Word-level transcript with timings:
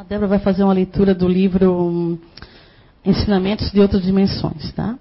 A 0.00 0.02
Débora 0.02 0.28
vai 0.28 0.38
fazer 0.38 0.64
uma 0.64 0.72
leitura 0.72 1.14
do 1.14 1.28
livro 1.28 1.70
hum, 1.74 2.18
Ensinamentos 3.04 3.70
de 3.70 3.80
Outras 3.80 4.02
Dimensões, 4.02 4.72
tá? 4.72 4.98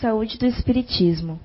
Saúde 0.00 0.38
do 0.38 0.46
Espiritismo. 0.46 1.40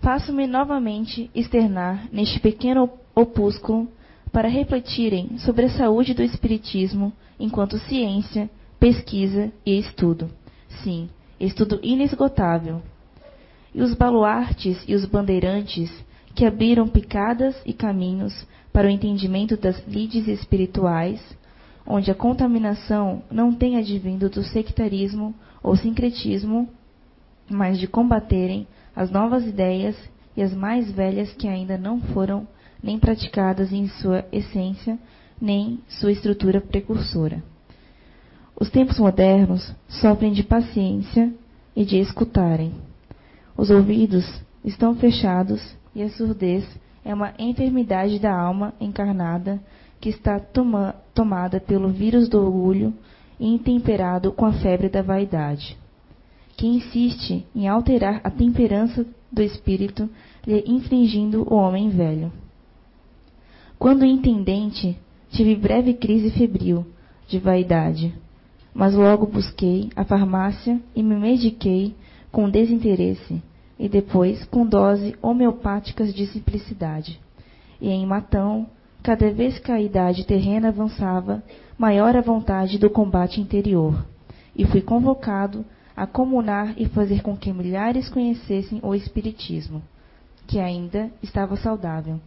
Faço-me 0.00 0.46
novamente 0.46 1.28
externar 1.34 2.06
neste 2.12 2.38
pequeno 2.38 2.88
opúsculo 3.12 3.88
para 4.30 4.46
refletirem 4.46 5.36
sobre 5.38 5.64
a 5.64 5.70
saúde 5.70 6.14
do 6.14 6.22
Espiritismo 6.22 7.12
enquanto 7.40 7.76
ciência, 7.76 8.48
pesquisa 8.78 9.50
e 9.66 9.76
estudo. 9.80 10.30
Sim, 10.84 11.10
estudo 11.40 11.80
inesgotável. 11.82 12.80
E 13.74 13.82
os 13.82 13.94
baluartes 13.94 14.80
e 14.86 14.94
os 14.94 15.04
bandeirantes 15.06 15.90
que 16.36 16.46
abriram 16.46 16.86
picadas 16.86 17.60
e 17.66 17.72
caminhos 17.72 18.46
para 18.72 18.86
o 18.86 18.90
entendimento 18.90 19.56
das 19.56 19.86
lides 19.86 20.26
espirituais, 20.26 21.20
onde 21.86 22.10
a 22.10 22.14
contaminação 22.14 23.22
não 23.30 23.52
tem 23.52 23.76
advindo 23.76 24.30
do 24.30 24.42
sectarismo 24.42 25.34
ou 25.62 25.76
sincretismo, 25.76 26.68
mas 27.50 27.78
de 27.78 27.86
combaterem 27.86 28.66
as 28.94 29.10
novas 29.10 29.46
ideias 29.46 29.96
e 30.36 30.42
as 30.42 30.54
mais 30.54 30.90
velhas 30.90 31.32
que 31.34 31.46
ainda 31.46 31.76
não 31.76 32.00
foram 32.00 32.46
nem 32.82 32.98
praticadas 32.98 33.72
em 33.72 33.88
sua 33.88 34.24
essência, 34.32 34.98
nem 35.40 35.80
sua 35.88 36.12
estrutura 36.12 36.60
precursora. 36.60 37.42
Os 38.58 38.70
tempos 38.70 38.98
modernos 38.98 39.74
sofrem 39.88 40.32
de 40.32 40.42
paciência 40.42 41.32
e 41.74 41.84
de 41.84 41.98
escutarem. 41.98 42.72
Os 43.56 43.70
ouvidos 43.70 44.24
estão 44.64 44.94
fechados 44.94 45.76
e 45.94 46.02
a 46.02 46.08
surdez 46.10 46.64
é 47.04 47.12
uma 47.12 47.34
enfermidade 47.38 48.18
da 48.18 48.34
alma 48.34 48.74
encarnada 48.80 49.60
que 50.00 50.08
está 50.08 50.38
toma, 50.38 50.94
tomada 51.14 51.60
pelo 51.60 51.88
vírus 51.88 52.28
do 52.28 52.38
orgulho 52.38 52.92
e 53.38 53.46
intemperado 53.46 54.32
com 54.32 54.44
a 54.46 54.52
febre 54.52 54.88
da 54.88 55.02
vaidade, 55.02 55.76
que 56.56 56.66
insiste 56.66 57.44
em 57.54 57.68
alterar 57.68 58.20
a 58.22 58.30
temperança 58.30 59.06
do 59.30 59.42
espírito, 59.42 60.08
lhe 60.46 60.62
infringindo 60.66 61.42
o 61.42 61.54
homem 61.54 61.88
velho. 61.88 62.32
Quando 63.78 64.04
intendente, 64.04 64.96
tive 65.30 65.56
breve 65.56 65.94
crise 65.94 66.30
febril 66.30 66.86
de 67.26 67.38
vaidade, 67.38 68.14
mas 68.74 68.94
logo 68.94 69.26
busquei 69.26 69.90
a 69.96 70.04
farmácia 70.04 70.80
e 70.94 71.02
me 71.02 71.16
mediquei 71.16 71.94
com 72.30 72.48
desinteresse 72.48 73.42
e 73.82 73.88
depois 73.88 74.44
com 74.44 74.64
dose 74.64 75.16
homeopáticas 75.20 76.14
de 76.14 76.24
simplicidade. 76.28 77.20
E 77.80 77.88
em 77.90 78.06
Matão, 78.06 78.68
cada 79.02 79.28
vez 79.32 79.58
que 79.58 79.72
a 79.72 79.80
idade 79.80 80.24
terrena 80.24 80.68
avançava, 80.68 81.42
maior 81.76 82.16
a 82.16 82.20
vontade 82.20 82.78
do 82.78 82.88
combate 82.88 83.40
interior, 83.40 84.06
e 84.54 84.64
fui 84.64 84.82
convocado 84.82 85.64
a 85.96 86.06
comunar 86.06 86.74
e 86.76 86.86
fazer 86.86 87.22
com 87.22 87.36
que 87.36 87.52
milhares 87.52 88.08
conhecessem 88.08 88.78
o 88.84 88.94
Espiritismo, 88.94 89.82
que 90.46 90.60
ainda 90.60 91.10
estava 91.20 91.56
saudável. 91.56 92.20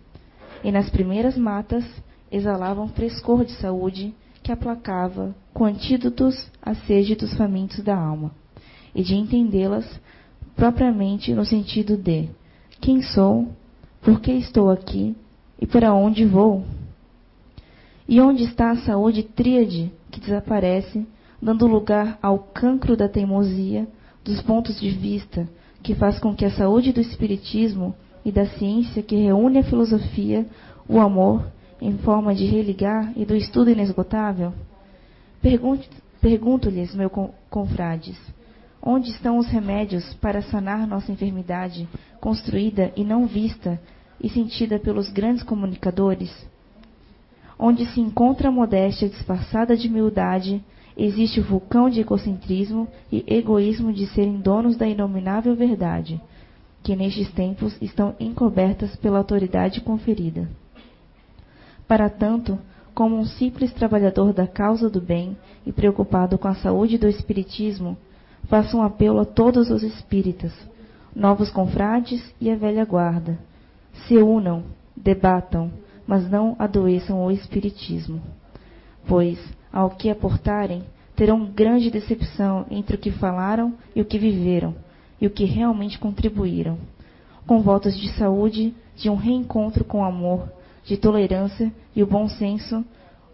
E 0.62 0.74
nas 0.74 0.90
primeiras 0.90 1.38
matas 1.38 1.86
exalava 2.30 2.82
um 2.82 2.90
frescor 2.90 3.46
de 3.46 3.54
saúde 3.54 4.14
que 4.44 4.52
aplacava 4.52 5.34
com 5.54 5.64
antídotos 5.64 6.52
a 6.62 6.76
sede 6.76 7.16
dos 7.16 7.34
famintos 7.36 7.82
da 7.82 7.96
alma, 7.96 8.32
e 8.94 9.02
de 9.02 9.16
entendê-las 9.16 9.86
propriamente 10.56 11.34
no 11.34 11.46
sentido 11.46 11.98
de 11.98 12.30
quem 12.80 13.02
sou, 13.02 13.50
por 14.02 14.22
que 14.22 14.32
estou 14.32 14.70
aqui 14.70 15.16
e 15.60 15.66
para 15.66 15.94
onde 15.94 16.26
vou? 16.26 16.64
E 18.08 18.22
onde 18.22 18.44
está 18.44 18.72
a 18.72 18.78
saúde 18.78 19.24
tríade 19.24 19.92
que 20.12 20.20
desaparece, 20.20 21.06
dando 21.42 21.68
lugar 21.68 22.18
ao 22.22 22.40
cancro 22.40 22.96
da 22.96 23.10
teimosia, 23.10 23.88
dos 24.24 24.42
pontos 24.42 24.80
de 24.80 24.90
vista, 24.90 25.48
que 25.82 25.96
faz 25.96 26.20
com 26.20 26.36
que 26.36 26.46
a 26.46 26.52
saúde 26.52 26.92
do 26.92 27.02
espiritismo 27.02 27.96
e 28.24 28.32
da 28.32 28.46
ciência 28.46 29.04
que 29.04 29.16
reúne 29.16 29.60
a 29.60 29.64
filosofia, 29.64 30.46
o 30.88 31.00
amor, 31.00 31.46
em 31.82 31.98
forma 31.98 32.34
de 32.34 32.46
religar 32.46 33.12
e 33.16 33.26
do 33.26 33.36
estudo 33.36 33.70
inesgotável? 33.70 34.54
Pergunto-lhes, 36.22 36.96
meus 36.96 37.12
confrades, 37.50 38.18
Onde 38.88 39.10
estão 39.10 39.40
os 39.40 39.48
remédios 39.48 40.14
para 40.22 40.44
sanar 40.44 40.86
nossa 40.86 41.12
enfermidade, 41.12 41.90
construída 42.22 42.94
e 42.96 43.04
não 43.04 43.26
vista 43.26 43.82
e 44.22 44.30
sentida 44.30 44.78
pelos 44.78 45.10
grandes 45.10 45.42
comunicadores? 45.42 46.32
Onde 47.58 47.84
se 47.88 48.00
encontra 48.00 48.50
a 48.50 48.52
modéstia 48.52 49.10
disfarçada 49.10 49.76
de 49.76 49.88
humildade, 49.88 50.64
existe 50.96 51.40
o 51.40 51.44
vulcão 51.44 51.90
de 51.90 52.02
egocentrismo 52.02 52.88
e 53.12 53.26
egoísmo 53.28 53.92
de 53.92 54.06
serem 54.06 54.40
donos 54.40 54.78
da 54.78 54.88
inominável 54.88 55.56
verdade, 55.56 56.22
que 56.84 56.96
nestes 56.96 57.32
tempos 57.32 57.76
estão 57.82 58.16
encobertas 58.20 58.96
pela 58.98 59.18
autoridade 59.18 59.82
conferida. 59.82 60.48
Para 61.88 62.08
tanto, 62.08 62.60
como 62.94 63.18
um 63.18 63.26
simples 63.26 63.74
trabalhador 63.74 64.32
da 64.32 64.46
causa 64.46 64.92
do 64.92 65.02
bem 65.02 65.36
e 65.66 65.72
preocupado 65.72 66.38
com 66.38 66.48
a 66.48 66.56
saúde 66.56 67.00
do 67.00 67.08
espiritismo, 67.08 67.98
faço 68.48 68.78
um 68.78 68.82
apelo 68.82 69.20
a 69.20 69.26
todos 69.26 69.70
os 69.70 69.84
espíritas, 69.84 70.54
novos 71.16 71.50
confrades 71.50 72.22
e 72.40 72.50
a 72.50 72.56
velha 72.56 72.86
guarda. 72.86 73.38
Se 74.08 74.18
unam, 74.18 74.64
debatam, 74.96 75.72
mas 76.06 76.30
não 76.30 76.56
adoeçam 76.60 77.26
o 77.26 77.32
espiritismo. 77.32 78.22
Pois, 79.08 79.40
ao 79.72 79.92
que 79.92 80.10
aportarem, 80.10 80.84
terão 81.16 81.46
grande 81.46 81.90
decepção 81.90 82.66
entre 82.70 82.96
o 82.96 83.00
que 83.00 83.12
falaram 83.12 83.74
e 83.96 84.02
o 84.02 84.06
que 84.06 84.20
viveram, 84.20 84.76
e 85.20 85.26
o 85.26 85.30
que 85.30 85.46
realmente 85.46 85.98
contribuíram. 85.98 86.78
Com 87.48 87.62
votos 87.62 87.98
de 87.98 88.12
saúde, 88.14 88.74
de 88.96 89.10
um 89.10 89.16
reencontro 89.16 89.84
com 89.84 90.04
amor, 90.04 90.50
de 90.84 90.98
tolerância 90.98 91.72
e 91.96 92.04
o 92.04 92.08
bom 92.08 92.28
senso, 92.28 92.84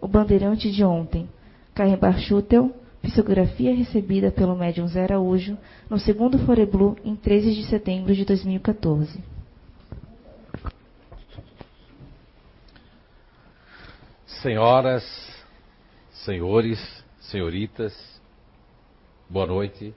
o 0.00 0.08
bandeirante 0.08 0.70
de 0.70 0.84
ontem, 0.84 1.28
Carrebar 1.74 2.18
Schutel, 2.18 2.70
Psicografia 3.02 3.74
recebida 3.74 4.30
pelo 4.30 4.56
médium 4.56 4.86
Zé 4.86 5.02
Araújo 5.02 5.58
no 5.90 5.98
segundo 5.98 6.38
Foreblu 6.46 6.96
em 7.04 7.16
13 7.16 7.52
de 7.52 7.64
setembro 7.64 8.14
de 8.14 8.24
2014. 8.24 9.18
Senhoras, 14.24 15.04
senhores, 16.12 17.04
senhoritas, 17.20 17.92
boa 19.28 19.46
noite 19.46 19.92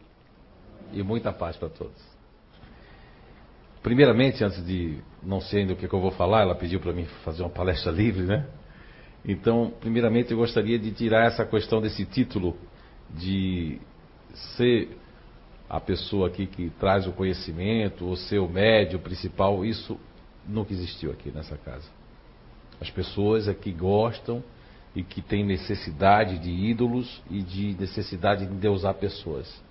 e 0.91 1.03
muita 1.03 1.31
paz 1.31 1.55
para 1.57 1.69
todos. 1.69 2.16
Primeiramente, 3.83 4.43
antes 4.43 4.66
de 4.66 4.97
não 5.22 5.39
sei 5.39 5.61
ainda 5.61 5.73
o 5.73 5.75
que, 5.75 5.87
que 5.87 5.93
eu 5.93 6.01
vou 6.01 6.11
falar, 6.11 6.41
ela 6.41 6.55
pediu 6.55 6.79
para 6.79 6.91
mim 6.91 7.05
fazer 7.23 7.43
uma 7.43 7.51
palestra 7.51 7.91
livre, 7.91 8.23
né? 8.23 8.47
Então, 9.23 9.72
primeiramente, 9.79 10.31
eu 10.31 10.37
gostaria 10.37 10.79
de 10.79 10.91
tirar 10.91 11.25
essa 11.27 11.45
questão 11.45 11.79
desse 11.79 12.03
título 12.03 12.57
de 13.17 13.79
ser 14.55 14.97
a 15.69 15.79
pessoa 15.79 16.27
aqui 16.27 16.45
que 16.45 16.69
traz 16.79 17.07
o 17.07 17.11
conhecimento, 17.11 18.05
ou 18.05 18.15
ser 18.15 18.39
o 18.39 18.47
médio 18.47 18.99
principal, 18.99 19.65
isso 19.65 19.99
nunca 20.47 20.73
existiu 20.73 21.11
aqui 21.11 21.31
nessa 21.31 21.57
casa. 21.57 21.89
As 22.79 22.89
pessoas 22.89 23.47
aqui 23.47 23.71
gostam 23.71 24.43
e 24.95 25.03
que 25.03 25.21
têm 25.21 25.43
necessidade 25.43 26.37
de 26.39 26.49
ídolos 26.49 27.21
e 27.29 27.41
de 27.41 27.75
necessidade 27.79 28.45
de 28.45 28.53
deusar 28.53 28.93
pessoas. 28.93 29.63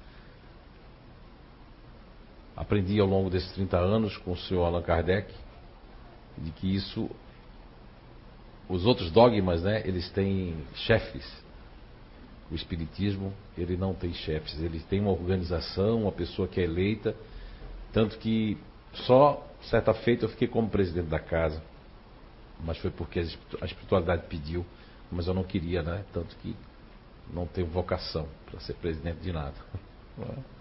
Aprendi 2.57 2.99
ao 3.01 3.07
longo 3.07 3.31
desses 3.31 3.51
30 3.53 3.77
anos 3.79 4.17
com 4.19 4.33
o 4.33 4.37
senhor 4.37 4.65
Allan 4.65 4.83
Kardec 4.83 5.33
de 6.37 6.51
que 6.51 6.75
isso, 6.75 7.09
os 8.69 8.85
outros 8.85 9.11
dogmas, 9.11 9.63
né, 9.63 9.83
eles 9.87 10.09
têm 10.11 10.57
chefes 10.75 11.44
o 12.51 12.55
espiritismo, 12.55 13.33
ele 13.57 13.77
não 13.77 13.95
tem 13.95 14.13
chefes, 14.13 14.61
ele 14.61 14.81
tem 14.81 15.01
uma 15.01 15.11
organização, 15.11 16.03
uma 16.03 16.13
pessoa 16.13 16.47
que 16.47 16.61
é 16.61 16.65
eleita, 16.65 17.15
tanto 17.93 18.19
que 18.19 18.59
só 18.93 19.47
certa 19.63 19.95
feita 19.95 20.25
eu 20.25 20.29
fiquei 20.29 20.49
como 20.49 20.69
presidente 20.69 21.09
da 21.09 21.19
casa, 21.19 21.63
mas 22.63 22.79
foi 22.79 22.91
porque 22.91 23.21
a 23.21 23.65
espiritualidade 23.65 24.25
pediu, 24.29 24.65
mas 25.11 25.27
eu 25.27 25.35
não 25.35 25.45
queria, 25.45 25.83
né? 25.83 26.05
Tanto 26.13 26.37
que 26.37 26.55
não 27.33 27.47
tenho 27.47 27.67
vocação 27.67 28.29
para 28.51 28.61
ser 28.61 28.75
presidente 28.75 29.21
de 29.21 29.33
nada. 29.33 29.55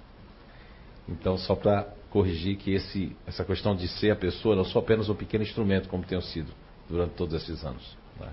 Então, 1.05 1.37
só 1.37 1.53
para 1.53 1.83
corrigir 2.09 2.55
que 2.55 2.71
esse, 2.71 3.13
essa 3.27 3.43
questão 3.43 3.75
de 3.75 3.89
ser 3.89 4.11
a 4.11 4.15
pessoa 4.15 4.55
não 4.55 4.63
sou 4.63 4.81
apenas 4.81 5.09
um 5.09 5.15
pequeno 5.15 5.43
instrumento, 5.43 5.89
como 5.89 6.05
tenho 6.05 6.21
sido 6.21 6.49
durante 6.89 7.11
todos 7.15 7.33
esses 7.33 7.61
anos. 7.65 7.97
Né? 8.17 8.29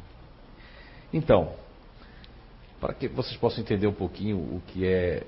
Então, 1.12 1.52
para 2.80 2.94
que 2.94 3.08
vocês 3.08 3.36
possam 3.36 3.60
entender 3.60 3.86
um 3.86 3.92
pouquinho 3.92 4.38
o 4.38 4.62
que 4.68 4.86
é, 4.86 5.24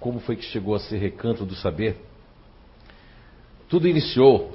como 0.00 0.20
foi 0.20 0.36
que 0.36 0.42
chegou 0.42 0.74
a 0.74 0.80
ser 0.80 0.98
recanto 0.98 1.44
do 1.44 1.54
saber. 1.54 1.96
Tudo 3.68 3.88
iniciou 3.88 4.54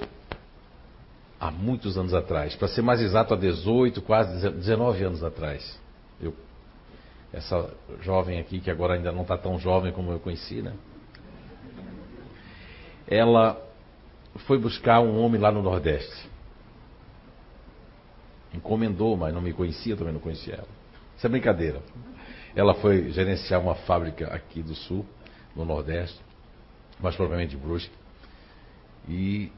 há 1.39 1.49
muitos 1.49 1.97
anos 1.97 2.13
atrás, 2.13 2.55
para 2.55 2.67
ser 2.67 2.81
mais 2.81 3.01
exato, 3.01 3.33
há 3.33 3.37
18, 3.37 4.01
quase 4.01 4.49
19 4.51 5.03
anos 5.03 5.23
atrás. 5.23 5.79
Eu 6.21 6.33
essa 7.33 7.73
jovem 8.01 8.39
aqui, 8.39 8.59
que 8.59 8.69
agora 8.69 8.95
ainda 8.95 9.11
não 9.11 9.21
está 9.21 9.37
tão 9.37 9.57
jovem 9.57 9.93
como 9.93 10.11
eu 10.11 10.19
conheci, 10.19 10.61
né? 10.61 10.73
Ela 13.07 13.61
foi 14.45 14.57
buscar 14.57 14.99
um 14.99 15.19
homem 15.19 15.39
lá 15.39 15.51
no 15.51 15.61
Nordeste. 15.61 16.29
Encomendou, 18.53 19.15
mas 19.15 19.33
não 19.33 19.41
me 19.41 19.53
conhecia, 19.53 19.95
também 19.95 20.13
não 20.13 20.19
conhecia 20.19 20.55
ela. 20.55 20.67
Isso 21.15 21.25
é 21.25 21.29
brincadeira. 21.29 21.81
Ela 22.55 22.73
foi 22.75 23.11
gerenciar 23.11 23.61
uma 23.61 23.75
fábrica 23.75 24.27
aqui 24.27 24.61
do 24.61 24.75
Sul, 24.75 25.05
no 25.55 25.65
Nordeste, 25.65 26.19
mais 26.99 27.15
propriamente 27.15 27.51
de 27.51 27.57
Brusque. 27.57 27.93
E 29.07 29.51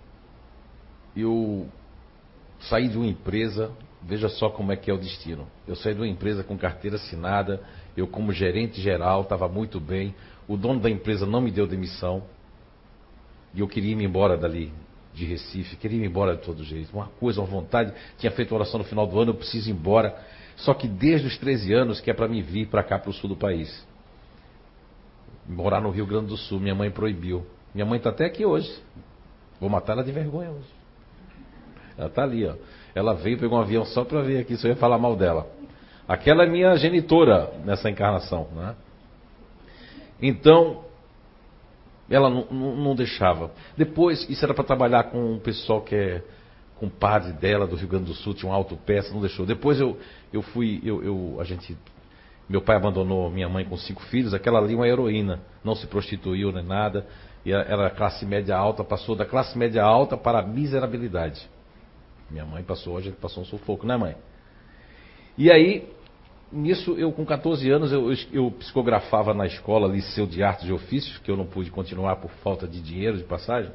eu 1.16 1.68
saí 2.60 2.88
de 2.88 2.98
uma 2.98 3.08
empresa, 3.08 3.72
veja 4.02 4.30
só 4.30 4.50
como 4.50 4.72
é 4.72 4.76
que 4.76 4.90
é 4.90 4.94
o 4.94 4.98
destino. 4.98 5.48
Eu 5.68 5.76
saí 5.76 5.94
de 5.94 6.00
uma 6.00 6.08
empresa 6.08 6.44
com 6.44 6.58
carteira 6.58 6.98
assinada, 6.98 7.62
eu 7.96 8.08
como 8.08 8.32
gerente 8.32 8.82
geral 8.82 9.22
estava 9.22 9.48
muito 9.48 9.80
bem, 9.80 10.16
o 10.48 10.56
dono 10.56 10.80
da 10.80 10.90
empresa 10.90 11.26
não 11.26 11.42
me 11.42 11.52
deu 11.52 11.68
demissão, 11.68 12.24
e 13.54 13.60
eu 13.60 13.68
queria 13.68 13.92
ir 13.92 14.04
embora 14.04 14.38
dali, 14.38 14.72
de 15.14 15.26
Recife, 15.26 15.76
queria 15.76 16.04
ir 16.04 16.08
embora 16.08 16.36
de 16.36 16.42
todo 16.42 16.64
jeito. 16.64 16.92
Uma 16.94 17.08
coisa, 17.20 17.40
uma 17.40 17.48
vontade, 17.48 17.94
tinha 18.18 18.32
feito 18.32 18.54
oração 18.54 18.80
no 18.80 18.84
final 18.84 19.06
do 19.06 19.20
ano, 19.20 19.32
eu 19.32 19.36
preciso 19.36 19.70
ir 19.70 19.74
embora. 19.74 20.16
Só 20.58 20.74
que 20.74 20.88
desde 20.88 21.28
os 21.28 21.38
13 21.38 21.74
anos 21.74 22.02
que 22.02 22.10
é 22.10 22.14
para 22.14 22.28
me 22.28 22.42
vir 22.42 22.68
para 22.68 22.84
cá, 22.84 22.98
para 22.98 23.10
o 23.10 23.14
sul 23.14 23.30
do 23.30 23.36
país. 23.36 23.86
Morar 25.48 25.82
no 25.82 25.90
Rio 25.90 26.06
Grande 26.06 26.28
do 26.28 26.38
Sul, 26.38 26.60
minha 26.60 26.74
mãe 26.74 26.90
proibiu. 26.90 27.46
Minha 27.74 27.86
mãe 27.86 27.98
está 27.98 28.10
até 28.10 28.26
aqui 28.26 28.46
hoje. 28.46 28.72
Vou 29.60 29.70
matar 29.70 29.94
ela 29.94 30.04
de 30.04 30.12
vergonha 30.12 30.52
hoje. 30.52 30.70
Ela 31.98 32.08
está 32.08 32.24
ali, 32.24 32.46
ó. 32.46 32.56
Ela 32.96 33.14
veio, 33.14 33.38
pegou 33.38 33.58
um 33.58 33.62
avião 33.62 33.86
só 33.86 34.06
para 34.06 34.22
ver 34.22 34.40
aqui, 34.40 34.56
eu 34.64 34.70
ia 34.70 34.76
falar 34.76 34.98
mal 34.98 35.16
dela. 35.16 35.48
Aquela 36.08 36.44
é 36.44 36.48
minha 36.48 36.76
genitora 36.76 37.52
nessa 37.66 37.90
encarnação, 37.90 38.48
né? 38.56 38.76
Então, 40.22 40.86
ela 42.14 42.30
não, 42.30 42.46
não, 42.52 42.96
deixava. 42.96 43.52
Depois, 43.76 44.30
isso 44.30 44.46
era 44.46 44.54
para 44.54 44.64
trabalhar 44.64 45.06
com 45.06 45.34
o 45.34 45.40
pessoal 45.40 45.82
que 45.82 45.96
é 45.96 46.24
com 46.76 46.88
o 46.88 46.90
padre 46.90 47.32
dela 47.34 47.66
do 47.66 47.76
Rio 47.76 47.88
Grande 47.88 48.06
do 48.06 48.14
Sul, 48.14 48.34
tinha 48.34 48.52
um 48.52 48.54
alto 48.54 48.76
peça, 48.76 49.14
não 49.14 49.22
deixou. 49.22 49.46
Depois 49.46 49.80
eu, 49.80 49.98
eu 50.32 50.42
fui, 50.42 50.82
eu, 50.84 51.04
eu, 51.04 51.38
a 51.40 51.44
gente, 51.44 51.78
meu 52.50 52.62
pai 52.62 52.76
abandonou 52.76 53.30
minha 53.30 53.48
mãe 53.48 53.64
com 53.64 53.78
cinco 53.78 54.02
filhos, 54.04 54.34
aquela 54.34 54.60
ali 54.60 54.76
uma 54.76 54.88
heroína, 54.88 55.40
não 55.64 55.76
se 55.76 55.88
prostituiu 55.88 56.52
nem 56.52 56.64
nada, 56.64 57.08
e 57.46 57.52
era 57.52 57.90
classe 57.90 58.26
média 58.26 58.56
alta, 58.56 58.84
passou 58.84 59.16
da 59.16 59.26
classe 59.26 59.58
média 59.58 59.84
alta 59.84 60.18
para 60.18 60.40
a 60.40 60.42
miserabilidade. 60.42 61.50
Minha 62.30 62.46
mãe 62.46 62.64
passou, 62.64 62.98
a 62.98 63.02
gente 63.02 63.16
passou 63.16 63.44
um 63.44 63.46
sufoco, 63.46 63.88
né 63.88 63.96
mãe? 63.96 64.16
E 65.38 65.52
aí, 65.52 65.90
nisso, 66.54 66.96
eu 66.98 67.12
com 67.12 67.26
14 67.26 67.70
anos, 67.70 67.92
eu, 67.92 68.14
eu, 68.32 68.52
psicografava 68.52 69.34
na 69.34 69.46
escola 69.46 69.88
Liceu 69.88 70.26
de 70.26 70.44
Artes 70.44 70.68
e 70.68 70.72
Ofícios, 70.72 71.18
que 71.18 71.30
eu 71.30 71.36
não 71.36 71.46
pude 71.46 71.72
continuar 71.72 72.18
por 72.18 72.32
falta 72.44 72.68
de 72.68 72.80
dinheiro 72.82 73.18
de 73.18 73.24
passagem. 73.24 73.72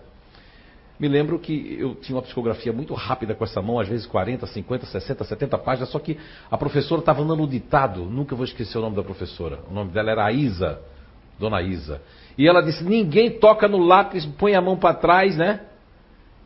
Me 0.98 1.06
lembro 1.06 1.38
que 1.38 1.76
eu 1.78 1.94
tinha 1.94 2.16
uma 2.16 2.22
psicografia 2.22 2.72
muito 2.72 2.92
rápida 2.94 3.34
com 3.34 3.44
essa 3.44 3.62
mão, 3.62 3.78
às 3.78 3.88
vezes 3.88 4.06
40, 4.06 4.46
50, 4.46 4.86
60, 4.86 5.24
70 5.24 5.58
páginas, 5.58 5.90
só 5.90 5.98
que 5.98 6.18
a 6.50 6.58
professora 6.58 7.00
estava 7.00 7.24
dando 7.24 7.42
um 7.42 7.46
ditado, 7.46 8.04
nunca 8.04 8.34
vou 8.34 8.44
esquecer 8.44 8.78
o 8.78 8.80
nome 8.80 8.96
da 8.96 9.02
professora. 9.02 9.60
O 9.70 9.74
nome 9.74 9.92
dela 9.92 10.10
era 10.10 10.32
Isa, 10.32 10.80
Dona 11.38 11.62
Isa. 11.62 12.02
E 12.36 12.48
ela 12.48 12.60
disse: 12.60 12.82
ninguém 12.82 13.38
toca 13.38 13.68
no 13.68 13.78
lápis, 13.78 14.26
põe 14.26 14.54
a 14.54 14.60
mão 14.60 14.76
para 14.76 14.94
trás, 14.94 15.36
né? 15.36 15.60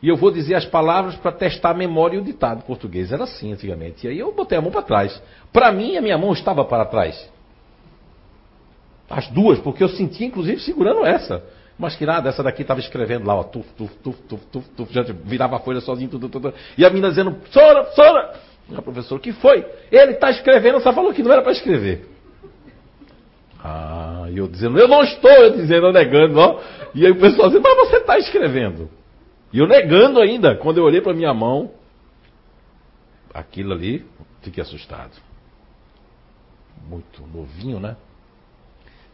E 0.03 0.09
eu 0.09 0.17
vou 0.17 0.31
dizer 0.31 0.55
as 0.55 0.65
palavras 0.65 1.15
para 1.15 1.31
testar 1.31 1.69
a 1.69 1.73
memória 1.73 2.17
e 2.17 2.19
o 2.19 2.23
ditado 2.23 2.65
português. 2.65 3.09
Era 3.13 3.23
assim 3.23 3.53
antigamente. 3.53 4.05
E 4.05 4.09
aí 4.09 4.19
eu 4.19 4.33
botei 4.33 4.57
a 4.57 4.61
mão 4.61 4.69
para 4.69 4.81
trás. 4.81 5.23
Para 5.53 5.71
mim, 5.71 5.95
a 5.95 6.01
minha 6.01 6.17
mão 6.17 6.33
estava 6.33 6.65
para 6.65 6.83
trás. 6.83 7.31
As 9.09 9.29
duas, 9.29 9.59
porque 9.59 9.81
eu 9.81 9.87
sentia, 9.87 10.27
inclusive, 10.27 10.59
segurando 10.59 11.05
essa. 11.05 11.41
Mas 11.79 11.95
que 11.95 12.05
nada, 12.05 12.27
essa 12.27 12.43
daqui 12.43 12.63
estava 12.63 12.81
escrevendo 12.81 13.25
lá, 13.25 13.33
ó, 13.33 13.43
tuf, 13.43 13.65
tuf, 13.77 13.95
tuf, 14.03 14.21
tuf, 14.23 14.45
tuf, 14.51 14.69
tuf, 14.71 14.93
já 14.93 15.03
virava 15.03 15.55
a 15.55 15.59
folha 15.59 15.79
sozinho, 15.79 16.09
tudo, 16.09 16.27
tudo, 16.27 16.53
E 16.77 16.85
a 16.85 16.89
menina 16.89 17.07
dizendo, 17.07 17.37
Sora, 17.49 17.85
Sora! 17.93 18.33
A 18.75 18.81
professora, 18.81 19.19
o 19.19 19.21
que 19.21 19.31
foi? 19.31 19.65
Ele 19.89 20.11
está 20.11 20.29
escrevendo, 20.31 20.81
só 20.81 20.91
falou 20.91 21.13
que 21.13 21.23
não 21.23 21.31
era 21.31 21.41
para 21.41 21.53
escrever. 21.53 22.09
Ah, 23.63 24.25
e 24.29 24.37
eu 24.37 24.49
dizendo, 24.49 24.77
eu 24.77 24.87
não 24.89 25.01
estou, 25.01 25.31
eu 25.31 25.51
dizendo, 25.51 25.87
eu 25.87 25.93
negando, 25.93 26.39
ó. 26.39 26.59
E 26.93 27.05
aí 27.05 27.11
o 27.13 27.19
pessoal 27.19 27.47
dizendo, 27.47 27.63
mas 27.63 27.89
você 27.89 27.97
está 27.97 28.17
escrevendo. 28.17 28.89
E 29.53 29.59
eu 29.59 29.67
negando 29.67 30.19
ainda, 30.19 30.55
quando 30.55 30.79
eu 30.79 30.83
olhei 30.83 30.99
para 30.99 31.13
minha 31.13 31.31
mão, 31.31 31.71
aquilo 33.31 33.71
ali, 33.71 34.03
fiquei 34.41 34.63
assustado. 34.63 35.11
Muito 36.89 37.21
novinho, 37.27 37.79
né? 37.79 37.95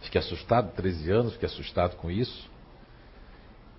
Fiquei 0.01 0.19
assustado, 0.19 0.73
13 0.73 1.11
anos, 1.11 1.33
fiquei 1.33 1.47
assustado 1.47 1.97
com 1.97 2.09
isso. 2.09 2.49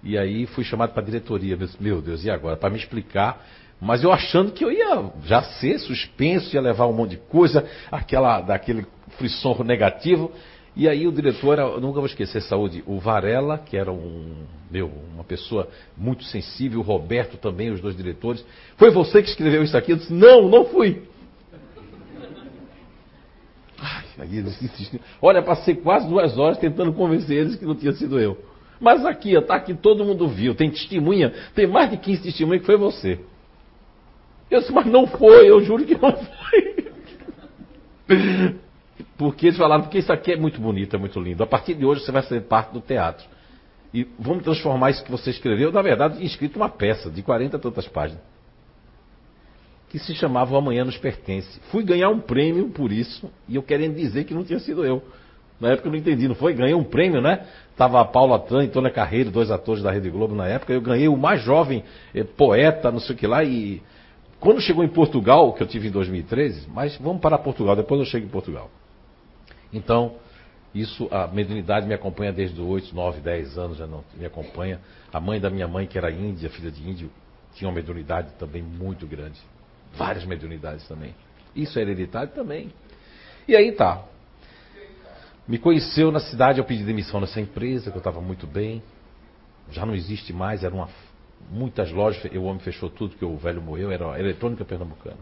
E 0.02 0.18
aí 0.18 0.46
fui 0.46 0.62
chamado 0.62 0.92
para 0.92 1.02
a 1.02 1.04
diretoria. 1.04 1.58
Meu 1.80 2.02
Deus, 2.02 2.24
e 2.24 2.30
agora? 2.30 2.58
Para 2.58 2.68
me 2.70 2.76
explicar. 2.76 3.42
Mas 3.80 4.04
eu 4.04 4.12
achando 4.12 4.52
que 4.52 4.62
eu 4.62 4.70
ia 4.70 5.10
já 5.24 5.42
ser 5.42 5.78
suspenso, 5.78 6.54
ia 6.54 6.60
levar 6.60 6.86
um 6.86 6.92
monte 6.92 7.12
de 7.12 7.16
coisa, 7.16 7.66
aquela, 7.90 8.42
daquele 8.42 8.86
frisson 9.16 9.62
negativo. 9.64 10.30
E 10.80 10.88
aí 10.88 11.06
o 11.06 11.12
diretor, 11.12 11.58
eu 11.58 11.78
nunca 11.78 12.00
vou 12.00 12.06
esquecer, 12.06 12.40
saúde, 12.40 12.82
o 12.86 12.98
Varela, 12.98 13.58
que 13.58 13.76
era 13.76 13.92
um, 13.92 14.46
meu, 14.70 14.90
uma 15.12 15.22
pessoa 15.22 15.68
muito 15.94 16.24
sensível, 16.24 16.80
o 16.80 16.82
Roberto 16.82 17.36
também, 17.36 17.70
os 17.70 17.82
dois 17.82 17.94
diretores. 17.94 18.42
Foi 18.78 18.90
você 18.90 19.22
que 19.22 19.28
escreveu 19.28 19.62
isso 19.62 19.76
aqui? 19.76 19.92
Eu 19.92 19.98
disse, 19.98 20.10
não, 20.10 20.48
não 20.48 20.64
fui. 20.64 21.02
Ai, 23.78 24.04
aí. 24.20 24.42
Olha, 25.20 25.42
passei 25.42 25.74
quase 25.74 26.08
duas 26.08 26.38
horas 26.38 26.56
tentando 26.56 26.94
convencer 26.94 27.36
eles 27.36 27.56
que 27.56 27.66
não 27.66 27.74
tinha 27.74 27.92
sido 27.92 28.18
eu. 28.18 28.42
Mas 28.80 29.04
aqui, 29.04 29.34
está 29.34 29.56
aqui, 29.56 29.74
todo 29.74 30.02
mundo 30.02 30.26
viu, 30.28 30.54
tem 30.54 30.70
testemunha, 30.70 31.30
tem 31.54 31.66
mais 31.66 31.90
de 31.90 31.98
15 31.98 32.22
testemunhas 32.22 32.62
que 32.62 32.66
foi 32.66 32.78
você. 32.78 33.20
Eu 34.50 34.60
disse, 34.60 34.72
mas 34.72 34.86
não 34.86 35.06
foi, 35.06 35.46
eu 35.46 35.62
juro 35.62 35.84
que 35.84 35.98
não 35.98 36.16
foi. 38.08 38.60
Porque 39.16 39.46
eles 39.46 39.58
falaram, 39.58 39.82
porque 39.82 39.98
isso 39.98 40.12
aqui 40.12 40.32
é 40.32 40.36
muito 40.36 40.60
bonito, 40.60 40.94
é 40.94 40.98
muito 40.98 41.20
lindo. 41.20 41.42
A 41.42 41.46
partir 41.46 41.74
de 41.74 41.84
hoje 41.84 42.04
você 42.04 42.12
vai 42.12 42.22
ser 42.22 42.42
parte 42.42 42.72
do 42.72 42.80
teatro. 42.80 43.26
E 43.92 44.06
vamos 44.18 44.44
transformar 44.44 44.90
isso 44.90 45.04
que 45.04 45.10
você 45.10 45.30
escreveu, 45.30 45.72
na 45.72 45.82
verdade, 45.82 46.24
escrito 46.24 46.56
uma 46.56 46.68
peça 46.68 47.10
de 47.10 47.22
40 47.22 47.56
e 47.56 47.60
tantas 47.60 47.88
páginas. 47.88 48.22
Que 49.88 49.98
se 49.98 50.14
chamava 50.14 50.54
O 50.54 50.56
Amanhã 50.56 50.84
Nos 50.84 50.96
Pertence. 50.96 51.60
Fui 51.72 51.82
ganhar 51.82 52.08
um 52.08 52.20
prêmio 52.20 52.68
por 52.68 52.92
isso, 52.92 53.28
e 53.48 53.56
eu 53.56 53.62
querendo 53.62 53.96
dizer 53.96 54.24
que 54.24 54.32
não 54.32 54.44
tinha 54.44 54.60
sido 54.60 54.84
eu. 54.84 55.02
Na 55.60 55.72
época 55.72 55.88
eu 55.88 55.92
não 55.92 55.98
entendi, 55.98 56.26
não 56.28 56.34
foi? 56.34 56.54
Ganhei 56.54 56.74
um 56.74 56.84
prêmio, 56.84 57.20
né? 57.20 57.46
Tava 57.76 58.00
a 58.00 58.04
Paula 58.04 58.38
Tran 58.38 58.64
e 58.64 58.68
Tônia 58.68 58.90
Carreiro, 58.90 59.30
dois 59.30 59.50
atores 59.50 59.82
da 59.82 59.90
Rede 59.90 60.08
Globo 60.08 60.34
na 60.34 60.46
época. 60.46 60.72
Eu 60.72 60.80
ganhei 60.80 61.08
o 61.08 61.16
mais 61.16 61.42
jovem 61.42 61.84
eh, 62.14 62.24
poeta, 62.24 62.90
não 62.90 63.00
sei 63.00 63.14
o 63.14 63.18
que 63.18 63.26
lá. 63.26 63.44
E 63.44 63.82
quando 64.38 64.60
chegou 64.60 64.82
em 64.82 64.88
Portugal, 64.88 65.52
que 65.52 65.62
eu 65.62 65.66
tive 65.66 65.88
em 65.88 65.90
2013, 65.90 66.68
mas 66.72 66.96
vamos 66.96 67.20
para 67.20 67.36
Portugal, 67.36 67.76
depois 67.76 68.00
eu 68.00 68.06
chego 68.06 68.24
em 68.24 68.30
Portugal. 68.30 68.70
Então, 69.72 70.16
isso, 70.74 71.08
a 71.10 71.26
mediunidade 71.26 71.86
me 71.86 71.94
acompanha 71.94 72.32
desde 72.32 72.60
os 72.60 72.66
8, 72.66 72.94
9, 72.94 73.20
10 73.20 73.58
anos, 73.58 73.76
já 73.76 73.86
não 73.86 74.04
me 74.16 74.24
acompanha. 74.24 74.80
A 75.12 75.20
mãe 75.20 75.40
da 75.40 75.50
minha 75.50 75.66
mãe, 75.66 75.86
que 75.86 75.98
era 75.98 76.10
índia, 76.10 76.48
filha 76.48 76.70
de 76.70 76.88
índio, 76.88 77.10
tinha 77.54 77.68
uma 77.68 77.74
mediunidade 77.74 78.32
também 78.38 78.62
muito 78.62 79.06
grande. 79.06 79.40
Várias 79.94 80.24
mediunidades 80.24 80.86
também. 80.86 81.14
Isso 81.54 81.78
é 81.78 81.82
hereditário 81.82 82.32
também. 82.32 82.72
E 83.48 83.56
aí 83.56 83.72
tá. 83.72 84.04
Me 85.48 85.58
conheceu 85.58 86.12
na 86.12 86.20
cidade, 86.20 86.60
eu 86.60 86.64
pedi 86.64 86.84
demissão 86.84 87.20
nessa 87.20 87.40
empresa, 87.40 87.90
que 87.90 87.96
eu 87.96 88.00
estava 88.00 88.20
muito 88.20 88.46
bem. 88.46 88.80
Já 89.72 89.84
não 89.84 89.94
existe 89.94 90.32
mais, 90.32 90.62
eram 90.62 90.88
muitas 91.50 91.90
lojas, 91.90 92.22
o 92.32 92.42
homem 92.42 92.60
fechou 92.60 92.88
tudo, 92.88 93.16
que 93.16 93.24
o 93.24 93.36
velho 93.36 93.60
morreu, 93.60 93.90
era 93.90 94.20
eletrônica 94.20 94.64
pernambucana. 94.64 95.16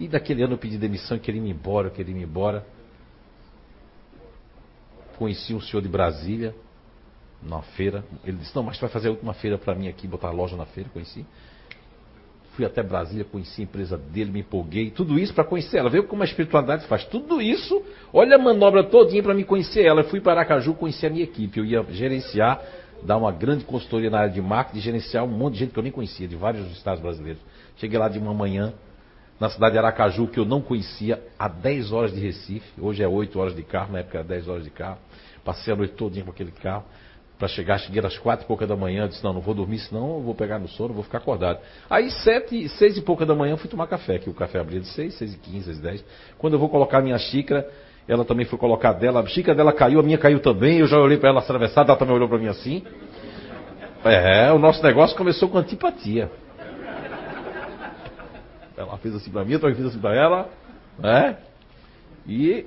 E 0.00 0.08
daquele 0.08 0.42
ano 0.42 0.54
eu 0.54 0.58
pedi 0.58 0.76
demissão, 0.78 1.16
queria 1.18 1.40
ir 1.40 1.48
embora, 1.48 1.90
queria 1.90 2.16
ir 2.16 2.22
embora 2.22 2.66
conheci 5.20 5.52
um 5.52 5.60
senhor 5.60 5.82
de 5.82 5.88
Brasília, 5.88 6.54
na 7.42 7.60
feira. 7.60 8.02
Ele 8.24 8.38
disse: 8.38 8.56
Não, 8.56 8.62
mas 8.62 8.78
tu 8.78 8.80
vai 8.80 8.90
fazer 8.90 9.08
a 9.08 9.10
última 9.10 9.34
feira 9.34 9.58
para 9.58 9.74
mim 9.74 9.86
aqui, 9.86 10.08
botar 10.08 10.30
loja 10.30 10.56
na 10.56 10.64
feira. 10.64 10.88
Conheci. 10.90 11.26
Fui 12.54 12.64
até 12.64 12.82
Brasília, 12.82 13.24
conheci 13.24 13.60
a 13.60 13.64
empresa 13.64 13.96
dele, 13.96 14.32
me 14.32 14.40
empolguei. 14.40 14.90
Tudo 14.90 15.18
isso 15.18 15.32
para 15.32 15.44
conhecer 15.44 15.78
ela. 15.78 15.90
Veio 15.90 16.04
como 16.04 16.22
a 16.22 16.24
espiritualidade 16.24 16.86
faz. 16.86 17.04
Tudo 17.04 17.40
isso, 17.40 17.80
olha 18.12 18.36
a 18.36 18.38
manobra 18.38 18.82
todinha 18.82 19.22
para 19.22 19.34
me 19.34 19.44
conhecer 19.44 19.84
ela. 19.84 20.00
Eu 20.00 20.08
fui 20.08 20.20
para 20.20 20.40
Aracaju 20.40 20.74
conhecer 20.74 21.06
a 21.06 21.10
minha 21.10 21.22
equipe. 21.22 21.58
Eu 21.58 21.64
ia 21.64 21.82
gerenciar, 21.90 22.60
dar 23.04 23.18
uma 23.18 23.30
grande 23.30 23.64
consultoria 23.64 24.10
na 24.10 24.20
área 24.20 24.32
de 24.32 24.42
marketing, 24.42 24.80
gerenciar 24.80 25.24
um 25.24 25.28
monte 25.28 25.54
de 25.54 25.60
gente 25.60 25.72
que 25.72 25.78
eu 25.78 25.82
nem 25.82 25.92
conhecia, 25.92 26.26
de 26.26 26.34
vários 26.34 26.66
estados 26.72 27.00
brasileiros. 27.00 27.40
Cheguei 27.76 27.98
lá 27.98 28.08
de 28.08 28.18
uma 28.18 28.34
manhã, 28.34 28.74
na 29.40 29.48
cidade 29.48 29.72
de 29.72 29.78
Aracaju, 29.78 30.28
que 30.28 30.38
eu 30.38 30.44
não 30.44 30.60
conhecia, 30.60 31.20
a 31.38 31.48
10 31.48 31.90
horas 31.92 32.12
de 32.12 32.20
Recife. 32.20 32.68
Hoje 32.78 33.02
é 33.02 33.08
8 33.08 33.40
horas 33.40 33.56
de 33.56 33.62
carro, 33.62 33.92
na 33.92 34.00
época 34.00 34.18
era 34.18 34.28
10 34.28 34.48
horas 34.48 34.64
de 34.64 34.70
carro. 34.70 34.98
Passei 35.42 35.72
a 35.72 35.76
noite 35.76 35.94
todinha 35.94 36.24
com 36.24 36.30
aquele 36.30 36.50
carro. 36.50 36.84
Para 37.38 37.48
chegar, 37.48 37.78
cheguei 37.78 38.04
às 38.04 38.18
quatro 38.18 38.44
e 38.44 38.46
pouca 38.46 38.66
da 38.66 38.76
manhã. 38.76 39.08
Disse: 39.08 39.24
Não, 39.24 39.32
não 39.32 39.40
vou 39.40 39.54
dormir, 39.54 39.78
senão 39.78 40.16
eu 40.16 40.20
vou 40.20 40.34
pegar 40.34 40.58
no 40.58 40.68
sono, 40.68 40.92
vou 40.92 41.02
ficar 41.02 41.18
acordado. 41.18 41.58
Aí, 41.88 42.10
sete, 42.10 42.68
seis 42.68 42.98
e 42.98 43.00
pouca 43.00 43.24
da 43.24 43.34
manhã, 43.34 43.56
fui 43.56 43.70
tomar 43.70 43.86
café. 43.86 44.18
Que 44.18 44.28
o 44.28 44.34
café 44.34 44.60
abria 44.60 44.78
de 44.78 44.88
seis, 44.88 45.14
seis 45.14 45.32
e 45.32 45.38
quinze, 45.38 45.64
seis 45.64 45.78
e 45.78 45.80
dez. 45.80 46.04
Quando 46.36 46.52
eu 46.52 46.58
vou 46.58 46.68
colocar 46.68 47.00
minha 47.00 47.16
xícara, 47.18 47.66
Ela 48.06 48.24
também 48.24 48.44
foi 48.44 48.58
colocar 48.58 48.92
dela, 48.94 49.20
a 49.20 49.26
xícara 49.26 49.56
dela 49.56 49.72
caiu, 49.72 50.00
a 50.00 50.02
minha 50.02 50.18
caiu 50.18 50.40
também. 50.40 50.78
Eu 50.78 50.86
já 50.86 50.98
olhei 50.98 51.16
para 51.16 51.30
ela 51.30 51.38
atravessada, 51.38 51.92
ela 51.92 51.98
também 51.98 52.14
olhou 52.14 52.28
para 52.28 52.38
mim 52.38 52.48
assim. 52.48 52.82
É, 54.04 54.50
o 54.52 54.58
nosso 54.58 54.82
negócio 54.82 55.16
começou 55.16 55.48
com 55.48 55.58
antipatia. 55.58 56.30
Ela 58.80 58.96
fez 58.98 59.14
assim 59.14 59.30
para 59.30 59.44
mim, 59.44 59.52
eu 59.52 59.60
também 59.60 59.76
fiz 59.76 59.86
assim 59.86 59.98
para 59.98 60.14
ela, 60.14 60.48
né? 60.98 61.38
E 62.26 62.66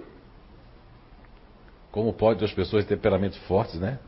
como 1.92 2.12
pode 2.14 2.40
duas 2.40 2.52
pessoas 2.52 2.84
de 2.84 2.90
temperamentos 2.90 3.38
fortes, 3.48 3.80
né? 3.80 4.00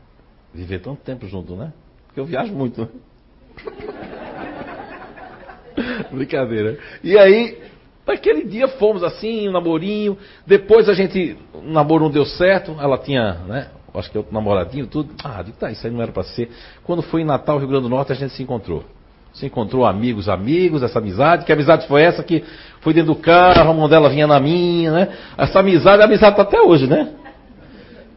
Viver 0.52 0.80
tanto 0.80 1.02
tempo 1.02 1.26
junto, 1.26 1.54
né? 1.54 1.72
Porque 2.06 2.18
eu 2.18 2.24
viajo 2.24 2.52
muito. 2.52 2.80
Né? 2.80 2.88
Brincadeira. 6.10 6.78
E 7.02 7.16
aí, 7.16 7.62
naquele 8.06 8.44
dia 8.44 8.66
fomos 8.68 9.04
assim, 9.04 9.48
um 9.48 9.52
namorinho. 9.52 10.18
Depois 10.46 10.88
a 10.88 10.94
gente, 10.94 11.36
o 11.54 11.60
namoro 11.60 12.04
não 12.04 12.10
deu 12.10 12.24
certo. 12.24 12.76
Ela 12.80 12.98
tinha, 12.98 13.34
né? 13.46 13.70
Acho 13.94 14.10
que 14.10 14.18
outro 14.18 14.34
namoradinho, 14.34 14.86
tudo. 14.86 15.14
Ah, 15.24 15.44
tá, 15.58 15.70
isso 15.70 15.86
aí 15.86 15.92
não 15.92 16.02
era 16.02 16.12
para 16.12 16.24
ser. 16.24 16.50
Quando 16.84 17.02
foi 17.02 17.22
em 17.22 17.24
Natal, 17.24 17.58
Rio 17.58 17.68
Grande 17.68 17.84
do 17.84 17.88
Norte, 17.88 18.12
a 18.12 18.14
gente 18.14 18.34
se 18.34 18.42
encontrou. 18.42 18.84
Se 19.36 19.44
encontrou 19.44 19.84
amigos, 19.84 20.30
amigos, 20.30 20.82
essa 20.82 20.98
amizade. 20.98 21.44
Que 21.44 21.52
amizade 21.52 21.86
foi 21.86 22.02
essa 22.02 22.22
que 22.22 22.42
foi 22.80 22.94
dentro 22.94 23.12
do 23.12 23.20
carro, 23.20 23.70
a 23.70 23.74
mão 23.74 23.86
dela 23.86 24.08
vinha 24.08 24.26
na 24.26 24.40
minha, 24.40 24.90
né? 24.90 25.08
Essa 25.36 25.60
amizade, 25.60 26.00
a 26.00 26.06
amizade 26.06 26.36
tá 26.36 26.42
até 26.42 26.58
hoje, 26.58 26.86
né? 26.86 27.10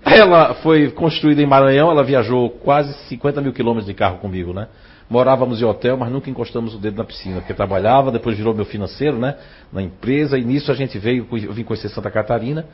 Ela 0.05 0.53
foi 0.55 0.89
construída 0.91 1.41
em 1.41 1.45
Maranhão, 1.45 1.91
ela 1.91 2.05
viajou 2.05 2.49
quase 2.49 2.93
50 3.09 3.41
mil 3.41 3.51
quilômetros 3.51 3.85
de 3.85 3.93
carro 3.93 4.19
comigo, 4.19 4.53
né? 4.53 4.69
Morávamos 5.09 5.61
em 5.61 5.65
hotel, 5.65 5.97
mas 5.97 6.09
nunca 6.09 6.29
encostamos 6.29 6.73
o 6.73 6.77
dedo 6.77 6.97
na 6.97 7.03
piscina, 7.03 7.41
porque 7.41 7.53
trabalhava, 7.53 8.13
depois 8.13 8.37
virou 8.37 8.53
meu 8.53 8.63
financeiro, 8.63 9.19
né? 9.19 9.35
Na 9.73 9.81
empresa, 9.81 10.37
e 10.37 10.45
nisso 10.45 10.71
a 10.71 10.75
gente 10.75 10.97
veio, 10.97 11.27
eu 11.33 11.51
vim 11.51 11.65
conhecer 11.65 11.89
Santa 11.89 12.09
Catarina, 12.09 12.65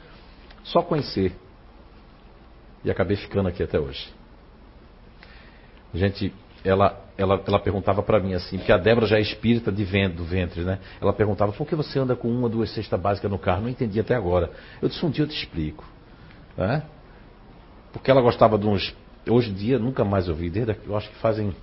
só 0.64 0.84
conhecer. 0.84 1.34
E 2.84 2.92
acabei 2.92 3.18
ficando 3.18 3.50
aqui 3.50 3.64
até 3.64 3.80
hoje. 3.80 4.08
Gente, 5.96 6.32
ela, 6.64 7.05
ela, 7.18 7.42
ela 7.48 7.60
perguntava 7.60 8.04
para 8.04 8.20
mim 8.20 8.34
assim, 8.34 8.58
porque 8.58 8.72
a 8.72 8.78
Débora 8.78 9.06
já 9.06 9.18
é 9.18 9.22
espírita 9.22 9.72
de 9.72 9.84
vento, 9.84 10.18
do 10.18 10.26
ventre, 10.26 10.64
né? 10.64 10.80
Ela 11.02 11.14
perguntava, 11.14 11.52
por 11.54 11.66
que 11.66 11.76
você 11.76 11.98
anda 11.98 12.16
com 12.16 12.28
uma, 12.28 12.50
duas 12.50 12.74
cestas 12.74 13.00
básicas 13.00 13.32
no 13.32 13.40
carro? 13.40 13.62
Não 13.62 13.70
entendi 13.70 14.00
até 14.00 14.16
agora. 14.16 14.52
Eu 14.82 14.90
disse, 14.90 15.06
um 15.06 15.10
dia 15.10 15.24
eu 15.24 15.28
te 15.28 15.38
explico. 15.38 15.86
Né? 16.58 16.84
Porque 17.94 18.12
ela 18.12 18.22
gostava 18.22 18.58
de 18.58 18.68
uns. 18.68 18.96
Hoje 19.30 19.50
em 19.50 19.54
dia, 19.54 19.80
nunca 19.80 20.04
mais 20.04 20.28
ouvi, 20.28 20.50
desde 20.50 20.76
eu 20.86 20.96
acho 20.96 21.10
que 21.10 21.16
fazem 21.16 21.56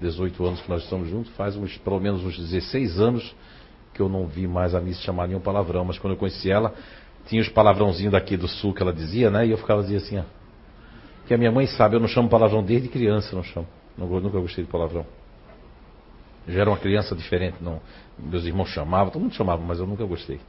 18 0.00 0.44
anos 0.44 0.60
que 0.60 0.68
nós 0.68 0.82
estamos 0.82 1.08
juntos, 1.08 1.30
faz 1.36 1.56
uns, 1.56 1.76
pelo 1.78 2.00
menos 2.00 2.24
uns 2.24 2.36
16 2.36 2.98
anos 2.98 3.34
que 3.92 4.00
eu 4.00 4.08
não 4.08 4.26
vi 4.26 4.46
mais 4.46 4.74
a 4.74 4.80
Miss 4.80 5.00
chamar 5.00 5.28
nenhum 5.28 5.40
palavrão, 5.40 5.84
mas 5.84 5.98
quando 5.98 6.14
eu 6.14 6.16
conheci 6.16 6.50
ela, 6.50 6.74
tinha 7.26 7.40
os 7.42 7.48
palavrãozinhos 7.48 8.12
daqui 8.12 8.36
do 8.36 8.48
sul 8.48 8.72
que 8.72 8.82
ela 8.82 8.92
dizia, 8.92 9.30
né? 9.30 9.46
E 9.46 9.50
eu 9.50 9.58
ficava 9.58 9.82
dizia 9.82 9.98
assim, 9.98 10.18
ó. 10.18 10.22
Que 11.26 11.34
a 11.34 11.38
minha 11.38 11.52
mãe 11.52 11.66
sabe, 11.66 11.94
eu 11.94 12.00
não 12.00 12.08
chamo 12.08 12.28
palavrão 12.28 12.62
desde 12.62 12.88
criança, 12.88 13.36
não 13.36 13.42
chamo. 13.42 13.68
Nunca 13.96 14.38
gostei 14.40 14.64
de 14.64 14.70
palavrão. 14.70 15.06
Já 16.48 16.60
era 16.60 16.70
uma 16.70 16.78
criança 16.78 17.14
diferente, 17.14 17.56
não. 17.60 17.80
Meus 18.18 18.44
irmãos 18.44 18.68
chamavam, 18.68 19.12
todo 19.12 19.22
mundo 19.22 19.34
chamava, 19.34 19.62
mas 19.62 19.78
eu 19.78 19.86
nunca 19.86 20.04
gostei. 20.04 20.40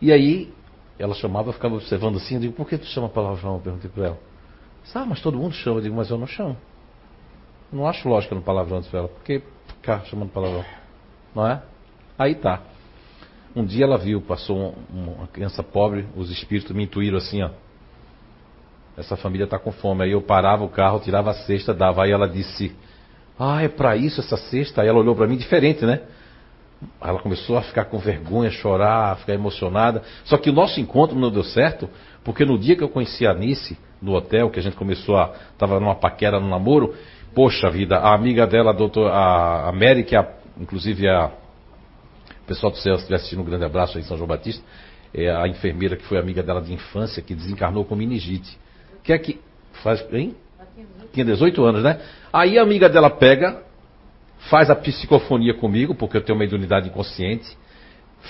E 0.00 0.12
aí, 0.12 0.52
ela 0.98 1.14
chamava, 1.14 1.48
eu 1.48 1.52
ficava 1.52 1.74
observando 1.74 2.16
assim, 2.16 2.34
eu 2.34 2.40
digo, 2.40 2.52
por 2.54 2.68
que 2.68 2.76
tu 2.76 2.86
chama 2.86 3.08
palavrão? 3.08 3.54
Eu 3.54 3.60
perguntei 3.60 3.90
para 3.90 4.06
ela. 4.06 4.18
Ah, 4.94 5.04
mas 5.04 5.20
todo 5.20 5.36
mundo 5.36 5.52
chama. 5.52 5.78
Eu 5.78 5.82
digo, 5.82 5.96
mas 5.96 6.10
eu 6.10 6.18
não 6.18 6.26
chamo. 6.26 6.56
Não 7.72 7.86
acho 7.86 8.08
lógica 8.08 8.34
no 8.34 8.42
palavrão, 8.42 8.80
disse 8.80 8.94
ela. 8.96 9.08
Por 9.08 9.22
que 9.22 9.42
ficar 9.66 10.04
chamando 10.04 10.30
palavrão? 10.30 10.64
Não 11.34 11.46
é? 11.46 11.62
Aí 12.18 12.34
tá. 12.34 12.62
Um 13.54 13.64
dia 13.64 13.84
ela 13.84 13.98
viu, 13.98 14.20
passou 14.20 14.74
uma 14.90 15.26
criança 15.28 15.62
pobre, 15.62 16.06
os 16.14 16.30
espíritos 16.30 16.74
me 16.74 16.84
intuíram 16.84 17.18
assim, 17.18 17.42
ó. 17.42 17.50
Essa 18.96 19.16
família 19.16 19.44
está 19.44 19.58
com 19.58 19.72
fome. 19.72 20.04
Aí 20.04 20.12
eu 20.12 20.22
parava 20.22 20.64
o 20.64 20.68
carro, 20.68 21.00
tirava 21.00 21.30
a 21.30 21.34
cesta, 21.34 21.74
dava. 21.74 22.04
Aí 22.04 22.10
ela 22.10 22.28
disse, 22.28 22.74
ah, 23.38 23.62
é 23.62 23.68
para 23.68 23.96
isso 23.96 24.20
essa 24.20 24.36
cesta? 24.36 24.82
Aí 24.82 24.88
ela 24.88 24.98
olhou 24.98 25.14
para 25.14 25.26
mim 25.26 25.36
diferente, 25.36 25.84
né? 25.84 26.00
Ela 27.00 27.18
começou 27.18 27.56
a 27.56 27.62
ficar 27.62 27.86
com 27.86 27.98
vergonha, 27.98 28.50
chorar, 28.50 29.12
a 29.12 29.16
ficar 29.16 29.34
emocionada. 29.34 30.02
Só 30.24 30.36
que 30.36 30.50
o 30.50 30.52
nosso 30.52 30.80
encontro 30.80 31.18
não 31.18 31.30
deu 31.30 31.44
certo, 31.44 31.88
porque 32.24 32.44
no 32.44 32.58
dia 32.58 32.76
que 32.76 32.82
eu 32.82 32.88
conheci 32.88 33.26
a 33.26 33.34
Nice, 33.34 33.78
no 34.00 34.14
hotel, 34.14 34.50
que 34.50 34.58
a 34.58 34.62
gente 34.62 34.76
começou 34.76 35.16
a. 35.16 35.32
estava 35.52 35.80
numa 35.80 35.94
paquera 35.94 36.38
no 36.38 36.48
namoro, 36.48 36.94
poxa 37.34 37.70
vida, 37.70 37.96
a 37.96 38.14
amiga 38.14 38.46
dela, 38.46 38.70
a, 38.70 38.74
doutor, 38.74 39.10
a, 39.10 39.68
a 39.68 39.72
Mary, 39.72 40.04
que 40.04 40.16
é 40.16 40.36
inclusive 40.58 41.08
a. 41.08 41.30
O 42.42 42.46
pessoal 42.46 42.70
do 42.70 42.78
céu 42.78 42.94
estiver 42.94 43.16
assistindo 43.16 43.42
um 43.42 43.44
grande 43.44 43.64
abraço 43.64 43.98
aí 43.98 44.04
em 44.04 44.06
São 44.06 44.16
João 44.16 44.28
Batista, 44.28 44.62
é 45.12 45.28
a 45.30 45.48
enfermeira 45.48 45.96
que 45.96 46.04
foi 46.04 46.18
amiga 46.18 46.42
dela 46.42 46.60
de 46.60 46.72
infância, 46.72 47.20
que 47.20 47.34
desencarnou 47.34 47.84
com 47.84 47.96
meningite. 47.96 48.56
Que 49.06 49.12
é 49.12 49.18
que. 49.18 49.38
Faz. 49.82 50.04
Hein? 50.12 50.34
Tinha 51.12 51.24
18 51.24 51.64
anos, 51.64 51.82
né? 51.82 51.98
Aí 52.32 52.58
a 52.58 52.62
amiga 52.62 52.88
dela 52.88 53.08
pega, 53.08 53.62
faz 54.50 54.68
a 54.68 54.74
psicofonia 54.74 55.54
comigo, 55.54 55.94
porque 55.94 56.16
eu 56.16 56.20
tenho 56.20 56.36
uma 56.36 56.44
mediunidade 56.44 56.88
inconsciente, 56.88 57.56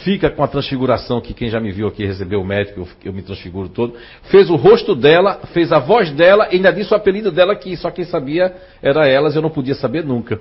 fica 0.04 0.30
com 0.30 0.44
a 0.44 0.48
transfiguração 0.48 1.20
que 1.20 1.34
quem 1.34 1.48
já 1.48 1.58
me 1.58 1.72
viu 1.72 1.88
aqui 1.88 2.04
recebeu 2.04 2.40
o 2.40 2.44
médico, 2.44 2.80
eu, 2.80 2.88
eu, 3.06 3.12
me 3.12 3.22
transfiguro 3.22 3.68
todo, 3.68 3.96
fez 4.30 4.50
o 4.50 4.54
rosto 4.54 4.94
dela, 4.94 5.40
fez 5.52 5.72
a 5.72 5.78
voz 5.78 6.10
dela, 6.12 6.48
e 6.52 6.56
ainda 6.56 6.72
disse 6.72 6.92
o 6.92 6.96
apelido 6.96 7.32
dela 7.32 7.56
que 7.56 7.76
só 7.76 7.90
quem 7.90 8.04
sabia 8.04 8.54
era 8.82 9.08
elas, 9.08 9.34
eu 9.34 9.42
não 9.42 9.50
podia 9.50 9.74
saber 9.74 10.04
nunca. 10.04 10.38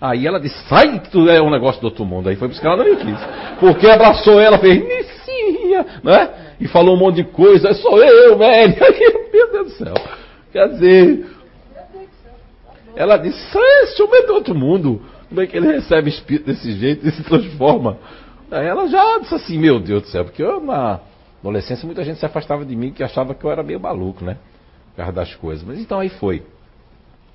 Aí 0.00 0.26
ela 0.26 0.40
disse, 0.40 0.56
sai 0.68 0.98
tu 1.10 1.28
é 1.28 1.42
um 1.42 1.50
negócio 1.50 1.80
do 1.80 1.84
outro 1.84 2.06
mundo. 2.06 2.30
Aí 2.30 2.36
foi 2.36 2.48
buscar 2.48 2.70
ela 2.70 2.84
não 2.84 2.96
quis. 2.96 3.18
Porque 3.58 3.86
abraçou 3.86 4.40
ela, 4.40 4.58
fez, 4.58 4.82
Nicinha, 4.82 5.84
né? 6.02 6.39
E 6.60 6.68
falou 6.68 6.94
um 6.94 6.98
monte 6.98 7.16
de 7.16 7.24
coisa, 7.24 7.72
sou 7.72 8.02
eu, 8.02 8.36
velho. 8.36 8.76
Meu 9.32 9.50
Deus 9.50 9.72
do 9.72 9.84
céu. 9.84 9.94
Quer 10.52 10.68
dizer, 10.68 11.26
ela 12.94 13.16
disse, 13.16 13.38
esse 13.84 14.02
homem 14.02 14.22
é 14.22 14.26
do 14.26 14.34
outro 14.34 14.54
mundo. 14.54 15.00
Como 15.28 15.40
é 15.40 15.46
que 15.46 15.56
ele 15.56 15.68
recebe 15.72 16.10
espírito 16.10 16.46
desse 16.46 16.72
jeito 16.72 17.06
e 17.06 17.12
se 17.12 17.22
transforma? 17.22 17.98
Aí 18.50 18.66
ela 18.66 18.88
já 18.88 19.18
disse 19.18 19.34
assim, 19.34 19.58
meu 19.58 19.78
Deus 19.78 20.02
do 20.02 20.08
céu, 20.08 20.24
porque 20.24 20.42
eu 20.42 20.60
na 20.60 21.00
adolescência 21.38 21.86
muita 21.86 22.04
gente 22.04 22.18
se 22.18 22.26
afastava 22.26 22.64
de 22.64 22.74
mim 22.74 22.92
que 22.92 23.02
achava 23.02 23.34
que 23.34 23.44
eu 23.44 23.50
era 23.50 23.62
meio 23.62 23.80
maluco, 23.80 24.24
né? 24.24 24.36
Por 24.90 24.96
causa 24.96 25.12
das 25.12 25.34
coisas. 25.36 25.64
Mas 25.64 25.78
então 25.78 26.00
aí 26.00 26.08
foi. 26.08 26.42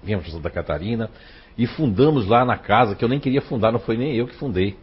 Viemos 0.04 0.26
para 0.26 0.36
Santa 0.36 0.50
Catarina 0.50 1.10
e 1.58 1.66
fundamos 1.66 2.28
lá 2.28 2.44
na 2.44 2.58
casa, 2.58 2.96
que 2.96 3.04
eu 3.04 3.10
nem 3.10 3.20
queria 3.20 3.42
fundar, 3.42 3.72
não 3.72 3.80
foi 3.80 3.98
nem 3.98 4.14
eu 4.14 4.28
que 4.28 4.36
fundei. 4.36 4.78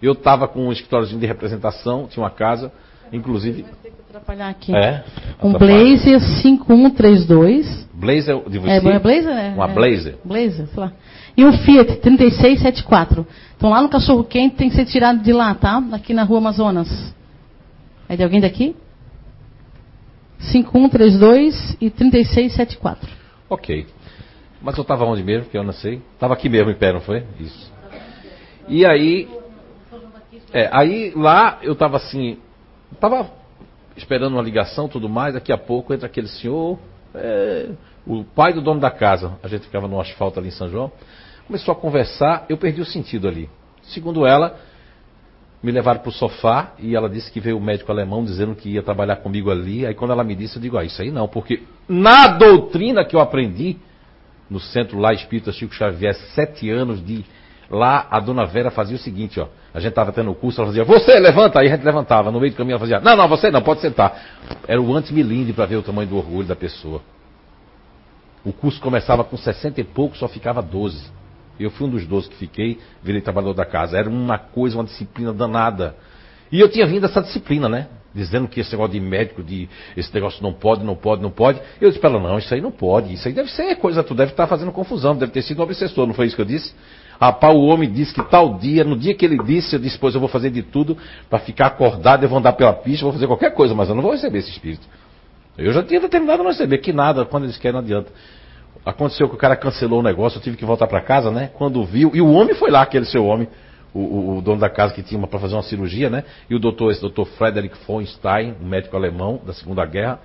Eu 0.00 0.12
estava 0.12 0.46
com 0.46 0.68
um 0.68 0.72
escritóriozinho 0.72 1.18
de 1.18 1.26
representação, 1.26 2.06
tinha 2.06 2.22
uma 2.22 2.30
casa, 2.30 2.70
inclusive. 3.12 3.64
Atrapalhar 4.08 4.48
aqui. 4.48 4.74
É, 4.74 5.04
um 5.42 5.52
Blazer 5.52 6.20
5132. 6.20 7.88
Blazer 7.92 8.42
de 8.48 8.58
você? 8.58 8.70
É, 8.70 8.76
é 8.76 8.98
Blazer, 8.98 9.34
né? 9.34 9.52
Uma 9.54 9.70
é. 9.70 9.74
Blazer. 9.74 10.18
Blazer, 10.24 10.66
sei 10.66 10.80
lá. 10.80 10.92
E 11.36 11.44
um 11.44 11.52
Fiat 11.52 11.96
3674. 11.96 13.26
Então 13.56 13.70
lá 13.70 13.80
no 13.80 13.88
Cachorro 13.88 14.24
Quente 14.24 14.56
tem 14.56 14.68
que 14.68 14.74
ser 14.74 14.86
tirado 14.86 15.22
de 15.22 15.32
lá, 15.32 15.54
tá? 15.54 15.82
Aqui 15.92 16.12
na 16.12 16.24
rua 16.24 16.38
Amazonas. 16.38 17.14
É 18.08 18.16
de 18.16 18.24
alguém 18.24 18.40
daqui? 18.40 18.74
5132 20.38 21.76
e 21.80 21.90
3674. 21.90 23.08
Ok. 23.48 23.86
Mas 24.60 24.76
eu 24.76 24.82
estava 24.82 25.04
onde 25.04 25.22
mesmo, 25.22 25.48
que 25.48 25.56
eu 25.56 25.62
não 25.62 25.72
sei. 25.72 26.02
Estava 26.14 26.34
aqui 26.34 26.48
mesmo 26.48 26.70
em 26.70 26.74
pé, 26.74 26.92
não 26.92 27.00
foi? 27.00 27.24
Isso. 27.38 27.72
E 28.68 28.84
aí. 28.84 29.28
É, 30.52 30.68
aí 30.72 31.12
lá 31.14 31.58
eu 31.62 31.74
estava 31.74 31.96
assim. 31.96 32.38
Estava 32.92 33.30
esperando 33.96 34.34
uma 34.34 34.42
ligação 34.42 34.88
tudo 34.88 35.08
mais. 35.08 35.34
Daqui 35.34 35.52
a 35.52 35.58
pouco 35.58 35.92
entra 35.92 36.06
aquele 36.06 36.28
senhor. 36.28 36.78
É, 37.14 37.70
o 38.06 38.24
pai 38.24 38.52
do 38.52 38.60
dono 38.60 38.80
da 38.80 38.90
casa. 38.90 39.38
A 39.42 39.48
gente 39.48 39.62
ficava 39.66 39.88
no 39.88 40.00
asfalto 40.00 40.38
ali 40.38 40.48
em 40.48 40.52
São 40.52 40.68
João. 40.68 40.90
Começou 41.46 41.72
a 41.72 41.76
conversar. 41.76 42.46
Eu 42.48 42.56
perdi 42.56 42.80
o 42.80 42.86
sentido 42.86 43.28
ali. 43.28 43.48
Segundo 43.82 44.26
ela, 44.26 44.58
me 45.62 45.72
levaram 45.72 46.00
para 46.00 46.10
o 46.10 46.12
sofá 46.12 46.74
e 46.78 46.94
ela 46.94 47.08
disse 47.08 47.32
que 47.32 47.40
veio 47.40 47.56
o 47.56 47.60
médico 47.60 47.90
alemão 47.90 48.24
dizendo 48.24 48.54
que 48.54 48.70
ia 48.70 48.82
trabalhar 48.82 49.16
comigo 49.16 49.50
ali. 49.50 49.84
Aí 49.86 49.94
quando 49.94 50.12
ela 50.12 50.22
me 50.22 50.34
disse, 50.34 50.56
eu 50.56 50.62
digo, 50.62 50.78
ah, 50.78 50.84
isso 50.84 51.00
aí 51.02 51.10
não, 51.10 51.26
porque 51.26 51.62
na 51.88 52.28
doutrina 52.28 53.04
que 53.04 53.16
eu 53.16 53.20
aprendi, 53.20 53.76
no 54.48 54.60
centro 54.60 54.98
lá 54.98 55.12
espírita 55.12 55.52
Chico 55.52 55.74
Xavier, 55.74 56.14
sete 56.34 56.70
anos 56.70 57.04
de. 57.04 57.24
Lá 57.70 58.06
a 58.10 58.18
dona 58.18 58.46
Vera 58.46 58.70
fazia 58.70 58.96
o 58.96 58.98
seguinte, 58.98 59.38
ó. 59.38 59.46
A 59.78 59.80
gente 59.80 59.90
estava 59.90 60.12
tendo 60.12 60.30
o 60.30 60.34
curso, 60.34 60.60
ela 60.60 60.68
fazia, 60.68 60.84
você 60.84 61.20
levanta, 61.20 61.60
aí 61.60 61.68
a 61.68 61.76
gente 61.76 61.84
levantava. 61.84 62.32
No 62.32 62.40
meio 62.40 62.52
do 62.52 62.56
caminho 62.56 62.72
ela 62.72 62.80
fazia, 62.80 62.98
não, 62.98 63.16
não, 63.16 63.28
você 63.28 63.48
não, 63.48 63.62
pode 63.62 63.80
sentar. 63.80 64.20
Era 64.66 64.80
o 64.80 64.92
antes 64.92 65.12
milinde 65.12 65.52
para 65.52 65.66
ver 65.66 65.76
o 65.76 65.82
tamanho 65.82 66.08
do 66.08 66.16
orgulho 66.16 66.48
da 66.48 66.56
pessoa. 66.56 67.00
O 68.44 68.52
curso 68.52 68.80
começava 68.80 69.22
com 69.22 69.36
60 69.36 69.80
e 69.80 69.84
pouco, 69.84 70.16
só 70.16 70.26
ficava 70.26 70.60
12. 70.60 71.10
Eu 71.60 71.70
fui 71.70 71.86
um 71.86 71.90
dos 71.90 72.04
12 72.04 72.28
que 72.28 72.36
fiquei, 72.36 72.78
virei 73.02 73.20
trabalhador 73.20 73.54
da 73.54 73.64
casa. 73.64 73.96
Era 73.96 74.08
uma 74.08 74.36
coisa, 74.36 74.76
uma 74.76 74.84
disciplina 74.84 75.32
danada. 75.32 75.94
E 76.50 76.58
eu 76.58 76.68
tinha 76.68 76.86
vindo 76.86 77.06
essa 77.06 77.22
disciplina, 77.22 77.68
né? 77.68 77.86
dizendo 78.14 78.48
que 78.48 78.60
esse 78.60 78.72
negócio 78.72 78.92
de 78.92 79.00
médico, 79.00 79.42
de 79.42 79.68
esse 79.96 80.12
negócio 80.12 80.42
não 80.42 80.52
pode, 80.52 80.84
não 80.84 80.96
pode, 80.96 81.22
não 81.22 81.30
pode. 81.30 81.60
Eu 81.80 81.88
disse 81.88 82.00
para 82.00 82.10
ela, 82.10 82.20
não, 82.20 82.38
isso 82.38 82.52
aí 82.52 82.60
não 82.60 82.70
pode, 82.70 83.12
isso 83.12 83.28
aí 83.28 83.34
deve 83.34 83.50
ser 83.50 83.76
coisa, 83.76 84.02
tu 84.02 84.14
deve 84.14 84.32
estar 84.32 84.44
tá 84.44 84.48
fazendo 84.48 84.72
confusão, 84.72 85.16
deve 85.16 85.30
ter 85.30 85.42
sido 85.42 85.60
um 85.60 85.62
obsessor, 85.62 86.06
não 86.06 86.14
foi 86.14 86.26
isso 86.26 86.34
que 86.34 86.42
eu 86.42 86.46
disse? 86.46 86.74
Rapaz, 87.20 87.54
o 87.54 87.64
homem 87.66 87.90
disse 87.90 88.14
que 88.14 88.22
tal 88.22 88.54
dia, 88.58 88.84
no 88.84 88.96
dia 88.96 89.12
que 89.12 89.24
ele 89.24 89.42
disse, 89.42 89.74
eu 89.74 89.80
disse, 89.80 89.98
pois 89.98 90.14
eu 90.14 90.20
vou 90.20 90.28
fazer 90.28 90.50
de 90.50 90.62
tudo 90.62 90.96
para 91.28 91.40
ficar 91.40 91.66
acordado, 91.66 92.22
eu 92.22 92.28
vou 92.28 92.38
andar 92.38 92.52
pela 92.52 92.72
pista, 92.72 93.04
vou 93.04 93.12
fazer 93.12 93.26
qualquer 93.26 93.52
coisa, 93.52 93.74
mas 93.74 93.88
eu 93.88 93.94
não 93.94 94.02
vou 94.02 94.12
receber 94.12 94.38
esse 94.38 94.50
espírito. 94.50 94.86
Eu 95.56 95.72
já 95.72 95.82
tinha 95.82 95.98
determinado 95.98 96.44
não 96.44 96.50
receber, 96.50 96.78
que 96.78 96.92
nada, 96.92 97.24
quando 97.24 97.44
eles 97.44 97.58
querem 97.58 97.72
não 97.72 97.80
adianta. 97.80 98.12
Aconteceu 98.86 99.28
que 99.28 99.34
o 99.34 99.38
cara 99.38 99.56
cancelou 99.56 99.98
o 99.98 100.02
negócio, 100.02 100.38
eu 100.38 100.42
tive 100.42 100.56
que 100.56 100.64
voltar 100.64 100.86
para 100.86 101.00
casa, 101.00 101.32
né? 101.32 101.50
Quando 101.54 101.84
viu, 101.84 102.12
e 102.14 102.20
o 102.20 102.30
homem 102.30 102.54
foi 102.54 102.70
lá, 102.70 102.82
aquele 102.82 103.04
seu 103.04 103.26
homem, 103.26 103.48
o, 103.92 103.98
o, 103.98 104.38
o 104.38 104.42
dono 104.42 104.60
da 104.60 104.70
casa 104.70 104.94
que 104.94 105.02
tinha 105.02 105.20
para 105.26 105.40
fazer 105.40 105.56
uma 105.56 105.62
cirurgia, 105.64 106.08
né? 106.08 106.22
E 106.48 106.54
o 106.54 106.60
doutor, 106.60 106.92
esse 106.92 107.00
doutor 107.00 107.26
Frederick 107.26 107.76
von 107.84 108.04
Stein, 108.06 108.54
um 108.62 108.68
médico 108.68 108.96
alemão 108.96 109.40
da 109.44 109.52
Segunda 109.52 109.84
Guerra, 109.84 110.20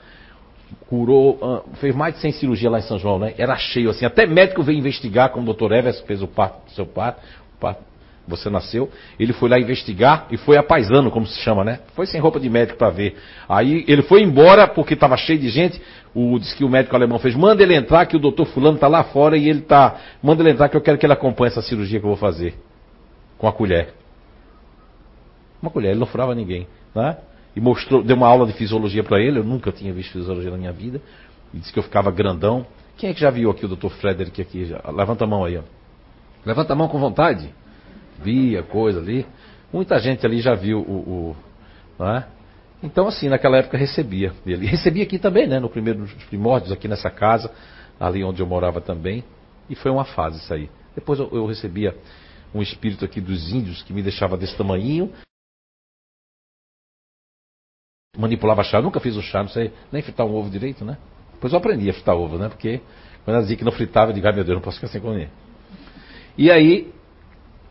curou, 0.87 1.35
uh, 1.41 1.75
fez 1.77 1.95
mais 1.95 2.15
de 2.15 2.21
100 2.21 2.31
cirurgias 2.33 2.71
lá 2.71 2.79
em 2.79 2.83
São 2.83 2.99
João, 2.99 3.19
né? 3.19 3.33
Era 3.37 3.55
cheio 3.55 3.89
assim. 3.89 4.05
Até 4.05 4.25
médico 4.25 4.63
veio 4.63 4.77
investigar, 4.77 5.29
como 5.29 5.43
o 5.43 5.45
doutor 5.45 5.71
Evers 5.71 5.99
fez 6.01 6.21
o 6.21 6.27
parto 6.27 6.71
seu 6.71 6.85
parto, 6.85 7.21
parto, 7.59 7.81
você 8.27 8.49
nasceu. 8.49 8.89
Ele 9.19 9.33
foi 9.33 9.49
lá 9.49 9.59
investigar 9.59 10.27
e 10.31 10.37
foi 10.37 10.57
apaisando, 10.57 11.11
como 11.11 11.25
se 11.25 11.39
chama, 11.41 11.63
né? 11.63 11.79
Foi 11.95 12.05
sem 12.05 12.19
roupa 12.19 12.39
de 12.39 12.49
médico 12.49 12.77
para 12.77 12.89
ver. 12.89 13.17
Aí 13.47 13.83
ele 13.87 14.01
foi 14.03 14.21
embora 14.21 14.67
porque 14.67 14.93
estava 14.93 15.17
cheio 15.17 15.39
de 15.39 15.49
gente. 15.49 15.81
O, 16.15 16.37
disse 16.39 16.55
que 16.55 16.63
o 16.63 16.69
médico 16.69 16.95
alemão 16.95 17.19
fez, 17.19 17.35
manda 17.35 17.63
ele 17.63 17.75
entrar, 17.75 18.05
que 18.05 18.15
o 18.15 18.19
doutor 18.19 18.45
fulano 18.45 18.75
está 18.75 18.87
lá 18.87 19.03
fora 19.03 19.35
e 19.35 19.49
ele 19.49 19.61
tá. 19.61 19.97
Manda 20.21 20.41
ele 20.41 20.51
entrar 20.51 20.69
que 20.69 20.77
eu 20.77 20.81
quero 20.81 20.97
que 20.97 21.05
ele 21.05 21.13
acompanhe 21.13 21.51
essa 21.51 21.61
cirurgia 21.61 21.99
que 21.99 22.05
eu 22.05 22.09
vou 22.09 22.17
fazer. 22.17 22.55
Com 23.37 23.47
a 23.47 23.51
colher. 23.51 23.93
Uma 25.61 25.71
colher, 25.71 25.91
ele 25.91 25.99
não 25.99 26.07
furava 26.07 26.35
ninguém. 26.35 26.67
Né? 26.93 27.17
E 27.55 27.61
mostrou, 27.61 28.03
deu 28.03 28.15
uma 28.15 28.27
aula 28.27 28.47
de 28.47 28.53
fisiologia 28.53 29.03
para 29.03 29.21
ele, 29.21 29.39
eu 29.39 29.43
nunca 29.43 29.71
tinha 29.71 29.93
visto 29.93 30.13
fisiologia 30.13 30.51
na 30.51 30.57
minha 30.57 30.71
vida. 30.71 31.01
E 31.53 31.59
disse 31.59 31.71
que 31.71 31.79
eu 31.79 31.83
ficava 31.83 32.09
grandão. 32.11 32.65
Quem 32.97 33.09
é 33.09 33.13
que 33.13 33.19
já 33.19 33.29
viu 33.29 33.51
aqui 33.51 33.65
o 33.65 33.67
doutor 33.67 33.91
Frederick 33.91 34.41
aqui? 34.41 34.65
Já? 34.65 34.81
Levanta 34.91 35.23
a 35.23 35.27
mão 35.27 35.45
aí, 35.45 35.57
ó. 35.57 35.61
Levanta 36.45 36.73
a 36.73 36.75
mão 36.75 36.87
com 36.87 36.99
vontade. 36.99 37.53
Via 38.21 38.63
coisa 38.63 38.99
ali. 38.99 39.25
Muita 39.71 39.97
gente 39.99 40.25
ali 40.25 40.41
já 40.41 40.53
viu 40.53 40.79
o. 40.79 41.35
o 41.99 42.05
é? 42.05 42.23
Então, 42.81 43.07
assim, 43.07 43.29
naquela 43.29 43.57
época 43.57 43.77
recebia 43.77 44.33
ele. 44.45 44.65
Recebia 44.65 45.03
aqui 45.03 45.17
também, 45.17 45.47
né? 45.47 45.59
No 45.59 45.69
primeiro, 45.69 45.99
nos 45.99 46.13
primórdios, 46.25 46.71
aqui 46.71 46.87
nessa 46.87 47.09
casa, 47.09 47.51
ali 47.99 48.23
onde 48.23 48.41
eu 48.41 48.47
morava 48.47 48.81
também. 48.81 49.23
E 49.69 49.75
foi 49.75 49.89
uma 49.89 50.03
fase 50.03 50.39
isso 50.39 50.53
aí. 50.53 50.69
Depois 50.93 51.19
eu, 51.19 51.29
eu 51.31 51.45
recebia 51.45 51.95
um 52.53 52.61
espírito 52.61 53.03
aqui 53.05 53.21
dos 53.21 53.51
índios 53.51 53.81
que 53.83 53.93
me 53.93 54.01
deixava 54.01 54.37
desse 54.37 54.55
tamanhinho. 54.57 55.11
Manipulava 58.15 58.63
chá, 58.63 58.79
nunca 58.79 58.99
fiz 58.99 59.15
o 59.15 59.23
chá, 59.23 59.41
não 59.41 59.49
sei 59.49 59.73
nem 59.91 60.03
fritar 60.03 60.23
um 60.23 60.35
ovo 60.35 60.47
direito, 60.47 60.85
né? 60.85 60.99
Depois 61.33 61.51
eu 61.51 61.57
aprendi 61.57 61.89
a 61.89 61.93
fritar 61.93 62.15
ovo, 62.15 62.37
né? 62.37 62.47
Porque 62.47 62.79
quando 63.25 63.37
ela 63.37 63.41
dizia 63.41 63.57
que 63.57 63.63
não 63.63 63.71
fritava, 63.71 64.11
eu 64.11 64.13
digo, 64.13 64.27
ai 64.27 64.33
meu 64.33 64.43
Deus, 64.43 64.55
não 64.55 64.61
posso 64.61 64.77
ficar 64.77 64.87
sem 64.87 65.01
comer. 65.01 65.31
E 66.37 66.51
aí, 66.51 66.93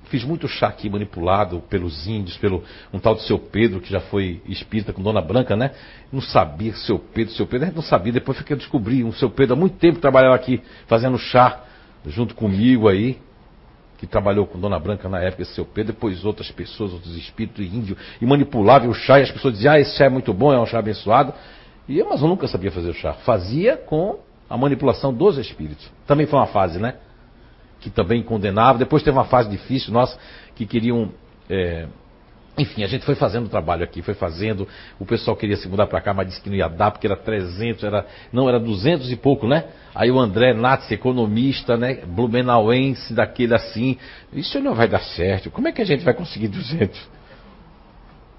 fiz 0.07 0.25
muito 0.25 0.49
chá 0.49 0.67
aqui 0.67 0.91
manipulado 0.91 1.61
pelos 1.71 2.09
índios, 2.09 2.37
pelo 2.39 2.65
um 2.93 2.99
tal 2.99 3.15
de 3.15 3.23
seu 3.23 3.39
Pedro, 3.39 3.81
que 3.81 3.89
já 3.89 4.01
foi 4.01 4.43
espírita 4.47 4.93
com 4.93 5.01
Dona 5.01 5.21
Branca, 5.23 5.55
né? 5.55 5.71
Não 6.13 6.21
sabia 6.21 6.75
seu 6.75 6.99
Pedro, 6.99 7.33
seu 7.35 7.47
Pedro, 7.47 7.67
a 7.67 7.69
gente 7.69 7.77
não 7.77 7.83
sabia, 7.85 8.13
depois 8.13 8.37
fiquei 8.37 8.57
a 8.57 8.59
descobrir, 8.59 9.05
um 9.05 9.13
seu 9.13 9.31
Pedro 9.31 9.55
há 9.55 9.57
muito 9.57 9.77
tempo 9.77 10.01
trabalhava 10.01 10.35
aqui 10.35 10.61
fazendo 10.89 11.17
chá 11.19 11.63
junto 12.05 12.35
comigo 12.35 12.89
aí 12.89 13.17
que 14.03 14.07
trabalhou 14.09 14.49
com 14.49 14.59
Dona 14.59 14.81
Branca 14.81 15.09
na 15.09 15.21
época, 15.21 15.43
esse 15.43 15.55
seu 15.55 15.65
Pedro, 15.65 15.93
depois 15.93 16.25
outras 16.25 16.51
pessoas, 16.51 16.93
outros 16.93 17.17
espíritos 17.17 17.65
índios, 17.65 17.97
e 18.21 18.27
manipulava 18.27 18.89
o 18.89 18.93
chá, 18.93 19.21
e 19.21 19.23
as 19.23 19.31
pessoas 19.31 19.55
diziam, 19.55 19.73
ah, 19.73 19.79
esse 19.79 19.97
chá 19.97 20.07
é 20.07 20.09
muito 20.09 20.35
bom, 20.35 20.53
é 20.53 20.59
um 20.59 20.67
chá 20.67 20.81
abençoado. 20.81 21.33
E 21.89 22.01
eu, 22.01 22.09
mas 22.09 22.21
eu 22.21 22.27
nunca 22.27 22.49
sabia 22.49 22.73
fazer 22.73 22.91
o 22.91 22.95
chá. 22.95 23.13
Fazia 23.13 23.77
com 23.77 24.19
a 24.51 24.59
manipulação 24.59 25.15
dos 25.15 25.39
espíritos. 25.39 25.89
Também 26.05 26.27
foi 26.27 26.37
uma 26.37 26.49
fase, 26.49 26.81
né? 26.81 26.97
Que 27.79 27.91
também 27.91 28.25
condenava. 28.25 28.77
Depois 28.77 29.05
teve 29.05 29.17
uma 29.17 29.25
fase 29.25 29.49
difícil, 29.49 29.93
nós 29.93 30.19
que 30.57 30.67
queriam 30.67 31.11
é, 31.49 31.87
enfim, 32.59 32.85
a 32.85 32.87
gente 32.87 33.05
foi 33.07 33.15
fazendo 33.15 33.47
o 33.47 33.49
trabalho 33.49 33.83
aqui, 33.83 34.03
foi 34.03 34.13
fazendo. 34.13 34.69
O 34.99 35.07
pessoal 35.07 35.35
queria 35.35 35.57
se 35.57 35.67
mudar 35.69 35.87
para 35.87 36.03
cá, 36.03 36.13
mas 36.13 36.29
disse 36.29 36.41
que 36.41 36.51
não 36.51 36.57
ia 36.57 36.69
dar, 36.69 36.91
porque 36.91 37.07
era 37.07 37.17
300, 37.17 37.83
era, 37.83 38.07
não, 38.31 38.47
era 38.47 38.61
200 38.61 39.11
e 39.11 39.17
pouco, 39.17 39.47
né? 39.47 39.65
Aí 39.95 40.11
o 40.11 40.19
André 40.19 40.53
Nats, 40.53 40.91
economista, 40.91 41.79
né? 41.79 42.03
Blumenauense, 42.07 43.15
daquele 43.15 43.55
assim. 43.55 43.97
Isso 44.33 44.61
não 44.61 44.75
vai 44.75 44.87
dar 44.87 45.01
certo. 45.01 45.51
Como 45.51 45.67
é 45.67 45.73
que 45.73 45.81
a 45.81 45.85
gente 45.87 46.05
vai 46.05 46.13
conseguir 46.13 46.49
200? 46.49 47.09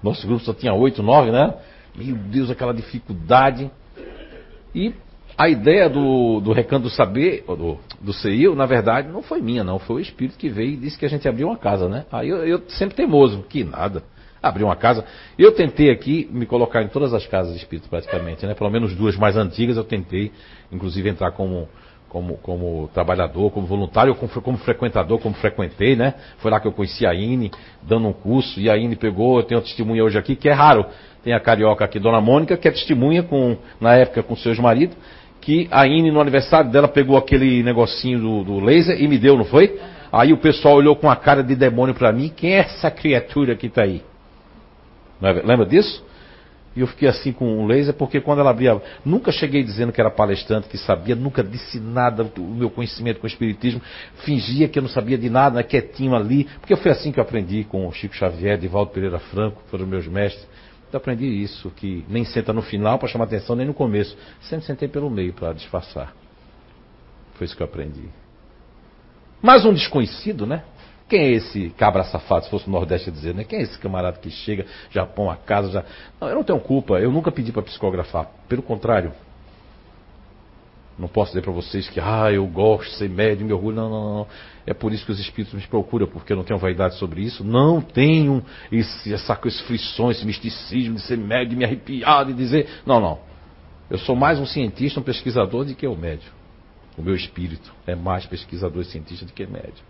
Nosso 0.00 0.26
grupo 0.26 0.44
só 0.44 0.54
tinha 0.54 0.72
8, 0.72 1.02
9, 1.02 1.32
né? 1.32 1.54
Meu 1.96 2.14
Deus, 2.14 2.50
aquela 2.50 2.72
dificuldade. 2.72 3.68
E 4.72 4.94
a 5.36 5.48
ideia 5.48 5.88
do, 5.88 6.40
do 6.40 6.52
Recanto 6.52 6.84
do 6.84 6.90
Saber, 6.90 7.44
do, 7.46 7.78
do 8.00 8.12
CIO, 8.12 8.54
na 8.54 8.66
verdade, 8.66 9.08
não 9.08 9.22
foi 9.22 9.40
minha, 9.40 9.64
não. 9.64 9.78
Foi 9.78 9.96
o 9.96 10.00
espírito 10.00 10.38
que 10.38 10.48
veio 10.48 10.74
e 10.74 10.76
disse 10.76 10.98
que 10.98 11.04
a 11.04 11.08
gente 11.08 11.28
abriu 11.28 11.48
uma 11.48 11.56
casa, 11.56 11.88
né? 11.88 12.04
Aí 12.12 12.28
eu, 12.28 12.46
eu 12.46 12.62
sempre 12.68 12.94
teimoso, 12.94 13.42
que 13.48 13.64
nada. 13.64 14.02
Abriu 14.40 14.66
uma 14.66 14.76
casa. 14.76 15.04
Eu 15.38 15.52
tentei 15.52 15.90
aqui 15.90 16.28
me 16.30 16.46
colocar 16.46 16.82
em 16.82 16.88
todas 16.88 17.12
as 17.12 17.26
casas 17.26 17.52
de 17.52 17.58
espírito, 17.58 17.88
praticamente, 17.88 18.46
né? 18.46 18.54
Pelo 18.54 18.70
menos 18.70 18.94
duas 18.94 19.16
mais 19.16 19.36
antigas 19.36 19.76
eu 19.76 19.84
tentei, 19.84 20.30
inclusive, 20.70 21.08
entrar 21.08 21.32
como, 21.32 21.68
como, 22.08 22.36
como 22.36 22.88
trabalhador, 22.94 23.50
como 23.50 23.66
voluntário, 23.66 24.14
como, 24.14 24.30
como 24.30 24.58
frequentador, 24.58 25.18
como 25.18 25.34
frequentei, 25.34 25.96
né? 25.96 26.14
Foi 26.38 26.50
lá 26.50 26.60
que 26.60 26.68
eu 26.68 26.72
conheci 26.72 27.04
a 27.04 27.12
Ine, 27.12 27.50
dando 27.82 28.06
um 28.06 28.12
curso, 28.12 28.60
e 28.60 28.70
a 28.70 28.76
Ine 28.76 28.94
pegou, 28.94 29.38
eu 29.38 29.42
tenho 29.42 29.60
testemunha 29.60 30.04
hoje 30.04 30.16
aqui, 30.16 30.36
que 30.36 30.48
é 30.48 30.52
raro. 30.52 30.86
Tem 31.24 31.32
a 31.32 31.40
carioca 31.40 31.84
aqui, 31.84 31.98
Dona 31.98 32.20
Mônica, 32.20 32.56
que 32.56 32.68
é 32.68 32.70
testemunha 32.70 33.22
com, 33.22 33.56
na 33.80 33.94
época 33.94 34.22
com 34.22 34.36
seus 34.36 34.58
maridos 34.58 34.96
que 35.44 35.68
a 35.70 35.86
Ine, 35.86 36.10
no 36.10 36.20
aniversário 36.20 36.70
dela, 36.70 36.88
pegou 36.88 37.18
aquele 37.18 37.62
negocinho 37.62 38.18
do, 38.18 38.44
do 38.44 38.60
laser 38.60 38.98
e 38.98 39.06
me 39.06 39.18
deu, 39.18 39.36
não 39.36 39.44
foi? 39.44 39.78
Aí 40.10 40.32
o 40.32 40.38
pessoal 40.38 40.76
olhou 40.76 40.96
com 40.96 41.10
a 41.10 41.16
cara 41.16 41.42
de 41.42 41.54
demônio 41.54 41.94
para 41.94 42.10
mim, 42.12 42.32
quem 42.34 42.54
é 42.54 42.60
essa 42.60 42.90
criatura 42.90 43.54
que 43.54 43.66
está 43.66 43.82
aí? 43.82 44.02
É 45.22 45.32
lembra 45.32 45.66
disso? 45.66 46.02
E 46.74 46.80
eu 46.80 46.86
fiquei 46.86 47.08
assim 47.08 47.30
com 47.30 47.62
o 47.62 47.66
laser, 47.66 47.94
porque 47.94 48.20
quando 48.20 48.40
ela 48.40 48.50
abria. 48.50 48.80
Nunca 49.04 49.30
cheguei 49.30 49.62
dizendo 49.62 49.92
que 49.92 50.00
era 50.00 50.10
palestrante, 50.10 50.66
que 50.66 50.78
sabia, 50.78 51.14
nunca 51.14 51.44
disse 51.44 51.78
nada 51.78 52.24
do 52.24 52.42
meu 52.42 52.70
conhecimento 52.70 53.20
com 53.20 53.26
o 53.26 53.30
Espiritismo. 53.30 53.80
Fingia 54.24 54.66
que 54.66 54.78
eu 54.78 54.82
não 54.82 54.88
sabia 54.88 55.16
de 55.16 55.30
nada, 55.30 55.56
né, 55.56 55.62
quietinho 55.62 56.16
ali. 56.16 56.48
Porque 56.58 56.74
foi 56.74 56.90
assim 56.90 57.12
que 57.12 57.20
eu 57.20 57.22
aprendi 57.22 57.62
com 57.64 57.86
o 57.86 57.92
Chico 57.92 58.14
Xavier, 58.14 58.58
Divaldo 58.58 58.90
Pereira 58.90 59.20
Franco, 59.20 59.62
foram 59.70 59.86
meus 59.86 60.06
mestres. 60.08 60.48
Eu 60.94 60.98
aprendi 60.98 61.26
isso, 61.26 61.72
que 61.72 62.04
nem 62.08 62.24
senta 62.24 62.52
no 62.52 62.62
final 62.62 63.00
para 63.00 63.08
chamar 63.08 63.24
atenção, 63.24 63.56
nem 63.56 63.66
no 63.66 63.74
começo. 63.74 64.16
Sempre 64.42 64.64
sentei 64.64 64.86
pelo 64.86 65.10
meio 65.10 65.32
para 65.32 65.52
disfarçar. 65.52 66.14
Foi 67.32 67.46
isso 67.46 67.56
que 67.56 67.64
eu 67.64 67.66
aprendi. 67.66 68.08
Mas 69.42 69.64
um 69.64 69.74
desconhecido, 69.74 70.46
né? 70.46 70.62
Quem 71.08 71.20
é 71.20 71.30
esse 71.32 71.70
cabra 71.70 72.04
safado, 72.04 72.44
se 72.44 72.50
fosse 72.50 72.68
o 72.68 72.70
Nordeste 72.70 73.10
dizer, 73.10 73.34
né? 73.34 73.42
Quem 73.42 73.58
é 73.58 73.62
esse 73.62 73.76
camarada 73.76 74.20
que 74.20 74.30
chega, 74.30 74.66
põe 75.16 75.30
a 75.30 75.36
casa, 75.36 75.68
já. 75.72 75.84
Não, 76.20 76.28
eu 76.28 76.36
não 76.36 76.44
tenho 76.44 76.60
culpa, 76.60 77.00
eu 77.00 77.10
nunca 77.10 77.32
pedi 77.32 77.50
para 77.50 77.62
psicografar. 77.62 78.30
Pelo 78.48 78.62
contrário, 78.62 79.12
não 80.98 81.08
posso 81.08 81.32
dizer 81.32 81.42
para 81.42 81.52
vocês 81.52 81.88
que, 81.88 81.98
ah, 81.98 82.30
eu 82.30 82.46
gosto 82.46 82.90
de 82.90 82.96
ser 82.96 83.08
médium, 83.08 83.46
me 83.46 83.52
orgulho. 83.52 83.74
Não, 83.76 83.90
não, 83.90 84.14
não. 84.14 84.26
É 84.64 84.72
por 84.72 84.92
isso 84.92 85.04
que 85.04 85.10
os 85.10 85.18
espíritos 85.18 85.52
me 85.52 85.66
procuram, 85.66 86.06
porque 86.06 86.32
eu 86.32 86.36
não 86.36 86.44
tenho 86.44 86.58
vaidade 86.58 86.96
sobre 86.96 87.22
isso. 87.22 87.42
Não 87.42 87.80
tenho 87.80 88.44
esse, 88.70 89.12
essa, 89.12 89.34
frição, 89.34 90.10
esse 90.10 90.24
misticismo 90.24 90.94
de 90.94 91.02
ser 91.02 91.18
médium, 91.18 91.58
me 91.58 91.64
arrepiar, 91.64 92.24
de 92.24 92.32
dizer. 92.32 92.68
Não, 92.86 93.00
não. 93.00 93.18
Eu 93.90 93.98
sou 93.98 94.14
mais 94.14 94.38
um 94.38 94.46
cientista, 94.46 95.00
um 95.00 95.02
pesquisador 95.02 95.64
do 95.64 95.74
que 95.74 95.86
o 95.86 95.96
médium. 95.96 96.30
O 96.96 97.02
meu 97.02 97.16
espírito 97.16 97.74
é 97.86 97.96
mais 97.96 98.24
pesquisador 98.24 98.82
e 98.82 98.84
cientista 98.84 99.26
do 99.26 99.32
que 99.32 99.44
médium. 99.46 99.84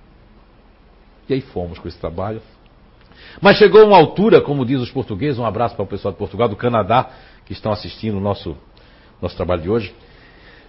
E 1.29 1.35
aí 1.35 1.41
fomos 1.43 1.79
com 1.79 1.87
esse 1.87 1.99
trabalho. 1.99 2.41
Mas 3.43 3.59
chegou 3.59 3.87
uma 3.87 3.97
altura, 3.97 4.41
como 4.41 4.65
diz 4.65 4.81
os 4.81 4.91
portugueses, 4.91 5.39
um 5.39 5.45
abraço 5.45 5.77
para 5.77 5.85
o 5.85 5.87
pessoal 5.87 6.13
de 6.13 6.19
Portugal, 6.19 6.49
do 6.49 6.57
Canadá, 6.57 7.11
que 7.45 7.53
estão 7.53 7.73
assistindo 7.73 8.17
o 8.17 8.21
nosso, 8.21 8.57
nosso 9.21 9.37
trabalho 9.37 9.63
de 9.63 9.69
hoje. 9.69 9.95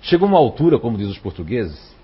Chegou 0.05 0.27
uma 0.27 0.37
altura, 0.37 0.77
como 0.77 0.99
diz 0.99 1.07
os 1.07 1.17
portugueses, 1.17 1.95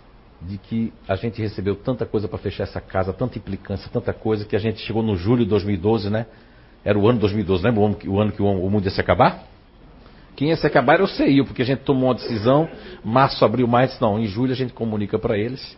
de 0.41 0.57
que 0.57 0.91
a 1.07 1.15
gente 1.15 1.39
recebeu 1.39 1.75
tanta 1.75 2.03
coisa 2.03 2.27
para 2.27 2.39
fechar 2.39 2.63
essa 2.63 2.81
casa, 2.81 3.13
tanta 3.13 3.37
implicância, 3.37 3.87
tanta 3.93 4.11
coisa, 4.11 4.43
que 4.43 4.55
a 4.55 4.59
gente 4.59 4.79
chegou 4.79 5.03
no 5.03 5.15
julho 5.15 5.43
de 5.43 5.49
2012, 5.51 6.09
né? 6.09 6.25
Era 6.83 6.97
o 6.97 7.07
ano 7.07 7.19
2012, 7.19 7.63
lembra 7.63 7.79
o 7.79 8.19
ano, 8.19 8.31
que 8.31 8.41
o 8.41 8.69
mundo 8.69 8.85
ia 8.85 8.89
se 8.89 8.99
acabar? 8.99 9.43
Quem 10.35 10.49
ia 10.49 10.55
se 10.55 10.65
acabar 10.65 10.95
era 10.95 11.03
o 11.03 11.07
CIO, 11.07 11.45
porque 11.45 11.61
a 11.61 11.65
gente 11.65 11.83
tomou 11.83 12.09
uma 12.09 12.15
decisão, 12.15 12.67
março, 13.05 13.45
abril, 13.45 13.67
maio, 13.67 13.87
disse, 13.87 14.01
não, 14.01 14.19
em 14.19 14.25
julho 14.25 14.51
a 14.51 14.55
gente 14.55 14.73
comunica 14.73 15.19
para 15.19 15.37
eles, 15.37 15.77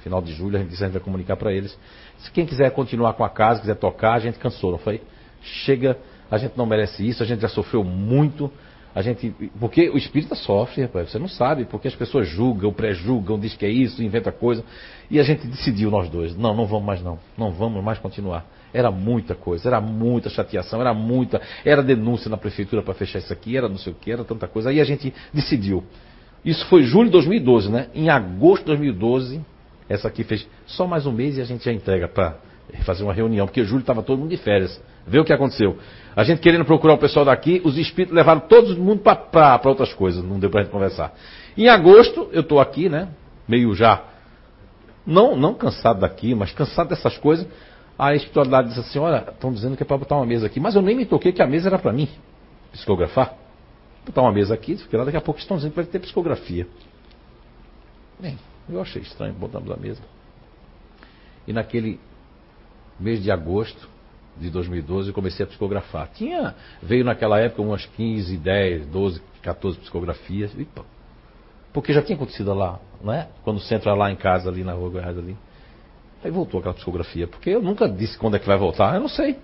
final 0.00 0.20
de 0.20 0.32
julho 0.32 0.56
a 0.56 0.60
gente 0.60 0.74
a 0.74 0.76
gente 0.76 0.92
vai 0.94 1.00
comunicar 1.00 1.36
para 1.36 1.52
eles. 1.52 1.78
Se 2.18 2.32
quem 2.32 2.44
quiser 2.44 2.72
continuar 2.72 3.12
com 3.12 3.22
a 3.22 3.30
casa, 3.30 3.60
quiser 3.60 3.76
tocar, 3.76 4.14
a 4.14 4.18
gente 4.18 4.36
cansou, 4.36 4.72
não 4.72 4.78
foi? 4.78 5.00
Chega, 5.40 5.96
a 6.28 6.38
gente 6.38 6.58
não 6.58 6.66
merece 6.66 7.06
isso, 7.06 7.22
a 7.22 7.26
gente 7.26 7.40
já 7.40 7.48
sofreu 7.48 7.84
muito, 7.84 8.50
a 8.94 9.00
gente, 9.00 9.34
porque 9.58 9.88
o 9.88 9.96
espírita 9.96 10.34
sofre, 10.34 10.82
rapaz, 10.82 11.10
você 11.10 11.18
não 11.18 11.28
sabe, 11.28 11.64
porque 11.64 11.88
as 11.88 11.94
pessoas 11.94 12.28
julgam, 12.28 12.72
pré-julgam, 12.72 13.38
diz 13.40 13.54
que 13.54 13.64
é 13.64 13.70
isso, 13.70 14.02
inventa 14.02 14.30
coisa. 14.30 14.62
E 15.10 15.18
a 15.18 15.22
gente 15.22 15.46
decidiu 15.46 15.90
nós 15.90 16.10
dois, 16.10 16.36
não, 16.36 16.54
não 16.54 16.66
vamos 16.66 16.84
mais 16.84 17.02
não, 17.02 17.18
não 17.36 17.50
vamos 17.50 17.82
mais 17.82 17.98
continuar. 17.98 18.44
Era 18.72 18.90
muita 18.90 19.34
coisa, 19.34 19.68
era 19.68 19.80
muita 19.80 20.28
chateação, 20.28 20.80
era 20.80 20.92
muita, 20.92 21.40
era 21.64 21.82
denúncia 21.82 22.30
na 22.30 22.36
prefeitura 22.36 22.82
para 22.82 22.92
fechar 22.92 23.18
isso 23.18 23.32
aqui, 23.32 23.56
era 23.56 23.68
não 23.68 23.78
sei 23.78 23.92
o 23.92 23.96
que, 23.96 24.12
era 24.12 24.24
tanta 24.24 24.46
coisa. 24.46 24.68
Aí 24.68 24.80
a 24.80 24.84
gente 24.84 25.12
decidiu. 25.32 25.82
Isso 26.44 26.66
foi 26.66 26.82
julho 26.82 27.06
de 27.06 27.12
2012, 27.12 27.70
né? 27.70 27.88
Em 27.94 28.10
agosto 28.10 28.62
de 28.62 28.76
2012, 28.76 29.40
Essa 29.88 30.08
aqui 30.08 30.24
fez 30.24 30.46
só 30.66 30.86
mais 30.86 31.06
um 31.06 31.12
mês 31.12 31.36
e 31.36 31.40
a 31.40 31.44
gente 31.44 31.64
já 31.64 31.72
entrega 31.72 32.08
para 32.08 32.36
fazer 32.84 33.04
uma 33.04 33.12
reunião, 33.12 33.46
porque 33.46 33.64
julho 33.64 33.80
estava 33.80 34.02
todo 34.02 34.18
mundo 34.18 34.30
de 34.30 34.38
férias. 34.38 34.80
Vê 35.06 35.18
o 35.18 35.24
que 35.24 35.32
aconteceu. 35.32 35.78
A 36.14 36.24
gente 36.24 36.40
querendo 36.40 36.64
procurar 36.64 36.94
o 36.94 36.98
pessoal 36.98 37.24
daqui, 37.24 37.60
os 37.64 37.78
espíritos 37.78 38.14
levaram 38.14 38.40
todo 38.40 38.76
mundo 38.76 39.00
para 39.00 39.60
outras 39.64 39.94
coisas, 39.94 40.22
não 40.22 40.38
deu 40.38 40.50
para 40.50 40.60
a 40.60 40.62
gente 40.64 40.72
conversar. 40.72 41.14
Em 41.56 41.68
agosto, 41.68 42.28
eu 42.32 42.42
estou 42.42 42.60
aqui, 42.60 42.88
né? 42.88 43.08
Meio 43.48 43.74
já, 43.74 44.04
não, 45.06 45.36
não 45.36 45.54
cansado 45.54 46.00
daqui, 46.00 46.34
mas 46.34 46.52
cansado 46.52 46.88
dessas 46.88 47.18
coisas. 47.18 47.46
A 47.98 48.14
espiritualidade 48.14 48.68
disse 48.68 48.80
assim: 48.80 48.98
Olha, 48.98 49.26
estão 49.28 49.52
dizendo 49.52 49.76
que 49.76 49.82
é 49.82 49.86
para 49.86 49.98
botar 49.98 50.16
uma 50.16 50.26
mesa 50.26 50.46
aqui, 50.46 50.60
mas 50.60 50.74
eu 50.74 50.82
nem 50.82 50.96
me 50.96 51.04
toquei 51.04 51.32
que 51.32 51.42
a 51.42 51.46
mesa 51.46 51.68
era 51.68 51.78
para 51.78 51.92
mim 51.92 52.08
psicografar. 52.72 53.34
Botar 54.04 54.22
uma 54.22 54.32
mesa 54.32 54.54
aqui, 54.54 54.76
porque 54.76 54.96
lá 54.96 55.04
daqui 55.04 55.16
a 55.16 55.20
pouco 55.20 55.40
estão 55.40 55.56
dizendo 55.56 55.72
que 55.72 55.76
vai 55.76 55.84
ter 55.84 55.98
psicografia. 56.00 56.66
Bem, 58.18 58.38
eu 58.68 58.80
achei 58.80 59.02
estranho, 59.02 59.34
botamos 59.34 59.70
a 59.70 59.76
mesa. 59.76 60.00
E 61.46 61.52
naquele 61.52 62.00
mês 62.98 63.22
de 63.22 63.30
agosto 63.30 63.88
de 64.38 64.50
2012 64.50 65.08
eu 65.08 65.14
comecei 65.14 65.44
a 65.44 65.46
psicografar. 65.46 66.08
Tinha, 66.14 66.54
veio 66.82 67.04
naquela 67.04 67.38
época 67.38 67.62
umas 67.62 67.86
15, 67.86 68.36
10, 68.36 68.86
12, 68.86 69.22
14 69.42 69.78
psicografias. 69.78 70.52
E, 70.58 70.64
pô, 70.64 70.82
porque 71.72 71.92
já 71.92 72.02
tinha 72.02 72.16
acontecido 72.16 72.52
lá, 72.52 72.78
né? 73.02 73.28
Quando 73.44 73.60
você 73.60 73.74
entra 73.74 73.94
lá 73.94 74.10
em 74.10 74.16
casa, 74.16 74.48
ali 74.48 74.62
na 74.62 74.72
rua 74.72 74.90
Goiás 74.90 75.18
ali. 75.18 75.36
Aí 76.24 76.30
voltou 76.30 76.60
aquela 76.60 76.74
psicografia. 76.74 77.26
Porque 77.26 77.50
eu 77.50 77.62
nunca 77.62 77.88
disse 77.88 78.16
quando 78.18 78.36
é 78.36 78.38
que 78.38 78.46
vai 78.46 78.58
voltar, 78.58 78.94
eu 78.94 79.00
não 79.00 79.08
sei. 79.08 79.36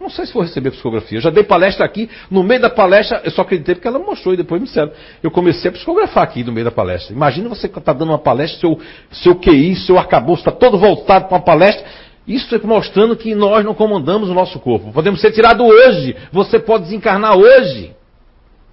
Não 0.00 0.10
sei 0.10 0.26
se 0.26 0.32
vou 0.32 0.42
receber 0.42 0.72
psicografia. 0.72 1.18
Eu 1.18 1.22
já 1.22 1.30
dei 1.30 1.44
palestra 1.44 1.84
aqui, 1.84 2.10
no 2.28 2.42
meio 2.42 2.60
da 2.60 2.70
palestra, 2.70 3.20
eu 3.24 3.30
só 3.30 3.42
acreditei 3.42 3.76
porque 3.76 3.86
ela 3.86 4.00
mostrou 4.00 4.34
e 4.34 4.36
depois 4.36 4.60
me 4.60 4.66
disseram. 4.66 4.90
Eu 5.22 5.30
comecei 5.30 5.70
a 5.70 5.72
psicografar 5.72 6.24
aqui 6.24 6.42
no 6.42 6.50
meio 6.50 6.64
da 6.64 6.72
palestra. 6.72 7.14
Imagina 7.14 7.48
você 7.48 7.68
que 7.68 7.78
está 7.78 7.92
dando 7.92 8.08
uma 8.08 8.18
palestra, 8.18 8.58
seu, 8.58 8.80
seu 9.12 9.36
QI, 9.36 9.76
seu 9.76 9.98
arcabouço 9.98 10.40
está 10.40 10.50
todo 10.50 10.76
voltado 10.76 11.26
para 11.26 11.36
uma 11.36 11.44
palestra. 11.44 11.86
Isso 12.26 12.54
é 12.54 12.58
mostrando 12.58 13.16
que 13.16 13.34
nós 13.34 13.64
não 13.64 13.74
comandamos 13.74 14.28
o 14.28 14.34
nosso 14.34 14.60
corpo. 14.60 14.92
Podemos 14.92 15.20
ser 15.20 15.32
tirados 15.32 15.66
hoje. 15.66 16.16
Você 16.30 16.58
pode 16.58 16.84
desencarnar 16.84 17.36
hoje. 17.36 17.94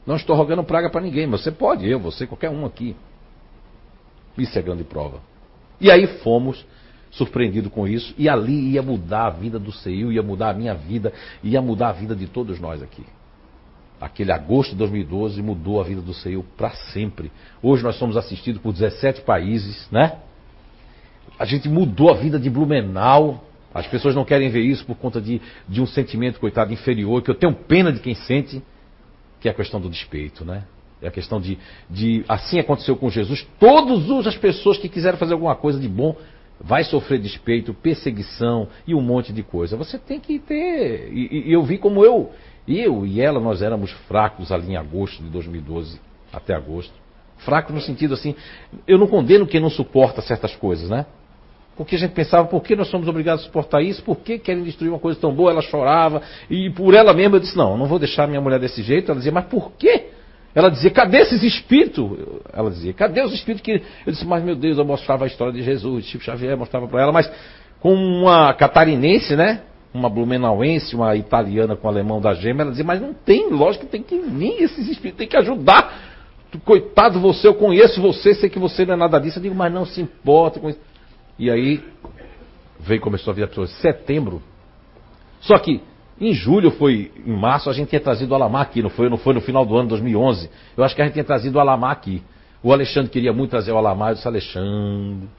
Não 0.06 0.16
estou 0.16 0.36
rogando 0.36 0.64
praga 0.64 0.90
para 0.90 1.02
ninguém, 1.02 1.28
mas 1.28 1.44
você 1.44 1.52
pode, 1.52 1.88
eu, 1.88 2.00
você, 2.00 2.26
qualquer 2.26 2.50
um 2.50 2.66
aqui. 2.66 2.96
Isso 4.38 4.58
é 4.58 4.62
grande 4.62 4.84
prova. 4.84 5.20
E 5.80 5.92
aí 5.92 6.08
fomos 6.24 6.66
surpreendidos 7.12 7.72
com 7.72 7.88
isso, 7.88 8.14
e 8.18 8.30
ali 8.30 8.72
ia 8.72 8.82
mudar 8.82 9.28
a 9.28 9.30
vida 9.32 9.58
do 9.58 9.72
CEIU, 9.72 10.12
ia 10.12 10.22
mudar 10.22 10.52
a 10.52 10.54
minha 10.54 10.76
vida, 10.76 11.12
ia 11.44 11.62
mudar 11.62 11.90
a 11.90 11.92
vida 11.92 12.16
de 12.16 12.28
todos 12.28 12.60
nós 12.60 12.84
aqui. 12.84 13.04
Aquele 14.00 14.32
agosto 14.32 14.72
de 14.72 14.78
2012 14.78 15.42
mudou 15.42 15.82
a 15.82 15.84
vida 15.84 16.02
do 16.02 16.14
CEIU 16.14 16.46
para 16.56 16.70
sempre. 16.72 17.32
Hoje 17.62 17.84
nós 17.84 17.98
somos 17.98 18.16
assistidos 18.16 18.62
por 18.62 18.72
17 18.72 19.22
países, 19.22 19.88
né? 19.92 20.20
A 21.40 21.46
gente 21.46 21.70
mudou 21.70 22.12
a 22.12 22.16
vida 22.16 22.38
de 22.38 22.50
Blumenau. 22.50 23.46
As 23.74 23.88
pessoas 23.88 24.14
não 24.14 24.26
querem 24.26 24.50
ver 24.50 24.62
isso 24.62 24.86
por 24.86 24.96
conta 24.96 25.22
de, 25.22 25.42
de 25.68 25.82
um 25.82 25.88
sentimento, 25.88 26.40
coitado, 26.40 26.74
inferior, 26.74 27.22
que 27.22 27.32
eu 27.32 27.36
tenho 27.36 27.54
pena 27.54 27.92
de 27.94 28.02
quem 28.02 28.14
sente 28.14 28.62
que 29.40 29.48
é 29.48 29.52
a 29.52 29.54
questão 29.54 29.80
do 29.80 29.90
despeito, 29.90 30.44
né? 30.44 30.66
É 31.02 31.08
a 31.08 31.12
questão 31.12 31.40
de, 31.40 31.58
de 31.90 32.26
assim 32.28 32.60
aconteceu 32.60 32.96
com 32.98 33.10
Jesus. 33.10 33.48
Todas 33.58 34.28
as 34.28 34.36
pessoas 34.36 34.78
que 34.78 34.90
quiserem 34.90 35.18
fazer 35.18 35.34
alguma 35.34 35.56
coisa 35.56 35.80
de 35.80 35.88
bom 35.88 36.16
vai 36.60 36.84
sofrer 36.84 37.20
despeito, 37.20 37.74
perseguição 37.74 38.68
e 38.86 38.94
um 38.94 39.02
monte 39.02 39.32
de 39.32 39.42
coisa. 39.42 39.78
Você 39.78 39.98
tem 39.98 40.20
que 40.20 40.40
ter. 40.40 41.10
E, 41.14 41.48
e 41.48 41.54
eu 41.54 41.64
vi 41.64 41.78
como 41.78 42.04
eu, 42.04 42.34
eu 42.68 43.06
e 43.06 43.22
ela, 43.22 43.40
nós 43.40 43.62
éramos 43.62 43.92
fracos 44.10 44.52
ali 44.52 44.74
em 44.74 44.76
agosto 44.76 45.24
de 45.24 45.30
2012 45.30 46.02
até 46.34 46.54
agosto. 46.54 46.94
Fraco 47.38 47.72
no 47.72 47.80
sentido 47.80 48.14
assim, 48.14 48.36
eu 48.86 48.98
não 48.98 49.08
condeno 49.08 49.48
quem 49.48 49.62
não 49.62 49.70
suporta 49.70 50.22
certas 50.22 50.54
coisas, 50.58 50.90
né? 50.90 51.06
Porque 51.80 51.96
a 51.96 51.98
gente 51.98 52.12
pensava, 52.12 52.46
por 52.46 52.62
que 52.62 52.76
nós 52.76 52.90
somos 52.90 53.08
obrigados 53.08 53.42
a 53.42 53.46
suportar 53.46 53.82
isso? 53.82 54.04
Por 54.04 54.18
que 54.18 54.38
querem 54.38 54.64
destruir 54.64 54.90
uma 54.90 55.00
coisa 55.00 55.18
tão 55.18 55.34
boa? 55.34 55.50
Ela 55.50 55.62
chorava. 55.62 56.22
E 56.50 56.70
por 56.72 56.94
ela 56.94 57.14
mesma 57.14 57.38
eu 57.38 57.40
disse, 57.40 57.56
não, 57.56 57.78
não 57.78 57.86
vou 57.86 57.98
deixar 57.98 58.28
minha 58.28 58.42
mulher 58.42 58.60
desse 58.60 58.84
jeito. 58.84 59.10
Ela 59.10 59.18
dizia, 59.18 59.32
mas 59.32 59.46
por 59.46 59.72
quê? 59.80 60.08
Ela 60.54 60.70
dizia, 60.70 60.92
cadê 60.92 61.20
esses 61.20 61.42
espíritos? 61.42 62.06
Ela 62.52 62.70
dizia, 62.70 62.92
cadê 62.92 63.22
os 63.22 63.32
espíritos 63.32 63.62
que. 63.64 63.82
Eu 64.06 64.12
disse, 64.12 64.28
mas 64.28 64.44
meu 64.44 64.58
Deus, 64.58 64.78
eu 64.78 64.84
mostrava 64.84 65.24
a 65.24 65.28
história 65.28 65.54
de 65.54 65.64
Jesus, 65.64 66.04
Chico 66.04 66.22
Xavier 66.22 66.58
mostrava 66.58 66.86
para 66.86 67.02
ela, 67.02 67.14
mas 67.14 67.32
com 67.80 67.94
uma 67.94 68.54
catarinense, 68.54 69.38
né? 69.38 69.62
Uma 69.94 70.10
blumenauense, 70.10 70.98
uma 70.98 71.16
italiana 71.16 71.78
com 71.78 71.88
alemão 71.88 72.20
da 72.20 72.34
gema, 72.34 72.64
ela 72.64 72.72
dizia, 72.72 72.86
mas 72.86 73.00
não 73.00 73.14
tem, 73.14 73.50
lógico 73.52 73.86
que 73.86 73.92
tem 73.92 74.04
que 74.04 74.20
vir 74.20 74.62
esses 74.62 74.86
espíritos, 74.90 75.18
tem 75.18 75.30
que 75.30 75.38
ajudar. 75.38 76.10
Coitado 76.66 77.22
você, 77.22 77.48
eu 77.48 77.54
conheço 77.54 78.02
você, 78.02 78.34
sei 78.34 78.50
que 78.50 78.60
você 78.60 78.86
não 78.86 78.96
é 78.96 78.98
nada 78.98 79.18
disso. 79.18 79.40
Eu 79.40 79.44
digo, 79.44 79.56
mas 79.56 79.72
não 79.72 79.86
se 79.86 80.02
importa 80.02 80.60
com 80.60 80.68
isso. 80.68 80.89
E 81.40 81.50
aí 81.50 81.82
veio 82.80 83.00
começou 83.00 83.32
a 83.32 83.34
vir 83.34 83.44
a 83.44 83.48
pessoa 83.48 83.66
setembro. 83.66 84.44
Só 85.40 85.58
que 85.58 85.82
em 86.20 86.34
julho 86.34 86.70
foi, 86.72 87.12
em 87.26 87.32
março 87.32 87.70
a 87.70 87.74
gente 87.74 87.88
tinha 87.88 88.02
trazido 88.02 88.32
o 88.34 88.36
Alamar 88.36 88.64
aqui, 88.64 88.82
não 88.82 88.90
foi, 88.90 89.10
não 89.10 89.18
foi 89.18 89.34
no 89.34 89.40
final 89.40 89.66
do 89.66 89.76
ano 89.78 89.88
2011. 89.88 90.50
Eu 90.76 90.84
acho 90.84 90.94
que 90.94 91.02
a 91.02 91.06
gente 91.06 91.14
tinha 91.14 91.24
trazido 91.24 91.58
o 91.58 91.62
Alamar 91.62 91.92
aqui. 91.92 92.22
O 92.62 92.74
Alexandre 92.74 93.10
queria 93.10 93.32
muito 93.32 93.52
trazer 93.52 93.72
o 93.72 93.78
Alamar, 93.78 94.10
eu 94.10 94.16
disse 94.16 94.28
Alexandre, 94.28 95.30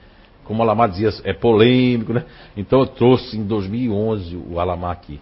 como 0.45 0.61
o 0.61 0.63
Alamar 0.63 0.89
dizia, 0.89 1.11
é 1.23 1.35
polêmico, 1.35 2.15
né? 2.15 2.25
Então 2.57 2.81
eu 2.81 2.87
trouxe 2.87 3.37
em 3.37 3.45
2011 3.45 4.37
o 4.37 4.59
Alamar 4.59 4.93
aqui. 4.93 5.21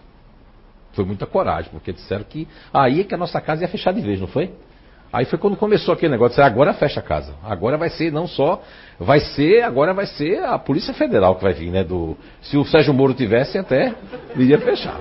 Foi 0.93 1.03
muita 1.03 1.25
coragem, 1.25 1.69
porque 1.71 1.91
disseram 1.91 2.23
que 2.23 2.47
aí 2.73 3.01
é 3.01 3.03
que 3.03 3.13
a 3.13 3.17
nossa 3.17 3.41
casa 3.41 3.61
ia 3.61 3.67
fechar 3.67 3.93
de 3.93 3.99
vez, 3.99 4.19
não 4.19 4.27
foi? 4.27 4.53
Aí 5.11 5.25
foi 5.25 5.39
quando 5.39 5.57
começou 5.57 5.93
aquele 5.93 6.11
negócio, 6.11 6.41
agora 6.43 6.73
fecha 6.73 6.99
a 6.99 7.03
casa. 7.03 7.33
Agora 7.43 7.77
vai 7.77 7.89
ser 7.89 8.11
não 8.11 8.27
só, 8.27 8.61
vai 8.99 9.19
ser, 9.19 9.63
agora 9.63 9.93
vai 9.93 10.05
ser 10.05 10.43
a 10.43 10.59
Polícia 10.59 10.93
Federal 10.93 11.35
que 11.35 11.43
vai 11.43 11.53
vir, 11.53 11.71
né? 11.71 11.83
Do, 11.83 12.15
se 12.41 12.55
o 12.57 12.63
Sérgio 12.63 12.93
Moro 12.93 13.13
tivesse 13.13 13.57
até, 13.57 13.93
iria 14.35 14.59
fechar. 14.59 14.99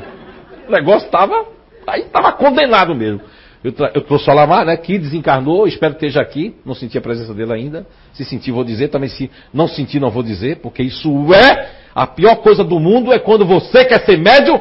O 0.66 0.72
negócio 0.72 1.06
estava, 1.06 1.46
aí 1.86 2.02
estava 2.02 2.32
condenado 2.32 2.94
mesmo. 2.94 3.20
Eu, 3.62 3.74
eu 3.94 4.00
trouxe 4.02 4.28
o 4.28 4.32
Alamar, 4.32 4.64
né? 4.64 4.76
Que 4.76 4.98
desencarnou, 4.98 5.66
espero 5.66 5.94
que 5.94 6.06
esteja 6.06 6.22
aqui. 6.22 6.56
Não 6.64 6.74
senti 6.74 6.96
a 6.96 7.00
presença 7.00 7.34
dele 7.34 7.52
ainda. 7.52 7.86
Se 8.12 8.24
sentir, 8.24 8.52
vou 8.52 8.64
dizer. 8.64 8.88
Também 8.88 9.08
se 9.08 9.30
não 9.52 9.66
sentir, 9.66 10.00
não 10.00 10.10
vou 10.10 10.22
dizer, 10.22 10.56
porque 10.58 10.82
isso 10.82 11.10
é 11.34 11.70
a 11.94 12.06
pior 12.06 12.36
coisa 12.36 12.62
do 12.62 12.78
mundo 12.78 13.12
é 13.12 13.18
quando 13.18 13.44
você 13.44 13.84
quer 13.84 14.04
ser 14.04 14.16
médio 14.16 14.60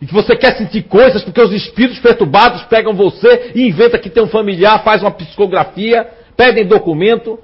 e 0.00 0.06
que 0.06 0.12
você 0.12 0.36
quer 0.36 0.56
sentir 0.56 0.82
coisas 0.82 1.24
porque 1.24 1.40
os 1.40 1.52
espíritos 1.52 1.98
perturbados 2.00 2.62
pegam 2.64 2.94
você 2.94 3.52
e 3.54 3.66
inventa 3.66 3.98
que 3.98 4.10
tem 4.10 4.22
um 4.22 4.28
familiar, 4.28 4.82
faz 4.82 5.02
uma 5.02 5.10
psicografia, 5.10 6.06
pedem 6.36 6.66
documento. 6.66 7.38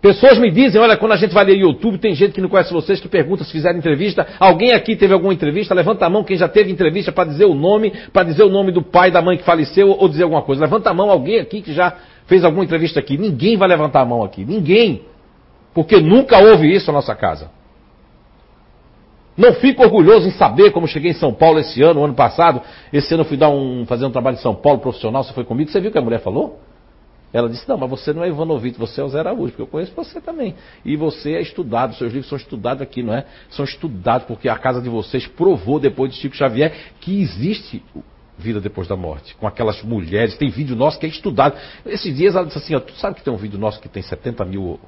Pessoas 0.00 0.36
me 0.36 0.50
dizem, 0.50 0.80
olha, 0.80 0.96
quando 0.96 1.12
a 1.12 1.16
gente 1.16 1.32
vai 1.32 1.44
ler 1.44 1.58
YouTube, 1.58 1.96
tem 1.96 2.12
gente 2.12 2.32
que 2.32 2.40
não 2.40 2.48
conhece 2.48 2.72
vocês 2.72 2.98
que 2.98 3.06
pergunta 3.06 3.44
se 3.44 3.52
fizeram 3.52 3.78
entrevista. 3.78 4.26
Alguém 4.40 4.72
aqui 4.72 4.96
teve 4.96 5.14
alguma 5.14 5.32
entrevista? 5.32 5.72
Levanta 5.72 6.04
a 6.04 6.10
mão 6.10 6.24
quem 6.24 6.36
já 6.36 6.48
teve 6.48 6.72
entrevista 6.72 7.12
para 7.12 7.28
dizer 7.28 7.44
o 7.44 7.54
nome, 7.54 7.92
para 8.12 8.24
dizer 8.24 8.42
o 8.42 8.48
nome 8.48 8.72
do 8.72 8.82
pai, 8.82 9.12
da 9.12 9.22
mãe 9.22 9.36
que 9.36 9.44
faleceu 9.44 9.90
ou 9.90 10.08
dizer 10.08 10.24
alguma 10.24 10.42
coisa. 10.42 10.60
Levanta 10.60 10.90
a 10.90 10.94
mão 10.94 11.08
alguém 11.08 11.38
aqui 11.38 11.62
que 11.62 11.72
já 11.72 11.96
fez 12.26 12.44
alguma 12.44 12.64
entrevista 12.64 12.98
aqui. 12.98 13.16
Ninguém 13.16 13.56
vai 13.56 13.68
levantar 13.68 14.00
a 14.00 14.04
mão 14.04 14.24
aqui. 14.24 14.44
Ninguém. 14.44 15.02
Porque 15.72 16.00
nunca 16.00 16.36
houve 16.36 16.74
isso 16.74 16.88
na 16.88 16.94
nossa 16.94 17.14
casa. 17.14 17.61
Não 19.36 19.54
fico 19.54 19.82
orgulhoso 19.82 20.28
em 20.28 20.32
saber 20.32 20.72
como 20.72 20.86
cheguei 20.86 21.12
em 21.12 21.14
São 21.14 21.32
Paulo 21.32 21.58
esse 21.58 21.82
ano, 21.82 22.04
ano 22.04 22.14
passado. 22.14 22.60
Esse 22.92 23.14
ano 23.14 23.22
eu 23.22 23.26
fui 23.26 23.36
dar 23.36 23.48
um, 23.48 23.86
fazer 23.86 24.04
um 24.04 24.10
trabalho 24.10 24.36
em 24.36 24.40
São 24.40 24.54
Paulo 24.54 24.78
profissional, 24.78 25.24
você 25.24 25.32
foi 25.32 25.44
comigo. 25.44 25.70
Você 25.70 25.80
viu 25.80 25.90
o 25.90 25.92
que 25.92 25.98
a 25.98 26.02
mulher 26.02 26.20
falou? 26.20 26.60
Ela 27.32 27.48
disse, 27.48 27.66
não, 27.66 27.78
mas 27.78 27.88
você 27.88 28.12
não 28.12 28.22
é 28.22 28.28
Ivanovitch, 28.28 28.76
você 28.76 29.00
é 29.00 29.04
o 29.04 29.08
Zé 29.08 29.20
Araújo, 29.20 29.52
porque 29.52 29.62
eu 29.62 29.66
conheço 29.66 29.94
você 29.96 30.20
também. 30.20 30.54
E 30.84 30.96
você 30.96 31.32
é 31.32 31.40
estudado, 31.40 31.94
seus 31.94 32.12
livros 32.12 32.28
são 32.28 32.36
estudados 32.36 32.82
aqui, 32.82 33.02
não 33.02 33.14
é? 33.14 33.24
São 33.48 33.64
estudados, 33.64 34.26
porque 34.26 34.50
a 34.50 34.58
casa 34.58 34.82
de 34.82 34.90
vocês 34.90 35.26
provou, 35.26 35.80
depois 35.80 36.12
de 36.12 36.18
Chico 36.18 36.36
Xavier, 36.36 36.74
que 37.00 37.22
existe 37.22 37.82
vida 38.36 38.60
depois 38.60 38.86
da 38.86 38.96
morte. 38.96 39.34
Com 39.36 39.46
aquelas 39.46 39.82
mulheres, 39.82 40.36
tem 40.36 40.50
vídeo 40.50 40.76
nosso 40.76 40.98
que 40.98 41.06
é 41.06 41.08
estudado. 41.08 41.56
Esses 41.86 42.14
dias 42.14 42.34
ela 42.34 42.44
disse 42.44 42.58
assim, 42.58 42.74
ó, 42.74 42.80
tu 42.80 42.92
sabe 42.96 43.16
que 43.16 43.22
tem 43.22 43.32
um 43.32 43.36
vídeo 43.36 43.58
nosso 43.58 43.80
que 43.80 43.88
tem 43.88 44.02
70 44.02 44.44
mil 44.44 44.78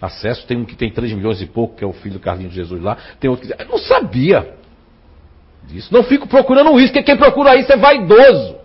acessos, 0.00 0.44
tem 0.44 0.56
um 0.56 0.64
que 0.64 0.76
tem 0.76 0.90
3 0.90 1.12
milhões 1.12 1.40
e 1.40 1.46
pouco, 1.46 1.76
que 1.76 1.84
é 1.84 1.86
o 1.86 1.92
filho 1.92 2.14
do 2.14 2.20
Carlinhos 2.20 2.52
Jesus 2.52 2.82
lá, 2.82 2.96
tem 3.18 3.30
outro 3.30 3.46
que. 3.46 3.62
Eu 3.62 3.68
não 3.68 3.78
sabia 3.78 4.56
disso. 5.64 5.92
Não 5.92 6.02
fico 6.02 6.26
procurando 6.26 6.78
isso, 6.78 6.92
porque 6.92 7.02
quem 7.02 7.16
procura 7.16 7.56
isso 7.56 7.72
é 7.72 7.76
vaidoso. 7.76 8.56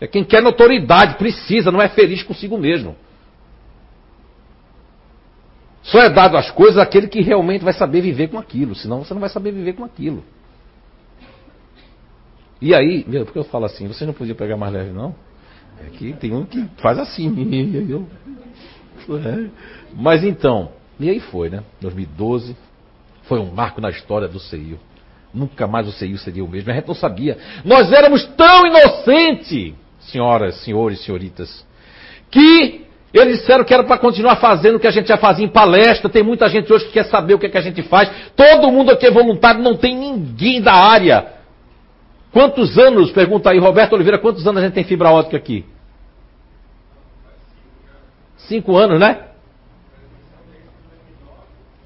É 0.00 0.06
quem 0.06 0.24
quer 0.24 0.42
notoriedade, 0.42 1.16
precisa, 1.16 1.70
não 1.70 1.80
é 1.80 1.88
feliz 1.88 2.22
consigo 2.22 2.56
mesmo. 2.56 2.96
Só 5.82 6.00
é 6.00 6.10
dado 6.10 6.36
as 6.36 6.50
coisas 6.50 6.78
àquele 6.78 7.08
que 7.08 7.20
realmente 7.20 7.64
vai 7.64 7.72
saber 7.72 8.00
viver 8.00 8.28
com 8.28 8.38
aquilo, 8.38 8.74
senão 8.74 9.04
você 9.04 9.12
não 9.14 9.20
vai 9.20 9.30
saber 9.30 9.52
viver 9.52 9.74
com 9.74 9.84
aquilo. 9.84 10.22
E 12.60 12.74
aí, 12.74 13.04
meu, 13.08 13.24
porque 13.24 13.38
eu 13.38 13.44
falo 13.44 13.64
assim, 13.64 13.88
você 13.88 14.04
não 14.04 14.12
podia 14.12 14.34
pegar 14.34 14.56
mais 14.56 14.72
leve, 14.72 14.90
não? 14.90 15.14
É 15.80 15.90
que 15.90 16.12
tem 16.12 16.34
um 16.34 16.44
que 16.44 16.62
faz 16.78 16.98
assim. 16.98 17.30
Eu. 17.88 18.06
Mas 19.94 20.22
então, 20.24 20.70
e 20.98 21.08
aí 21.10 21.20
foi, 21.20 21.48
né? 21.48 21.62
2012, 21.80 22.56
foi 23.22 23.38
um 23.38 23.50
marco 23.52 23.80
na 23.80 23.90
história 23.90 24.28
do 24.28 24.38
CEIU. 24.38 24.78
Nunca 25.32 25.66
mais 25.66 25.86
o 25.86 25.92
CEIU 25.92 26.18
seria 26.18 26.44
o 26.44 26.48
mesmo. 26.48 26.70
A 26.70 26.74
gente 26.74 26.88
não 26.88 26.94
sabia. 26.94 27.38
Nós 27.64 27.92
éramos 27.92 28.24
tão 28.36 28.66
inocentes, 28.66 29.74
senhoras, 30.00 30.56
senhores, 30.56 31.00
senhoritas, 31.04 31.64
que 32.30 32.86
Eles 33.12 33.40
disseram 33.40 33.64
que 33.64 33.74
era 33.74 33.82
para 33.82 33.98
continuar 33.98 34.36
fazendo 34.36 34.76
o 34.76 34.80
que 34.80 34.86
a 34.86 34.90
gente 34.90 35.08
já 35.08 35.16
fazia 35.16 35.44
em 35.44 35.48
palestra. 35.48 36.08
Tem 36.08 36.22
muita 36.22 36.48
gente 36.48 36.72
hoje 36.72 36.86
que 36.86 36.92
quer 36.92 37.04
saber 37.06 37.34
o 37.34 37.38
que, 37.38 37.46
é 37.46 37.48
que 37.48 37.58
a 37.58 37.60
gente 37.60 37.82
faz. 37.82 38.08
Todo 38.36 38.70
mundo 38.70 38.92
aqui 38.92 39.06
é 39.06 39.10
voluntário, 39.10 39.62
não 39.62 39.76
tem 39.76 39.96
ninguém 39.96 40.62
da 40.62 40.72
área. 40.72 41.26
Quantos 42.32 42.78
anos, 42.78 43.10
pergunta 43.10 43.50
aí, 43.50 43.58
Roberto 43.58 43.94
Oliveira, 43.94 44.18
quantos 44.18 44.46
anos 44.46 44.62
a 44.62 44.66
gente 44.66 44.74
tem 44.74 44.84
fibra 44.84 45.10
ótica 45.10 45.36
aqui? 45.36 45.64
Cinco 48.48 48.76
anos, 48.76 48.98
né? 48.98 49.26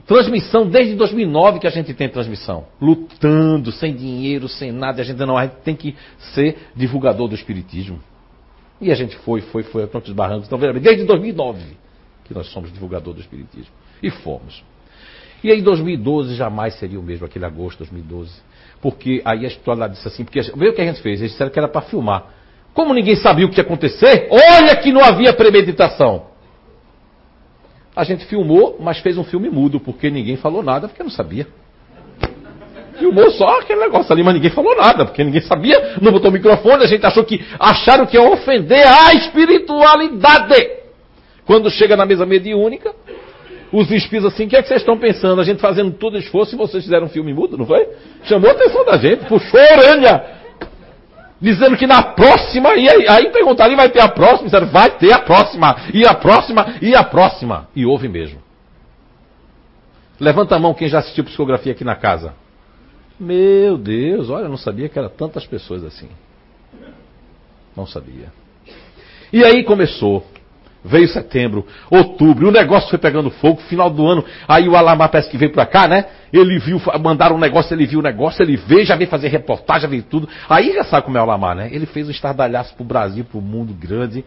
Transmissão 0.06 0.68
desde 0.68 0.94
2009 0.96 1.60
que 1.60 1.66
a 1.66 1.70
gente 1.70 1.94
tem 1.94 2.08
transmissão. 2.08 2.66
Lutando, 2.80 3.72
sem 3.72 3.94
dinheiro, 3.94 4.48
sem 4.48 4.70
nada. 4.70 5.00
A 5.00 5.04
gente 5.04 5.18
não, 5.18 5.36
a 5.36 5.46
gente 5.46 5.56
tem 5.64 5.74
que 5.74 5.96
ser 6.34 6.58
divulgador 6.76 7.26
do 7.26 7.34
Espiritismo. 7.34 8.00
E 8.80 8.90
a 8.92 8.94
gente 8.94 9.16
foi, 9.18 9.40
foi, 9.40 9.62
foi 9.62 9.84
a 9.84 9.86
tantos 9.86 10.12
barrancos. 10.12 10.46
Então, 10.46 10.58
desde 10.58 11.04
2009 11.04 11.84
que 12.24 12.34
nós 12.34 12.48
somos 12.48 12.72
divulgador 12.72 13.14
do 13.14 13.20
Espiritismo. 13.20 13.72
E 14.02 14.10
fomos. 14.10 14.62
E 15.42 15.50
aí 15.50 15.60
2012 15.60 16.34
jamais 16.34 16.74
seria 16.74 16.98
o 16.98 17.02
mesmo, 17.02 17.26
aquele 17.26 17.44
agosto 17.44 17.84
de 17.84 17.90
2012. 17.90 18.32
Porque 18.80 19.22
aí 19.24 19.44
a 19.44 19.48
história 19.48 19.86
disse 19.88 20.08
assim, 20.08 20.24
porque 20.24 20.40
veio 20.56 20.72
o 20.72 20.74
que 20.74 20.80
a 20.80 20.86
gente 20.86 21.00
fez, 21.02 21.20
eles 21.20 21.32
disseram 21.32 21.50
que 21.50 21.58
era 21.58 21.68
para 21.68 21.82
filmar. 21.82 22.24
Como 22.72 22.92
ninguém 22.92 23.14
sabia 23.14 23.46
o 23.46 23.50
que 23.50 23.58
ia 23.58 23.62
acontecer, 23.62 24.28
olha 24.30 24.74
que 24.76 24.90
não 24.90 25.04
havia 25.04 25.32
premeditação. 25.32 26.33
A 27.94 28.02
gente 28.02 28.24
filmou, 28.26 28.76
mas 28.80 28.98
fez 28.98 29.16
um 29.16 29.24
filme 29.24 29.48
mudo, 29.48 29.78
porque 29.78 30.10
ninguém 30.10 30.36
falou 30.36 30.62
nada, 30.62 30.88
porque 30.88 31.02
não 31.02 31.10
sabia. 31.10 31.46
Filmou 32.98 33.30
só 33.32 33.60
aquele 33.60 33.80
negócio 33.80 34.12
ali, 34.12 34.22
mas 34.22 34.34
ninguém 34.34 34.50
falou 34.50 34.76
nada, 34.76 35.04
porque 35.04 35.22
ninguém 35.22 35.42
sabia, 35.42 35.96
não 36.00 36.12
botou 36.12 36.30
o 36.30 36.32
microfone, 36.32 36.84
a 36.84 36.86
gente 36.86 37.04
achou 37.04 37.24
que 37.24 37.44
acharam 37.58 38.06
que 38.06 38.16
ia 38.16 38.22
ofender 38.22 38.86
a 38.86 39.12
espiritualidade. 39.14 40.70
Quando 41.44 41.70
chega 41.70 41.96
na 41.96 42.06
mesa 42.06 42.24
mediúnica, 42.24 42.94
os 43.72 43.90
espíritos 43.90 44.32
assim, 44.32 44.46
o 44.46 44.48
que 44.48 44.56
é 44.56 44.62
que 44.62 44.68
vocês 44.68 44.80
estão 44.80 44.96
pensando? 44.96 45.40
A 45.40 45.44
gente 45.44 45.60
fazendo 45.60 45.92
todo 45.92 46.16
esforço 46.16 46.54
e 46.54 46.58
vocês 46.58 46.84
fizeram 46.84 47.06
um 47.06 47.10
filme 47.10 47.34
mudo, 47.34 47.58
não 47.58 47.66
foi? 47.66 47.88
Chamou 48.24 48.48
a 48.48 48.52
atenção 48.52 48.84
da 48.84 48.96
gente, 48.96 49.24
puxou 49.26 49.60
a 49.60 49.76
orelha. 49.76 50.24
Dizendo 51.40 51.76
que 51.76 51.86
na 51.86 52.02
próxima, 52.02 52.74
e 52.74 52.88
aí, 52.88 53.08
aí 53.08 53.30
perguntaram, 53.30 53.76
vai 53.76 53.88
ter 53.88 54.00
a 54.00 54.08
próxima? 54.08 54.44
Disseram, 54.44 54.68
vai 54.68 54.90
ter 54.96 55.12
a 55.12 55.18
próxima, 55.18 55.76
e 55.92 56.06
a 56.06 56.14
próxima, 56.14 56.76
e 56.80 56.94
a 56.94 57.04
próxima. 57.04 57.68
E 57.74 57.84
houve 57.84 58.08
mesmo. 58.08 58.40
Levanta 60.18 60.56
a 60.56 60.58
mão 60.58 60.74
quem 60.74 60.88
já 60.88 61.00
assistiu 61.00 61.24
psicografia 61.24 61.72
aqui 61.72 61.84
na 61.84 61.96
casa. 61.96 62.34
Meu 63.18 63.76
Deus, 63.76 64.30
olha, 64.30 64.44
eu 64.44 64.48
não 64.48 64.56
sabia 64.56 64.88
que 64.88 64.98
eram 64.98 65.08
tantas 65.08 65.46
pessoas 65.46 65.84
assim. 65.84 66.08
Não 67.76 67.86
sabia. 67.86 68.32
E 69.32 69.44
aí 69.44 69.64
começou. 69.64 70.24
Veio 70.86 71.08
setembro, 71.08 71.66
outubro, 71.90 72.48
o 72.48 72.50
negócio 72.50 72.90
foi 72.90 72.98
pegando 72.98 73.30
fogo, 73.30 73.58
final 73.62 73.88
do 73.88 74.06
ano. 74.06 74.22
Aí 74.46 74.68
o 74.68 74.76
Alamar 74.76 75.08
parece 75.08 75.30
que 75.30 75.38
veio 75.38 75.50
pra 75.50 75.64
cá, 75.64 75.88
né? 75.88 76.04
Ele 76.30 76.58
viu, 76.58 76.78
mandaram 77.00 77.36
um 77.36 77.38
negócio, 77.38 77.74
ele 77.74 77.86
viu 77.86 78.00
o 78.00 78.02
negócio, 78.02 78.42
ele 78.42 78.54
veio, 78.54 78.84
já 78.84 78.94
veio 78.94 79.08
fazer 79.08 79.28
reportagem, 79.28 79.82
já 79.82 79.88
veio 79.88 80.02
tudo. 80.02 80.28
Aí 80.46 80.74
já 80.74 80.84
sabe 80.84 81.06
como 81.06 81.16
é 81.16 81.20
o 81.20 81.24
Alamar, 81.24 81.56
né? 81.56 81.70
Ele 81.72 81.86
fez 81.86 82.06
um 82.06 82.10
estardalhaço 82.10 82.74
pro 82.74 82.84
Brasil, 82.84 83.24
pro 83.24 83.40
mundo 83.40 83.72
grande. 83.72 84.22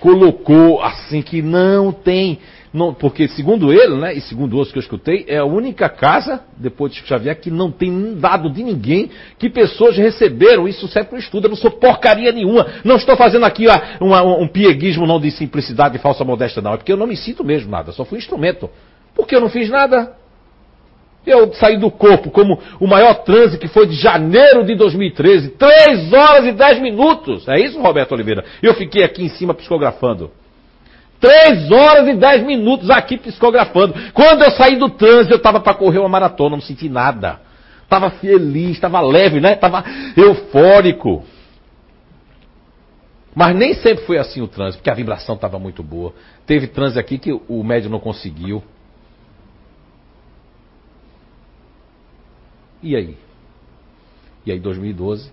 Colocou 0.00 0.80
assim 0.82 1.20
que 1.20 1.42
não 1.42 1.92
tem 1.92 2.38
não, 2.72 2.94
porque, 2.94 3.26
segundo 3.26 3.72
ele, 3.72 3.96
né, 3.96 4.14
e 4.14 4.20
segundo 4.20 4.54
outros 4.54 4.72
que 4.72 4.78
eu 4.78 4.82
escutei, 4.82 5.24
é 5.26 5.38
a 5.38 5.44
única 5.44 5.88
casa, 5.88 6.44
depois 6.56 6.92
de 6.92 7.04
Xavier, 7.04 7.40
que 7.40 7.50
não 7.50 7.68
tem 7.72 8.14
dado 8.14 8.48
de 8.48 8.62
ninguém 8.62 9.10
que 9.38 9.50
pessoas 9.50 9.96
receberam. 9.96 10.68
Isso 10.68 10.86
serve 10.86 11.08
para 11.08 11.16
o 11.16 11.18
estudo. 11.18 11.46
Eu 11.46 11.50
não 11.50 11.56
sou 11.56 11.72
porcaria 11.72 12.30
nenhuma. 12.30 12.66
Não 12.84 12.94
estou 12.94 13.16
fazendo 13.16 13.44
aqui 13.44 13.66
ó, 13.66 14.04
um, 14.04 14.42
um 14.44 14.46
pieguismo 14.46 15.04
não 15.04 15.18
de 15.18 15.32
simplicidade 15.32 15.96
e 15.96 15.98
falsa 16.00 16.24
modéstia, 16.24 16.62
não. 16.62 16.74
É 16.74 16.76
porque 16.76 16.92
eu 16.92 16.96
não 16.96 17.08
me 17.08 17.16
sinto 17.16 17.42
mesmo 17.42 17.70
nada. 17.70 17.90
Só 17.90 18.04
fui 18.04 18.18
instrumento. 18.18 18.70
Porque 19.16 19.34
eu 19.34 19.40
não 19.40 19.48
fiz 19.48 19.68
nada. 19.68 20.14
Eu 21.26 21.52
saí 21.54 21.76
do 21.76 21.90
corpo 21.90 22.30
como 22.30 22.58
o 22.78 22.86
maior 22.86 23.24
transe 23.24 23.58
que 23.58 23.66
foi 23.66 23.86
de 23.86 23.96
janeiro 23.96 24.64
de 24.64 24.76
2013. 24.76 25.50
Três 25.50 26.12
horas 26.12 26.46
e 26.46 26.52
dez 26.52 26.80
minutos. 26.80 27.48
É 27.48 27.58
isso, 27.58 27.80
Roberto 27.80 28.12
Oliveira? 28.12 28.44
Eu 28.62 28.74
fiquei 28.74 29.02
aqui 29.02 29.24
em 29.24 29.28
cima 29.28 29.54
psicografando. 29.54 30.30
Três 31.20 31.70
horas 31.70 32.08
e 32.08 32.14
dez 32.14 32.42
minutos 32.44 32.88
aqui 32.88 33.18
psicografando. 33.18 33.94
Quando 34.12 34.42
eu 34.42 34.50
saí 34.52 34.76
do 34.76 34.88
trânsito, 34.88 35.34
eu 35.34 35.36
estava 35.36 35.60
para 35.60 35.74
correr 35.74 35.98
uma 35.98 36.08
maratona, 36.08 36.56
não 36.56 36.62
senti 36.62 36.88
nada. 36.88 37.40
Estava 37.82 38.10
feliz, 38.10 38.70
estava 38.70 39.00
leve, 39.00 39.38
né? 39.38 39.52
Estava 39.52 39.84
eufórico. 40.16 41.24
Mas 43.34 43.54
nem 43.54 43.74
sempre 43.74 44.04
foi 44.06 44.16
assim 44.16 44.40
o 44.40 44.48
trânsito, 44.48 44.78
porque 44.78 44.90
a 44.90 44.94
vibração 44.94 45.34
estava 45.34 45.58
muito 45.58 45.82
boa. 45.82 46.14
Teve 46.46 46.66
trânsito 46.66 46.98
aqui 46.98 47.18
que 47.18 47.32
o 47.32 47.62
médium 47.62 47.90
não 47.90 48.00
conseguiu. 48.00 48.62
E 52.82 52.96
aí? 52.96 53.16
E 54.46 54.52
aí, 54.52 54.58
2012, 54.58 55.30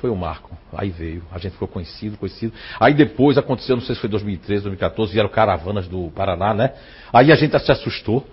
foi 0.00 0.10
o 0.10 0.16
marco. 0.16 0.56
Aí 0.72 0.90
veio, 0.90 1.22
a 1.30 1.38
gente 1.38 1.52
ficou 1.52 1.68
conhecido, 1.68 2.16
conhecido. 2.16 2.52
Aí 2.78 2.94
depois 2.94 3.36
aconteceu, 3.36 3.76
não 3.76 3.82
sei 3.82 3.94
se 3.94 4.00
foi 4.00 4.10
2013, 4.10 4.64
2014, 4.64 5.12
vieram 5.12 5.28
caravanas 5.28 5.86
do 5.86 6.10
Paraná, 6.10 6.54
né? 6.54 6.72
Aí 7.12 7.30
a 7.30 7.36
gente 7.36 7.58
se 7.58 7.72
assustou. 7.72 8.26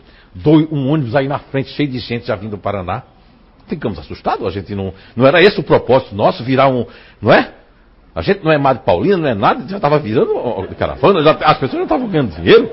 Um 0.45 0.91
ônibus 0.91 1.15
aí 1.15 1.27
na 1.27 1.39
frente, 1.39 1.69
cheio 1.69 1.89
de 1.89 1.99
gente 1.99 2.27
já 2.27 2.35
vindo 2.35 2.51
do 2.51 2.57
Paraná. 2.57 3.03
Ficamos 3.67 3.97
assustados, 3.99 4.45
a 4.45 4.49
gente 4.51 4.73
não. 4.75 4.93
Não 5.15 5.25
era 5.25 5.41
esse 5.41 5.59
o 5.59 5.63
propósito 5.63 6.15
nosso, 6.15 6.43
virar 6.43 6.69
um. 6.69 6.85
Não 7.21 7.33
é? 7.33 7.53
A 8.13 8.21
gente 8.21 8.43
não 8.43 8.51
é 8.51 8.57
Mário 8.57 8.81
Paulino, 8.81 9.17
não 9.17 9.29
é 9.29 9.33
nada, 9.33 9.67
já 9.67 9.77
estava 9.77 9.99
virando 9.99 10.33
caravana, 10.77 11.21
já, 11.21 11.31
as 11.31 11.57
pessoas 11.59 11.79
já 11.79 11.83
estavam 11.83 12.07
ganhando 12.07 12.35
dinheiro. 12.35 12.71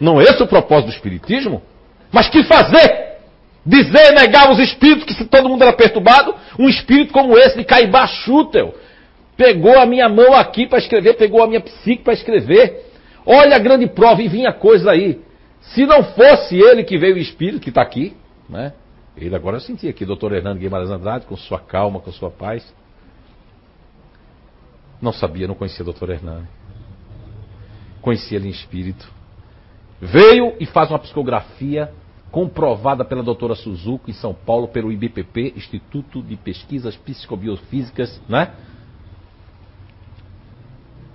Não 0.00 0.20
é 0.20 0.24
esse 0.24 0.42
o 0.42 0.46
propósito 0.46 0.86
do 0.86 0.92
Espiritismo? 0.92 1.62
Mas 2.10 2.28
que 2.28 2.42
fazer? 2.44 3.17
Dizer, 3.68 4.12
negar 4.14 4.50
os 4.50 4.58
espíritos, 4.58 5.04
que 5.04 5.12
se 5.12 5.26
todo 5.26 5.46
mundo 5.46 5.60
era 5.60 5.74
perturbado, 5.74 6.34
um 6.58 6.70
espírito 6.70 7.12
como 7.12 7.36
esse 7.36 7.58
de 7.58 7.64
Caibá 7.64 8.06
Schutel, 8.06 8.74
pegou 9.36 9.78
a 9.78 9.84
minha 9.84 10.08
mão 10.08 10.32
aqui 10.32 10.66
para 10.66 10.78
escrever, 10.78 11.18
pegou 11.18 11.42
a 11.42 11.46
minha 11.46 11.60
psique 11.60 12.02
para 12.02 12.14
escrever. 12.14 12.86
Olha 13.26 13.56
a 13.56 13.58
grande 13.58 13.86
prova 13.86 14.22
e 14.22 14.28
vinha 14.28 14.54
coisa 14.54 14.90
aí. 14.90 15.20
Se 15.60 15.84
não 15.84 16.02
fosse 16.02 16.56
ele 16.56 16.82
que 16.82 16.96
veio 16.96 17.16
o 17.16 17.18
espírito, 17.18 17.60
que 17.60 17.68
está 17.68 17.82
aqui, 17.82 18.16
né? 18.48 18.72
Ele 19.14 19.36
agora 19.36 19.56
eu 19.56 19.60
senti 19.60 19.86
aqui, 19.86 20.06
doutor 20.06 20.32
Hernando 20.32 20.58
Guimarães 20.58 20.88
Andrade, 20.88 21.26
com 21.26 21.36
sua 21.36 21.60
calma, 21.60 22.00
com 22.00 22.10
sua 22.10 22.30
paz. 22.30 22.64
Não 24.98 25.12
sabia, 25.12 25.46
não 25.46 25.54
conhecia 25.54 25.82
o 25.82 25.84
doutor 25.84 26.08
Hernando. 26.08 26.48
Conhecia 28.00 28.38
ele 28.38 28.48
em 28.48 28.50
espírito. 28.50 29.06
Veio 30.00 30.54
e 30.58 30.64
faz 30.64 30.88
uma 30.88 30.98
psicografia 30.98 31.92
comprovada 32.30 33.04
pela 33.04 33.22
doutora 33.22 33.54
Suzuki 33.54 34.10
em 34.10 34.14
São 34.14 34.34
Paulo, 34.34 34.68
pelo 34.68 34.92
IBPP, 34.92 35.54
Instituto 35.56 36.22
de 36.22 36.36
Pesquisas 36.36 36.96
Psicobiofísicas, 36.96 38.20
né? 38.28 38.52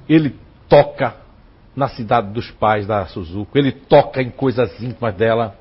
Ele 0.09 0.35
toca 0.67 1.15
na 1.75 1.87
cidade 1.87 2.31
dos 2.31 2.51
pais 2.51 2.85
da 2.85 3.05
Suzuki, 3.05 3.57
ele 3.57 3.71
toca 3.71 4.21
em 4.21 4.29
coisas 4.29 4.81
íntimas 4.81 5.15
dela. 5.15 5.55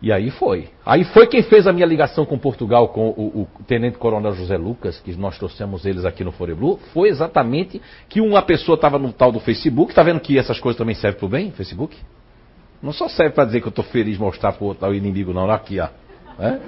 E 0.00 0.12
aí 0.12 0.30
foi. 0.30 0.68
Aí 0.86 1.02
foi 1.04 1.26
quem 1.26 1.42
fez 1.42 1.66
a 1.66 1.72
minha 1.72 1.86
ligação 1.86 2.24
com 2.24 2.38
Portugal, 2.38 2.88
com 2.88 3.08
o, 3.08 3.48
o 3.58 3.64
Tenente 3.64 3.98
Coronel 3.98 4.32
José 4.32 4.56
Lucas, 4.56 5.00
que 5.00 5.12
nós 5.16 5.36
trouxemos 5.36 5.84
eles 5.84 6.04
aqui 6.04 6.22
no 6.22 6.30
Foreblu, 6.30 6.78
foi 6.92 7.08
exatamente 7.08 7.82
que 8.08 8.20
uma 8.20 8.40
pessoa 8.42 8.76
estava 8.76 8.98
no 8.98 9.12
tal 9.12 9.32
do 9.32 9.40
Facebook, 9.40 9.92
tá 9.92 10.02
vendo 10.02 10.20
que 10.20 10.38
essas 10.38 10.60
coisas 10.60 10.78
também 10.78 10.94
servem 10.94 11.18
para 11.18 11.26
o 11.26 11.28
bem, 11.28 11.50
Facebook? 11.50 11.96
Não 12.82 12.92
só 12.92 13.08
serve 13.08 13.34
para 13.34 13.44
dizer 13.44 13.60
que 13.60 13.66
eu 13.66 13.70
estou 13.70 13.84
feliz 13.84 14.18
mostrar 14.18 14.52
para 14.52 14.64
o 14.64 14.68
outro 14.68 14.94
inimigo, 14.94 15.32
não. 15.32 15.50
Aqui, 15.50 15.80
ó. 15.80 15.88
É? 16.38 16.58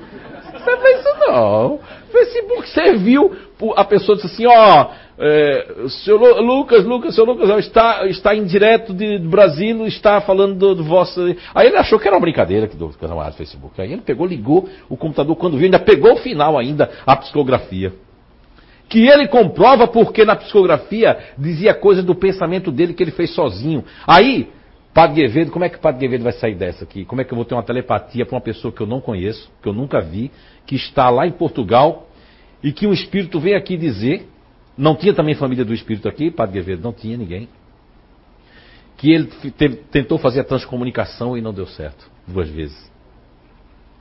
Serve 0.65 0.77
para 0.81 0.91
isso 0.93 1.09
não. 1.21 1.79
Facebook 2.11 2.69
serviu, 2.71 3.37
a 3.77 3.85
pessoa 3.85 4.17
disse 4.17 4.27
assim, 4.27 4.47
ó, 4.47 4.89
é, 5.19 5.67
seu 6.05 6.17
Lucas, 6.17 6.85
Lucas, 6.85 7.15
seu 7.15 7.25
Lucas, 7.25 7.49
está, 7.65 8.07
está 8.07 8.35
em 8.35 8.45
direto 8.45 8.93
de, 8.93 9.19
de 9.19 9.29
Brasília, 9.29 9.87
está 9.87 10.21
falando 10.21 10.55
do, 10.57 10.75
do 10.75 10.85
vosso. 10.85 11.21
Aí 11.55 11.69
ele 11.69 11.77
achou 11.77 11.99
que 11.99 12.09
era 12.09 12.17
uma 12.17 12.21
brincadeira 12.21 12.67
que 12.67 12.77
do 12.77 12.89
do 12.89 13.33
Facebook. 13.37 13.81
Aí 13.81 13.93
ele 13.93 14.03
pegou, 14.03 14.27
ligou 14.27 14.69
o 14.89 14.97
computador 14.97 15.37
quando 15.37 15.57
viu, 15.57 15.67
ainda 15.67 15.79
pegou 15.79 16.15
o 16.15 16.17
final 16.17 16.59
ainda, 16.59 16.91
a 17.07 17.15
psicografia. 17.17 17.93
Que 18.89 19.07
ele 19.07 19.29
comprova 19.29 19.87
porque 19.87 20.25
na 20.25 20.35
psicografia 20.35 21.17
dizia 21.39 21.73
coisas 21.75 22.05
do 22.05 22.15
pensamento 22.15 22.73
dele 22.73 22.93
que 22.93 23.03
ele 23.03 23.13
fez 23.13 23.33
sozinho. 23.35 23.85
Aí, 24.05 24.49
Padre 24.93 25.23
Guevedo, 25.23 25.53
como 25.53 25.65
é 25.65 25.69
que 25.69 25.77
o 25.77 25.81
Padre 25.81 26.01
Guevedo 26.01 26.25
vai 26.25 26.33
sair 26.33 26.55
dessa 26.55 26.85
aqui? 26.85 27.05
Como 27.05 27.21
é 27.21 27.25
que 27.25 27.33
eu 27.33 27.37
vou 27.37 27.45
ter 27.45 27.55
uma 27.55 27.63
telepatia 27.63 28.27
para 28.27 28.35
uma 28.35 28.41
pessoa 28.41 28.73
que 28.73 28.81
eu 28.81 28.87
não 28.87 29.01
conheço, 29.01 29.51
que 29.63 29.69
eu 29.69 29.73
nunca 29.73 30.01
vi, 30.01 30.31
que 30.67 30.75
está 30.75 31.09
lá 31.11 31.27
em 31.27 31.33
Portugal 31.33 32.09
e 32.63 32.73
que 32.73 32.87
um 32.87 32.93
espírito 32.93 33.39
vem 33.39 33.55
aqui 33.55 33.77
dizer, 33.77 34.29
não 34.77 34.97
tinha 34.97 35.15
também 35.15 35.35
família 35.35 35.65
do 35.65 35.73
espírito 35.73 36.09
aqui, 36.09 36.31
Padre 36.31 36.55
Guevedo, 36.55 36.83
não 36.83 36.93
tinha 36.93 37.17
ninguém, 37.17 37.49
que 38.97 39.13
ele 39.13 39.27
tentou 39.91 40.19
fazer 40.19 40.41
a 40.41 40.45
transcomunicação 40.45 41.39
e 41.39 41.41
não 41.41 41.55
deu 41.55 41.67
certo, 41.67 42.11
duas 42.27 42.51
vezes. 42.51 42.91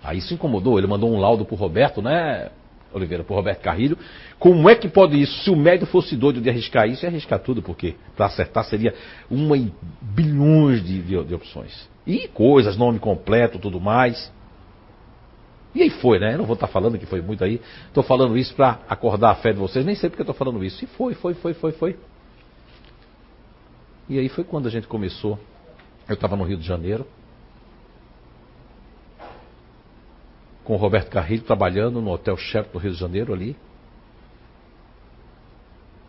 Aí 0.04 0.18
isso 0.18 0.34
incomodou, 0.34 0.78
ele 0.78 0.88
mandou 0.88 1.12
um 1.14 1.20
laudo 1.20 1.46
para 1.46 1.54
o 1.54 1.58
Roberto, 1.58 2.02
né, 2.02 2.50
Oliveira, 2.94 3.24
por 3.24 3.36
Roberto 3.36 3.62
Carrilho. 3.62 3.98
Como 4.38 4.70
é 4.70 4.76
que 4.76 4.88
pode 4.88 5.20
isso? 5.20 5.44
Se 5.44 5.50
o 5.50 5.56
médio 5.56 5.86
fosse 5.88 6.16
doido 6.16 6.42
de 6.42 6.50
arriscar 6.50 6.88
isso, 6.88 7.06
ia 7.06 7.10
arriscar 7.10 7.40
tudo, 7.40 7.62
porque 7.62 7.96
para 8.16 8.26
acertar 8.26 8.64
seria 8.66 8.94
uma 9.30 9.58
em 9.58 9.72
bilhões 10.02 10.84
de, 10.84 11.02
de, 11.02 11.24
de 11.24 11.36
opções. 11.36 11.90
E 12.06 12.28
coisas, 12.28 12.78
nome 12.78 13.00
completo, 13.00 13.60
tudo 13.60 13.80
mais. 13.80 14.32
E 15.74 15.84
aí 15.84 15.90
foi, 15.90 16.20
né? 16.20 16.34
Eu 16.34 16.40
não 16.40 16.46
vou 16.46 16.56
estar 16.56 16.68
falando 16.68 16.98
que 16.98 17.06
foi 17.06 17.22
muito 17.22 17.44
aí. 17.44 17.62
Estou 17.88 18.04
falando 18.04 18.38
isso 18.38 18.56
para 18.56 18.80
acordar 18.90 19.32
a 19.32 19.36
fé 19.36 19.54
de 19.54 19.60
vocês. 19.60 19.86
Nem 19.86 19.96
sei 19.96 20.10
porque 20.10 20.24
estou 20.24 20.36
falando 20.36 20.64
isso. 20.64 20.84
E 20.84 20.88
foi, 20.88 21.14
foi, 21.14 21.36
foi, 21.36 21.54
foi, 21.54 21.72
foi. 21.74 21.96
E 24.08 24.18
aí 24.18 24.28
foi 24.30 24.44
quando 24.44 24.68
a 24.68 24.72
gente 24.72 24.88
começou. 24.88 25.40
Eu 26.08 26.16
estava 26.16 26.36
no 26.36 26.44
Rio 26.44 26.58
de 26.58 26.66
Janeiro. 26.66 27.06
Com 30.70 30.76
o 30.76 30.78
Roberto 30.78 31.10
Carrilho 31.10 31.42
trabalhando 31.42 32.00
no 32.00 32.12
Hotel 32.12 32.38
Sheraton 32.38 32.74
do 32.74 32.78
Rio 32.78 32.92
de 32.92 33.00
Janeiro 33.00 33.34
ali. 33.34 33.56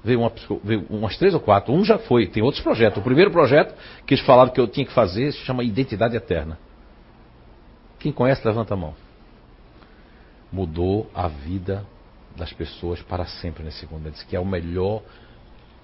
Veio, 0.05 0.21
uma, 0.21 0.33
veio, 0.63 0.87
umas 0.91 1.17
três 1.17 1.33
ou 1.33 1.41
quatro. 1.41 1.73
Um 1.73 1.83
já 1.83 1.99
foi, 1.99 2.27
tem 2.27 2.43
outros 2.43 2.63
projetos. 2.63 2.99
O 2.99 3.03
primeiro 3.03 3.31
projeto 3.31 3.75
que 4.05 4.13
eles 4.13 4.27
falaram 4.27 4.51
que 4.51 4.61
eu 4.61 4.69
tinha 4.69 4.85
que 4.85 4.93
fazer 4.93 5.33
se 5.33 5.39
chama 5.39 5.65
Identidade 5.65 6.15
Eterna. 6.15 6.59
Quem 7.99 8.13
conhece, 8.13 8.47
levanta 8.47 8.75
a 8.75 8.77
mão 8.77 8.95
mudou 10.53 11.09
a 11.15 11.29
vida 11.29 11.87
das 12.37 12.53
pessoas 12.53 13.01
para 13.03 13.27
sempre 13.27 13.63
nesse 13.63 13.87
disse 14.11 14.27
que 14.27 14.37
é 14.37 14.41
o 14.41 14.47
melhor, 14.47 15.03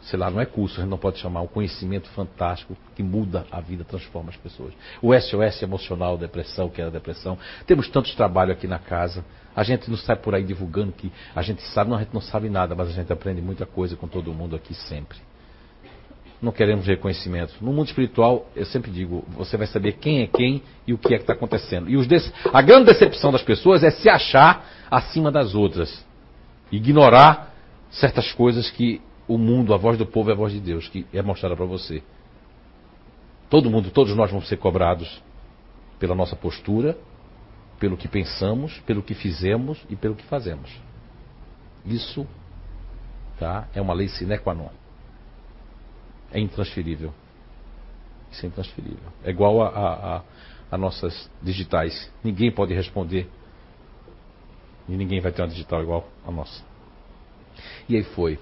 sei 0.07 0.19
lá, 0.19 0.31
não 0.31 0.41
é 0.41 0.47
curso, 0.47 0.77
a 0.77 0.83
gente 0.83 0.91
não 0.91 0.99
pode 0.99 1.19
chamar, 1.19 1.41
um 1.41 1.49
conhecimento 1.49 2.09
fantástico 2.11 2.77
que 2.95 3.03
muda 3.03 3.45
a 3.51 3.61
vida, 3.61 3.85
transforma 3.85 4.31
as 4.31 4.37
pessoas. 4.37 4.73
O 5.03 5.13
SOS 5.13 5.63
emocional, 5.63 6.17
depressão, 6.17 6.69
que 6.69 6.81
era 6.81 6.91
depressão. 6.91 7.37
Temos 7.67 7.89
tantos 7.89 8.15
trabalho 8.15 8.53
aqui 8.53 8.69
na 8.69 8.79
casa. 8.79 9.25
A 9.55 9.65
gente 9.65 9.91
não 9.91 9.97
sai 9.97 10.15
por 10.17 10.35
aí 10.35 10.45
divulgando 10.45 10.93
que 10.93 11.11
a 11.35 11.43
gente 11.43 11.61
sabe, 11.73 11.91
não, 11.91 11.97
a 11.97 12.03
gente 12.03 12.15
não 12.15 12.21
sabe 12.21 12.49
nada, 12.49 12.75
mas 12.75 12.89
a 12.89 12.93
gente 12.93 13.13
aprende 13.13 13.43
muita 13.43 13.67
coisa 13.67 13.97
com 13.97 14.07
todo 14.07 14.33
mundo 14.33 14.55
aqui 14.55 14.75
sempre. 14.75 15.19
Não 16.41 16.53
queremos 16.53 16.87
reconhecimento. 16.87 17.55
No 17.61 17.73
mundo 17.73 17.89
espiritual, 17.89 18.49
eu 18.55 18.67
sempre 18.67 18.93
digo, 18.93 19.25
você 19.31 19.57
vai 19.57 19.67
saber 19.67 19.95
quem 19.95 20.23
é 20.23 20.27
quem 20.29 20.63
e 20.87 20.93
o 20.93 20.99
que 20.99 21.15
é 21.15 21.17
que 21.17 21.25
está 21.25 21.33
acontecendo. 21.33 21.89
E 21.91 21.97
a 22.53 22.63
grande 22.63 22.85
decepção 22.85 23.33
das 23.33 23.43
pessoas 23.43 23.83
é 23.83 23.91
se 23.91 24.09
achar 24.09 24.65
acima 24.89 25.33
das 25.33 25.55
outras. 25.55 26.05
Ignorar 26.71 27.55
certas 27.91 28.33
coisas 28.33 28.71
que 28.71 29.01
o 29.29 29.37
mundo, 29.39 29.75
a 29.75 29.77
voz 29.77 29.99
do 29.99 30.07
povo 30.07 30.31
é 30.31 30.33
a 30.33 30.37
voz 30.37 30.53
de 30.53 30.61
Deus, 30.61 30.89
que 30.89 31.07
é 31.13 31.23
mostrada 31.23 31.57
para 31.57 31.67
você. 31.67 32.03
Todo 33.51 33.71
mundo, 33.71 33.91
todos 33.91 34.15
nós 34.15 34.31
vamos 34.31 34.49
ser 34.49 34.57
cobrados 34.57 35.23
pela 35.99 36.15
nossa 36.15 36.37
postura, 36.37 36.97
pelo 37.79 37.97
que 37.97 38.09
pensamos, 38.09 38.79
pelo 38.81 39.03
que 39.03 39.15
fizemos 39.15 39.85
e 39.89 39.97
pelo 39.97 40.15
que 40.15 40.25
fazemos. 40.25 40.71
Isso 41.85 42.27
tá, 43.39 43.69
é 43.75 43.81
uma 43.81 43.95
lei 43.95 44.09
sine 44.09 44.39
qua 44.39 44.55
non 44.55 44.71
é 46.31 46.41
intransferível. 46.41 47.13
Isso 48.31 48.45
é 48.45 48.49
intransferível. 48.49 49.13
É 49.25 49.31
igual 49.31 49.63
a, 49.63 49.69
a, 49.69 50.17
a, 50.17 50.23
a 50.73 50.79
nossas 50.79 51.31
digitais. 51.43 52.11
Ninguém 52.23 52.51
pode 52.51 52.75
responder. 52.75 53.29
E 54.89 54.97
ninguém 54.97 55.21
vai 55.21 55.33
ter 55.33 55.43
uma 55.43 55.49
digital 55.49 55.83
igual 55.83 56.09
a 56.27 56.31
nossa. 56.31 56.63
E 57.89 57.97
aí 57.97 58.05
foi. 58.05 58.39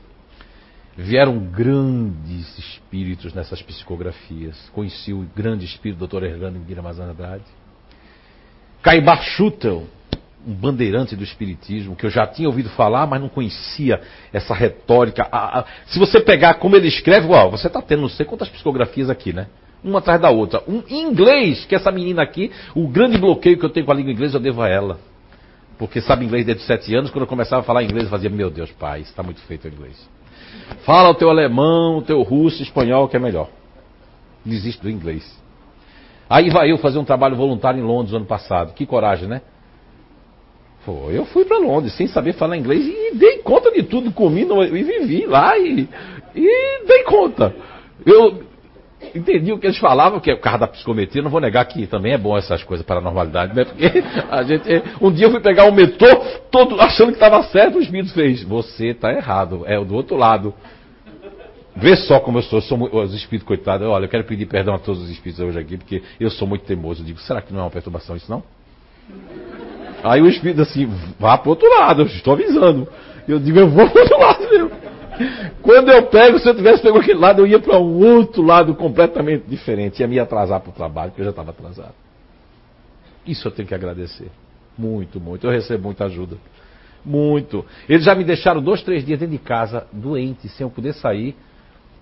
Vieram 0.96 1.38
grandes 1.38 2.56
espíritos 2.56 3.34
nessas 3.34 3.60
psicografias. 3.60 4.56
Conheci 4.72 5.12
o 5.12 5.26
grande 5.34 5.64
espírito 5.64 6.06
Dr. 6.06 6.22
Hernando 6.22 6.64
Guilherme 6.64 6.90
Andrade. 6.90 7.44
Caibar 8.80 9.20
Schutel, 9.22 9.84
um 10.46 10.54
bandeirante 10.54 11.16
do 11.16 11.24
espiritismo, 11.24 11.96
que 11.96 12.06
eu 12.06 12.10
já 12.10 12.26
tinha 12.26 12.48
ouvido 12.48 12.68
falar, 12.70 13.06
mas 13.06 13.20
não 13.20 13.28
conhecia 13.28 14.00
essa 14.32 14.54
retórica. 14.54 15.28
se 15.86 15.98
você 15.98 16.20
pegar 16.20 16.54
como 16.54 16.76
ele 16.76 16.86
escreve, 16.86 17.26
uau, 17.26 17.50
você 17.50 17.66
está 17.66 17.82
tendo 17.82 18.02
não 18.02 18.08
sei 18.08 18.24
quantas 18.24 18.48
psicografias 18.48 19.10
aqui, 19.10 19.32
né? 19.32 19.48
Uma 19.82 19.98
atrás 19.98 20.20
da 20.20 20.30
outra. 20.30 20.62
Um 20.68 20.82
em 20.88 21.02
inglês, 21.02 21.64
que 21.64 21.74
essa 21.74 21.90
menina 21.90 22.22
aqui, 22.22 22.52
o 22.74 22.86
grande 22.86 23.18
bloqueio 23.18 23.58
que 23.58 23.64
eu 23.64 23.70
tenho 23.70 23.84
com 23.84 23.92
a 23.92 23.94
língua 23.94 24.12
inglesa, 24.12 24.36
eu 24.36 24.40
devo 24.40 24.62
a 24.62 24.68
ela. 24.68 25.00
Porque 25.76 26.00
sabe 26.00 26.24
inglês 26.24 26.46
desde 26.46 26.62
sete 26.62 26.94
anos, 26.94 27.10
quando 27.10 27.22
eu 27.22 27.28
começava 27.28 27.62
a 27.62 27.64
falar 27.64 27.82
inglês, 27.82 28.04
eu 28.04 28.10
fazia, 28.10 28.30
meu 28.30 28.48
Deus, 28.48 28.70
pai, 28.70 29.00
está 29.00 29.22
muito 29.22 29.40
feito 29.42 29.66
o 29.66 29.68
inglês. 29.68 30.13
Fala 30.84 31.10
o 31.10 31.14
teu 31.14 31.30
alemão, 31.30 31.98
o 31.98 32.02
teu 32.02 32.22
russo, 32.22 32.62
espanhol, 32.62 33.08
que 33.08 33.16
é 33.16 33.20
melhor. 33.20 33.48
Desiste 34.44 34.82
do 34.82 34.90
inglês. 34.90 35.24
Aí 36.28 36.50
vai 36.50 36.70
eu 36.70 36.78
fazer 36.78 36.98
um 36.98 37.04
trabalho 37.04 37.36
voluntário 37.36 37.80
em 37.80 37.84
Londres 37.84 38.14
ano 38.14 38.26
passado. 38.26 38.74
Que 38.74 38.86
coragem, 38.86 39.28
né? 39.28 39.42
Pô, 40.84 41.10
eu 41.10 41.24
fui 41.24 41.44
para 41.44 41.58
Londres 41.58 41.94
sem 41.94 42.06
saber 42.06 42.34
falar 42.34 42.56
inglês 42.56 42.86
e 42.86 43.14
dei 43.14 43.38
conta 43.38 43.70
de 43.70 43.82
tudo, 43.82 44.12
comi 44.12 44.42
e 44.42 44.82
vivi 44.82 45.26
lá 45.26 45.56
e, 45.56 45.88
e 46.34 46.84
dei 46.86 47.04
conta. 47.04 47.54
Eu 48.04 48.42
entendi 49.14 49.52
o 49.52 49.58
que 49.58 49.66
eles 49.66 49.78
falavam, 49.78 50.20
que 50.20 50.30
é 50.30 50.34
o 50.34 50.40
carro 50.40 50.58
da 50.58 50.66
psicometria, 50.66 51.22
não 51.22 51.30
vou 51.30 51.40
negar 51.40 51.64
que 51.64 51.86
também 51.86 52.12
é 52.12 52.18
bom 52.18 52.36
essas 52.36 52.62
coisas 52.62 52.84
para 52.84 52.98
a 52.98 53.00
normalidade, 53.00 53.54
né? 53.54 53.64
Porque 53.64 54.02
a 54.30 54.42
gente. 54.42 54.68
Um 55.00 55.10
dia 55.10 55.26
eu 55.26 55.30
fui 55.30 55.40
pegar 55.40 55.64
um 55.64 55.72
metrô, 55.72 56.08
todo 56.50 56.80
achando 56.80 57.08
que 57.08 57.14
estava 57.14 57.42
certo, 57.44 57.78
o 57.78 57.80
espírito 57.80 58.12
fez. 58.12 58.42
Você 58.42 58.88
está 58.88 59.12
errado, 59.12 59.64
é 59.66 59.78
o 59.78 59.84
do 59.84 59.94
outro 59.94 60.16
lado. 60.16 60.54
Vê 61.76 61.96
só 61.96 62.20
como 62.20 62.38
eu 62.38 62.42
sou, 62.42 62.58
eu 62.58 62.62
sou 62.62 63.02
os 63.02 63.14
espíritos 63.14 63.46
coitados. 63.46 63.86
Olha, 63.88 64.04
eu 64.04 64.08
quero 64.08 64.24
pedir 64.24 64.46
perdão 64.46 64.74
a 64.74 64.78
todos 64.78 65.02
os 65.02 65.10
espíritos 65.10 65.44
hoje 65.44 65.58
aqui, 65.58 65.76
porque 65.76 66.02
eu 66.20 66.30
sou 66.30 66.46
muito 66.46 66.64
teimoso. 66.64 67.02
Eu 67.02 67.06
digo, 67.06 67.18
será 67.20 67.42
que 67.42 67.52
não 67.52 67.60
é 67.60 67.62
uma 67.64 67.70
perturbação 67.70 68.14
isso 68.14 68.30
não? 68.30 68.42
Aí 70.04 70.20
o 70.20 70.28
espírito 70.28 70.62
assim, 70.62 70.88
vá 71.18 71.36
pro 71.38 71.50
outro 71.50 71.68
lado, 71.68 72.02
eu 72.02 72.06
estou 72.06 72.34
avisando. 72.34 72.86
Eu 73.26 73.38
digo, 73.38 73.58
eu 73.58 73.68
vou 73.68 73.88
pro 73.88 74.02
outro 74.02 74.18
lado 74.20 74.40
mesmo. 74.50 74.83
Quando 75.62 75.90
eu 75.90 76.06
pego, 76.06 76.38
se 76.38 76.48
eu 76.48 76.54
tivesse 76.54 76.82
pego 76.82 76.98
aquele 76.98 77.18
lado, 77.18 77.42
eu 77.42 77.46
ia 77.46 77.58
para 77.58 77.78
um 77.78 78.16
outro 78.16 78.42
lado 78.42 78.74
completamente 78.74 79.44
diferente. 79.46 80.00
Ia 80.00 80.08
me 80.08 80.18
atrasar 80.18 80.60
para 80.60 80.70
o 80.70 80.72
trabalho, 80.72 81.10
porque 81.10 81.22
eu 81.22 81.26
já 81.26 81.30
estava 81.30 81.50
atrasado. 81.50 81.94
Isso 83.26 83.46
eu 83.46 83.52
tenho 83.52 83.66
que 83.66 83.74
agradecer. 83.74 84.30
Muito, 84.76 85.20
muito. 85.20 85.46
Eu 85.46 85.50
recebo 85.50 85.84
muita 85.84 86.04
ajuda. 86.04 86.36
Muito. 87.04 87.64
Eles 87.88 88.04
já 88.04 88.14
me 88.14 88.24
deixaram 88.24 88.62
dois, 88.62 88.82
três 88.82 89.04
dias 89.04 89.18
dentro 89.18 89.36
de 89.36 89.42
casa, 89.42 89.86
doente, 89.92 90.48
sem 90.48 90.64
eu 90.64 90.70
poder 90.70 90.92
sair. 90.94 91.36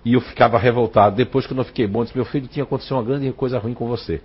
E 0.03 0.13
eu 0.13 0.21
ficava 0.21 0.57
revoltado. 0.57 1.15
Depois 1.15 1.45
que 1.45 1.53
eu 1.53 1.57
não 1.57 1.63
fiquei 1.63 1.87
bom, 1.87 2.03
disse, 2.03 2.15
meu 2.15 2.25
filho, 2.25 2.47
tinha 2.47 2.63
acontecido 2.63 2.95
uma 2.95 3.03
grande 3.03 3.31
coisa 3.31 3.57
ruim 3.59 3.73
com 3.73 3.87
você. 3.87 4.21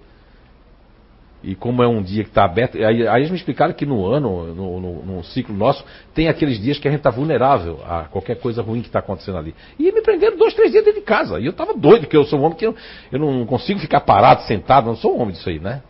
E 1.42 1.54
como 1.54 1.82
é 1.82 1.86
um 1.86 2.02
dia 2.02 2.24
que 2.24 2.30
está 2.30 2.44
aberto, 2.44 2.76
aí, 2.76 3.06
aí, 3.06 3.20
eles 3.20 3.30
me 3.30 3.36
explicaram 3.36 3.72
que 3.72 3.86
no 3.86 4.04
ano, 4.06 4.52
no, 4.52 4.80
no, 4.80 5.04
no, 5.04 5.24
ciclo 5.24 5.54
nosso, 5.54 5.84
tem 6.12 6.28
aqueles 6.28 6.60
dias 6.60 6.78
que 6.78 6.88
a 6.88 6.90
gente 6.90 6.98
está 6.98 7.10
vulnerável 7.10 7.78
a 7.86 8.04
qualquer 8.04 8.40
coisa 8.40 8.60
ruim 8.60 8.80
que 8.80 8.88
está 8.88 8.98
acontecendo 8.98 9.38
ali. 9.38 9.54
E 9.78 9.92
me 9.92 10.02
prenderam 10.02 10.36
dois, 10.36 10.52
três 10.54 10.72
dias 10.72 10.84
dentro 10.84 10.98
de 10.98 11.06
casa. 11.06 11.38
E 11.38 11.44
eu 11.44 11.52
estava 11.52 11.74
doido, 11.74 12.02
porque 12.02 12.16
eu 12.16 12.24
sou 12.24 12.40
um 12.40 12.42
homem 12.42 12.58
que 12.58 12.66
eu, 12.66 12.74
eu 13.12 13.20
não 13.20 13.46
consigo 13.46 13.78
ficar 13.78 14.00
parado, 14.00 14.42
sentado, 14.42 14.86
não 14.86 14.96
sou 14.96 15.16
um 15.16 15.20
homem 15.20 15.34
disso 15.34 15.48
aí, 15.48 15.60
né? 15.60 15.82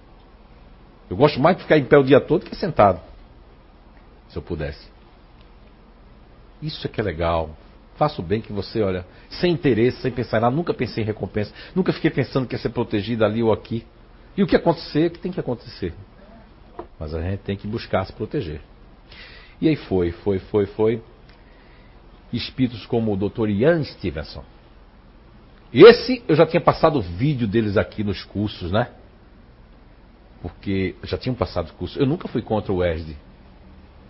Eu 1.08 1.16
gosto 1.16 1.40
mais 1.40 1.56
de 1.56 1.62
ficar 1.62 1.78
em 1.78 1.84
pé 1.84 1.96
o 1.96 2.02
dia 2.02 2.20
todo 2.20 2.44
que 2.44 2.54
sentado. 2.54 3.00
Se 4.28 4.36
eu 4.36 4.42
pudesse. 4.42 4.86
Isso 6.60 6.86
é 6.86 6.90
que 6.90 7.00
é 7.00 7.04
legal. 7.04 7.50
Faça 7.96 8.20
o 8.20 8.24
bem 8.24 8.42
que 8.42 8.52
você, 8.52 8.82
olha, 8.82 9.06
sem 9.30 9.50
interesse, 9.50 10.02
sem 10.02 10.12
pensar 10.12 10.38
em 10.38 10.40
nada, 10.42 10.54
nunca 10.54 10.74
pensei 10.74 11.02
em 11.02 11.06
recompensa, 11.06 11.52
nunca 11.74 11.92
fiquei 11.92 12.10
pensando 12.10 12.46
que 12.46 12.54
ia 12.54 12.58
ser 12.58 12.68
protegido 12.68 13.24
ali 13.24 13.42
ou 13.42 13.50
aqui. 13.50 13.84
E 14.38 14.42
o 14.44 14.46
que 14.46 14.54
acontecer, 14.54 15.10
que 15.10 15.18
tem 15.18 15.32
que 15.32 15.40
acontecer. 15.40 15.92
Mas 16.96 17.12
a 17.12 17.20
gente 17.20 17.40
tem 17.40 17.56
que 17.56 17.66
buscar 17.66 18.06
se 18.06 18.12
proteger. 18.12 18.60
E 19.60 19.68
aí 19.68 19.74
foi, 19.74 20.12
foi, 20.12 20.38
foi, 20.38 20.64
foi. 20.66 21.02
Espíritos 22.32 22.86
como 22.86 23.12
o 23.12 23.16
Dr. 23.16 23.48
Ian 23.48 23.82
Stevenson. 23.82 24.44
Esse 25.74 26.22
eu 26.28 26.36
já 26.36 26.46
tinha 26.46 26.60
passado 26.60 27.00
o 27.00 27.02
vídeo 27.02 27.48
deles 27.48 27.76
aqui 27.76 28.04
nos 28.04 28.22
cursos, 28.22 28.70
né? 28.70 28.92
Porque 30.40 30.94
já 31.02 31.18
tinham 31.18 31.34
passado 31.34 31.70
o 31.70 31.72
curso. 31.72 31.98
Eu 31.98 32.06
nunca 32.06 32.28
fui 32.28 32.40
contra 32.40 32.72
o 32.72 32.84
ESD. 32.84 33.16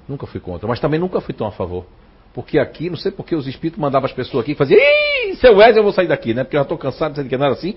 Nunca 0.07 0.27
fui 0.27 0.41
contra, 0.41 0.69
mas 0.69 0.79
também 0.79 1.01
nunca 1.01 1.23
fui 1.23 1.33
tão 1.33 1.47
a 1.47 1.53
favor. 1.53 1.87
Porque 2.35 2.59
aqui, 2.59 2.91
não 2.91 2.99
sei 2.99 3.11
porque 3.11 3.35
os 3.35 3.47
espíritos 3.47 3.81
mandavam 3.81 4.05
as 4.05 4.13
pessoas 4.13 4.43
aqui 4.43 4.53
e 4.53 4.55
faziam, 4.55 4.79
Ih, 4.79 5.37
seu 5.37 5.57
Wesley, 5.57 5.79
eu 5.79 5.83
vou 5.83 5.93
sair 5.93 6.07
daqui, 6.07 6.35
né? 6.35 6.45
Porque 6.45 6.57
eu 6.57 6.61
já 6.61 6.65
estou 6.65 6.77
cansado 6.77 7.13
de 7.13 7.17
dizer 7.17 7.29
que 7.31 7.37
não 7.39 7.47
era 7.47 7.55
assim. 7.55 7.75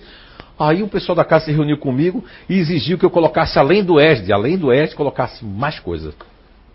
Aí 0.62 0.84
o 0.84 0.88
pessoal 0.88 1.16
da 1.16 1.26
casa 1.26 1.46
se 1.46 1.52
reuniu 1.52 1.76
comigo 1.76 2.24
e 2.48 2.60
exigiu 2.60 2.96
que 2.96 3.04
eu 3.04 3.10
colocasse, 3.10 3.58
além 3.58 3.84
do 3.84 4.00
ESD, 4.00 4.32
além 4.32 4.60
do 4.60 4.72
ESD, 4.72 4.96
colocasse 4.96 5.44
mais 5.44 5.80
coisas. 5.80 6.14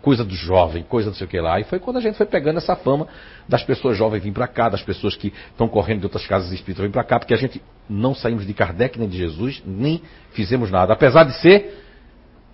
Coisa 0.01 0.25
do 0.25 0.35
jovem, 0.35 0.83
coisa 0.83 1.09
não 1.09 1.15
sei 1.15 1.25
o 1.25 1.29
que 1.29 1.39
lá. 1.39 1.57
E 1.57 1.63
foi 1.63 1.79
quando 1.79 1.95
a 1.95 2.01
gente 2.01 2.17
foi 2.17 2.25
pegando 2.25 2.57
essa 2.57 2.75
fama 2.75 3.07
das 3.47 3.63
pessoas 3.63 3.97
jovens 3.97 4.21
vir 4.21 4.33
para 4.33 4.45
cá, 4.45 4.67
das 4.67 4.81
pessoas 4.81 5.15
que 5.15 5.33
estão 5.51 5.69
correndo 5.69 5.99
de 5.99 6.05
outras 6.05 6.27
casas 6.27 6.51
espíritas 6.51 6.85
vir 6.85 6.91
para 6.91 7.03
cá, 7.05 7.17
porque 7.17 7.33
a 7.33 7.37
gente 7.37 7.61
não 7.89 8.13
saímos 8.13 8.45
de 8.45 8.53
Kardec 8.53 8.99
nem 8.99 9.07
de 9.07 9.17
Jesus, 9.17 9.63
nem 9.65 10.01
fizemos 10.31 10.69
nada. 10.69 10.91
Apesar 10.91 11.23
de 11.23 11.39
ser 11.39 11.81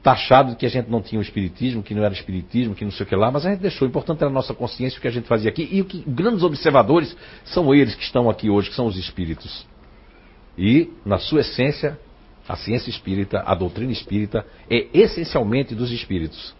taxado 0.03 0.51
de 0.51 0.55
que 0.55 0.67
a 0.67 0.69
gente 0.69 0.87
não 0.87 1.01
tinha 1.01 1.17
o 1.17 1.23
espiritismo, 1.23 1.81
que 1.81 1.95
não 1.95 2.03
era 2.03 2.13
espiritismo, 2.13 2.75
que 2.75 2.85
não 2.85 2.91
sei 2.91 3.07
o 3.07 3.09
que 3.09 3.15
lá, 3.15 3.31
mas 3.31 3.43
a 3.43 3.49
gente 3.49 3.61
deixou. 3.61 3.87
O 3.87 3.89
importante 3.89 4.19
era 4.19 4.29
a 4.29 4.33
nossa 4.33 4.53
consciência, 4.53 4.99
o 4.99 5.01
que 5.01 5.07
a 5.07 5.11
gente 5.11 5.27
fazia 5.27 5.49
aqui. 5.49 5.67
E 5.71 5.81
o 5.81 5.85
que 5.85 6.03
grandes 6.05 6.43
observadores 6.43 7.17
são 7.43 7.73
eles 7.73 7.95
que 7.95 8.03
estão 8.03 8.29
aqui 8.29 8.51
hoje, 8.51 8.69
que 8.69 8.75
são 8.75 8.85
os 8.85 8.97
espíritos. 8.97 9.72
E, 10.57 10.91
na 11.05 11.17
sua 11.17 11.41
essência, 11.41 11.97
a 12.47 12.55
ciência 12.55 12.89
espírita, 12.89 13.41
a 13.45 13.55
doutrina 13.55 13.91
espírita, 13.91 14.45
é 14.69 14.87
essencialmente 14.93 15.73
dos 15.73 15.91
espíritos. 15.91 16.53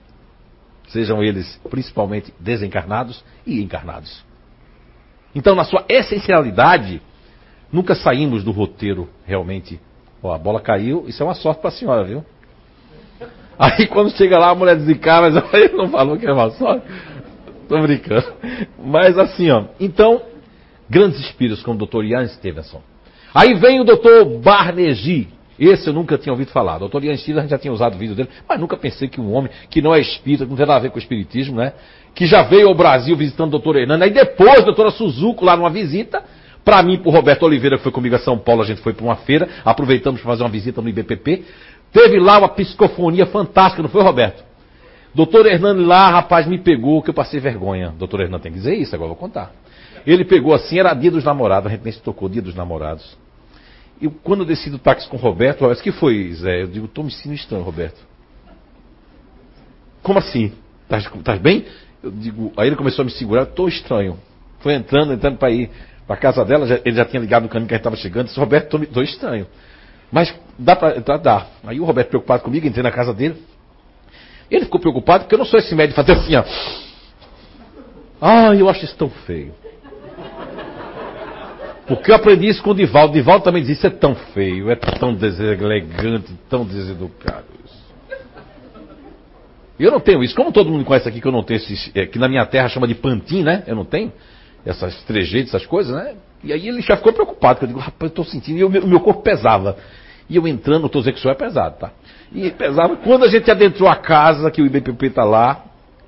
sejam 0.88 1.24
eles 1.24 1.60
principalmente 1.70 2.34
desencarnados 2.40 3.24
e 3.48 3.62
encarnados. 3.62 4.24
Então, 5.34 5.56
na 5.56 5.64
sua 5.64 5.84
essencialidade, 5.90 7.02
nunca 7.72 7.96
saímos 7.96 8.44
do 8.44 8.52
roteiro 8.52 9.10
realmente. 9.26 9.80
Ó, 10.22 10.32
a 10.32 10.38
bola 10.38 10.62
caiu, 10.62 11.06
isso 11.08 11.24
é 11.24 11.26
uma 11.26 11.34
sorte 11.34 11.62
para 11.62 11.70
a 11.70 11.74
senhora, 11.74 12.04
viu? 12.04 12.24
Aí 13.58 13.88
quando 13.88 14.12
chega 14.12 14.38
lá, 14.38 14.50
a 14.50 14.56
mulher 14.56 14.76
desencara, 14.76 15.32
mas 15.32 15.44
aí 15.54 15.72
não 15.74 15.90
falou 15.90 16.18
que 16.18 16.26
é 16.26 16.32
uma 16.32 16.50
sorte. 16.52 16.86
Tô 17.68 17.82
brincando. 17.82 18.34
Mas 18.84 19.18
assim, 19.18 19.50
ó. 19.50 19.66
Então, 19.80 20.22
grandes 20.90 21.20
espíritos 21.20 21.64
como 21.64 21.82
o 21.82 21.88
Dr. 21.88 22.04
Ian 22.04 22.28
Stevenson. 22.28 22.82
Aí 23.34 23.54
vem 23.56 23.80
o 23.80 23.84
Dr. 23.84 24.40
Barnegi. 24.44 25.28
Esse 25.58 25.88
eu 25.88 25.94
nunca 25.94 26.18
tinha 26.18 26.34
ouvido 26.34 26.52
falar. 26.52 26.82
O 26.82 26.88
Dr. 26.88 27.06
Ian 27.06 27.18
Stevenson, 27.18 27.40
a 27.40 27.42
gente 27.44 27.52
já 27.52 27.58
tinha 27.58 27.74
usado 27.74 27.96
o 27.96 27.98
vídeo 27.98 28.16
dele, 28.16 28.30
mas 28.48 28.60
nunca 28.60 28.76
pensei 28.76 29.08
que 29.08 29.22
um 29.22 29.34
homem 29.34 29.52
que 29.70 29.82
não 29.82 29.94
é 29.94 30.00
espírita, 30.00 30.46
não 30.46 30.56
tem 30.56 30.66
nada 30.66 30.78
a 30.78 30.80
ver 30.80 30.90
com 30.90 30.98
o 30.98 31.00
espiritismo, 31.00 31.58
né? 31.58 31.74
Que 32.14 32.26
já 32.26 32.44
veio 32.44 32.68
ao 32.68 32.76
Brasil 32.76 33.16
visitando 33.16 33.56
o 33.56 33.60
Dr. 33.60 33.78
Hernando. 33.78 34.04
Aí 34.04 34.12
depois, 34.12 34.60
a 34.60 34.66
doutora 34.66 34.92
Suzuko, 34.92 35.46
lá 35.46 35.56
numa 35.56 35.70
visita, 35.70 36.24
para 36.66 36.82
mim, 36.82 36.98
pro 36.98 37.12
Roberto 37.12 37.44
Oliveira, 37.44 37.78
que 37.78 37.84
foi 37.84 37.92
comigo 37.92 38.16
a 38.16 38.20
São 38.20 38.38
Paulo, 38.38 38.62
a 38.62 38.66
gente 38.66 38.82
foi 38.82 38.94
para 38.94 39.06
uma 39.06 39.16
feira, 39.16 39.48
aproveitamos 39.64 40.22
para 40.22 40.32
fazer 40.32 40.44
uma 40.44 40.50
visita 40.50 40.82
no 40.82 40.90
IBPP. 40.90 41.44
Teve 41.92 42.20
lá 42.20 42.40
uma 42.40 42.50
psicofonia 42.50 43.26
fantástica, 43.26 43.82
não 43.82 43.90
foi, 43.90 44.02
Roberto? 44.02 44.44
Doutor 45.14 45.46
Hernando 45.46 45.86
lá, 45.86 46.10
rapaz, 46.10 46.48
me 46.48 46.58
pegou 46.58 47.02
que 47.04 47.10
eu 47.10 47.14
passei 47.14 47.40
vergonha. 47.40 47.94
Doutor 47.98 48.22
Hernando 48.22 48.42
tem 48.42 48.52
que 48.52 48.58
dizer 48.58 48.76
isso, 48.76 48.96
agora 48.96 49.12
eu 49.12 49.16
vou 49.16 49.18
contar. 49.18 49.52
Ele 50.06 50.26
pegou 50.26 50.54
assim, 50.54 50.80
era 50.80 50.94
dia 50.94 51.12
dos 51.12 51.24
namorados, 51.24 51.68
a 51.68 51.70
gente 51.70 51.84
nem 51.84 51.94
se 51.94 52.02
tocou, 52.02 52.28
dia 52.28 52.42
dos 52.42 52.56
namorados. 52.56 53.23
E 54.02 54.08
quando 54.08 54.42
eu 54.42 54.46
desci 54.46 54.70
do 54.70 54.80
táxi 54.80 55.08
com 55.08 55.18
o 55.18 55.20
Roberto, 55.20 55.66
o 55.66 55.76
que 55.76 55.92
foi, 55.92 56.34
Zé? 56.34 56.64
Eu 56.64 56.68
digo, 56.68 56.88
tô 56.88 57.04
me 57.04 57.12
sentindo 57.12 57.36
estranho, 57.36 57.64
Roberto. 57.64 58.00
Como 60.02 60.20
assim? 60.20 60.52
Estás 60.84 61.40
bem? 61.40 61.66
Eu 62.02 62.12
digo, 62.12 62.52
aí 62.58 62.68
ele 62.68 62.76
começou 62.76 63.04
a 63.04 63.06
me 63.06 63.12
segurar, 63.12 63.46
tô 63.46 63.68
estranho. 63.68 64.20
Foi 64.60 64.74
entrando, 64.74 65.14
entrando 65.14 65.38
para 65.38 65.52
ir 65.52 65.70
para 66.06 66.18
casa 66.18 66.44
dela, 66.44 66.68
já, 66.68 66.80
ele 66.84 66.96
já 66.96 67.06
tinha 67.06 67.22
ligado 67.22 67.44
no 67.44 67.50
caminho 67.50 67.68
que 67.68 67.74
a 67.74 67.78
gente 67.78 67.82
estava 67.82 67.96
chegando, 67.96 68.26
disse, 68.26 68.40
Roberto, 68.40 68.78
tô 68.88 69.02
estranho. 69.02 69.48
Mas 70.12 70.34
dá 70.60 70.76
para 70.76 70.98
entrar? 70.98 71.18
Dá. 71.18 71.48
Aí 71.66 71.80
o 71.80 71.86
Roberto 71.86 72.10
preocupado 72.10 72.44
comigo, 72.44 72.68
entrei 72.68 72.84
na 72.84 72.92
casa 72.92 73.14
dele. 73.14 73.42
Ele 74.52 74.66
ficou 74.66 74.80
preocupado 74.80 75.24
porque 75.24 75.34
eu 75.34 75.40
não 75.40 75.46
sou 75.46 75.60
esse 75.60 75.74
médico 75.74 75.96
fazer 75.96 76.12
assim, 76.12 76.36
ó. 76.36 76.44
Ah, 78.22 78.54
eu 78.56 78.70
acho 78.70 78.86
isso 78.86 78.96
tão 78.96 79.10
feio. 79.10 79.54
Porque 81.88 82.12
eu 82.12 82.16
aprendi 82.16 82.48
isso 82.48 82.64
com 82.64 82.72
o 82.72 82.76
Divaldo. 82.76 83.12
O 83.12 83.16
Divaldo 83.16 83.44
também 83.44 83.62
disse, 83.62 83.74
isso 83.74 83.88
é 83.88 83.90
tão 83.90 84.16
feio, 84.16 84.72
é 84.72 84.76
tão 84.76 85.14
deselegante, 85.14 86.34
tão 86.50 86.66
deseducado 86.66 87.46
isso. 87.66 87.84
Eu 89.80 89.92
não 89.92 90.00
tenho 90.00 90.24
isso. 90.24 90.36
Como 90.36 90.52
todo 90.52 90.70
mundo 90.70 90.86
conhece 90.86 91.10
aqui 91.10 91.20
que 91.20 91.28
eu 91.28 91.32
não 91.32 91.44
tenho 91.44 91.58
esses, 91.58 91.92
é, 91.94 92.06
que 92.06 92.18
na 92.18 92.30
minha 92.30 92.46
terra 92.46 92.70
chama 92.70 92.88
de 92.88 92.96
pantin, 92.96 93.44
né? 93.44 93.64
Eu 93.68 93.76
não 93.76 93.86
tenho 93.86 94.12
essas 94.66 95.04
trejeitos, 95.04 95.54
essas 95.54 95.68
coisas, 95.68 95.94
né? 95.94 96.16
E 96.44 96.54
aí 96.54 96.68
ele 96.68 96.82
já 96.82 96.96
ficou 96.96 97.14
preocupado, 97.14 97.56
porque 97.56 97.66
eu 97.66 97.68
digo, 97.68 97.80
rapaz, 97.80 98.02
eu 98.02 98.08
estou 98.08 98.26
sentindo, 98.26 98.60
e 98.60 98.64
o 98.64 98.70
meu, 98.70 98.84
o 98.84 99.00
corpo 99.00 99.22
pesava. 99.22 99.78
E 100.30 100.36
eu 100.36 100.48
entrando, 100.48 100.86
estou 100.86 101.02
dizendo 101.02 101.14
que 101.14 101.20
isso 101.20 101.30
é 101.30 101.36
pesado, 101.36 101.78
tá? 101.80 101.92
E 102.32 102.50
pesava. 102.52 102.96
Quando 102.98 103.26
a 103.26 103.28
gente 103.28 103.50
adentrou 103.50 103.90
a 103.90 103.96
casa, 103.96 104.50
que 104.50 104.62
o 104.62 104.66
IBPP 104.66 105.08
está 105.08 105.24
lá, 105.24 105.64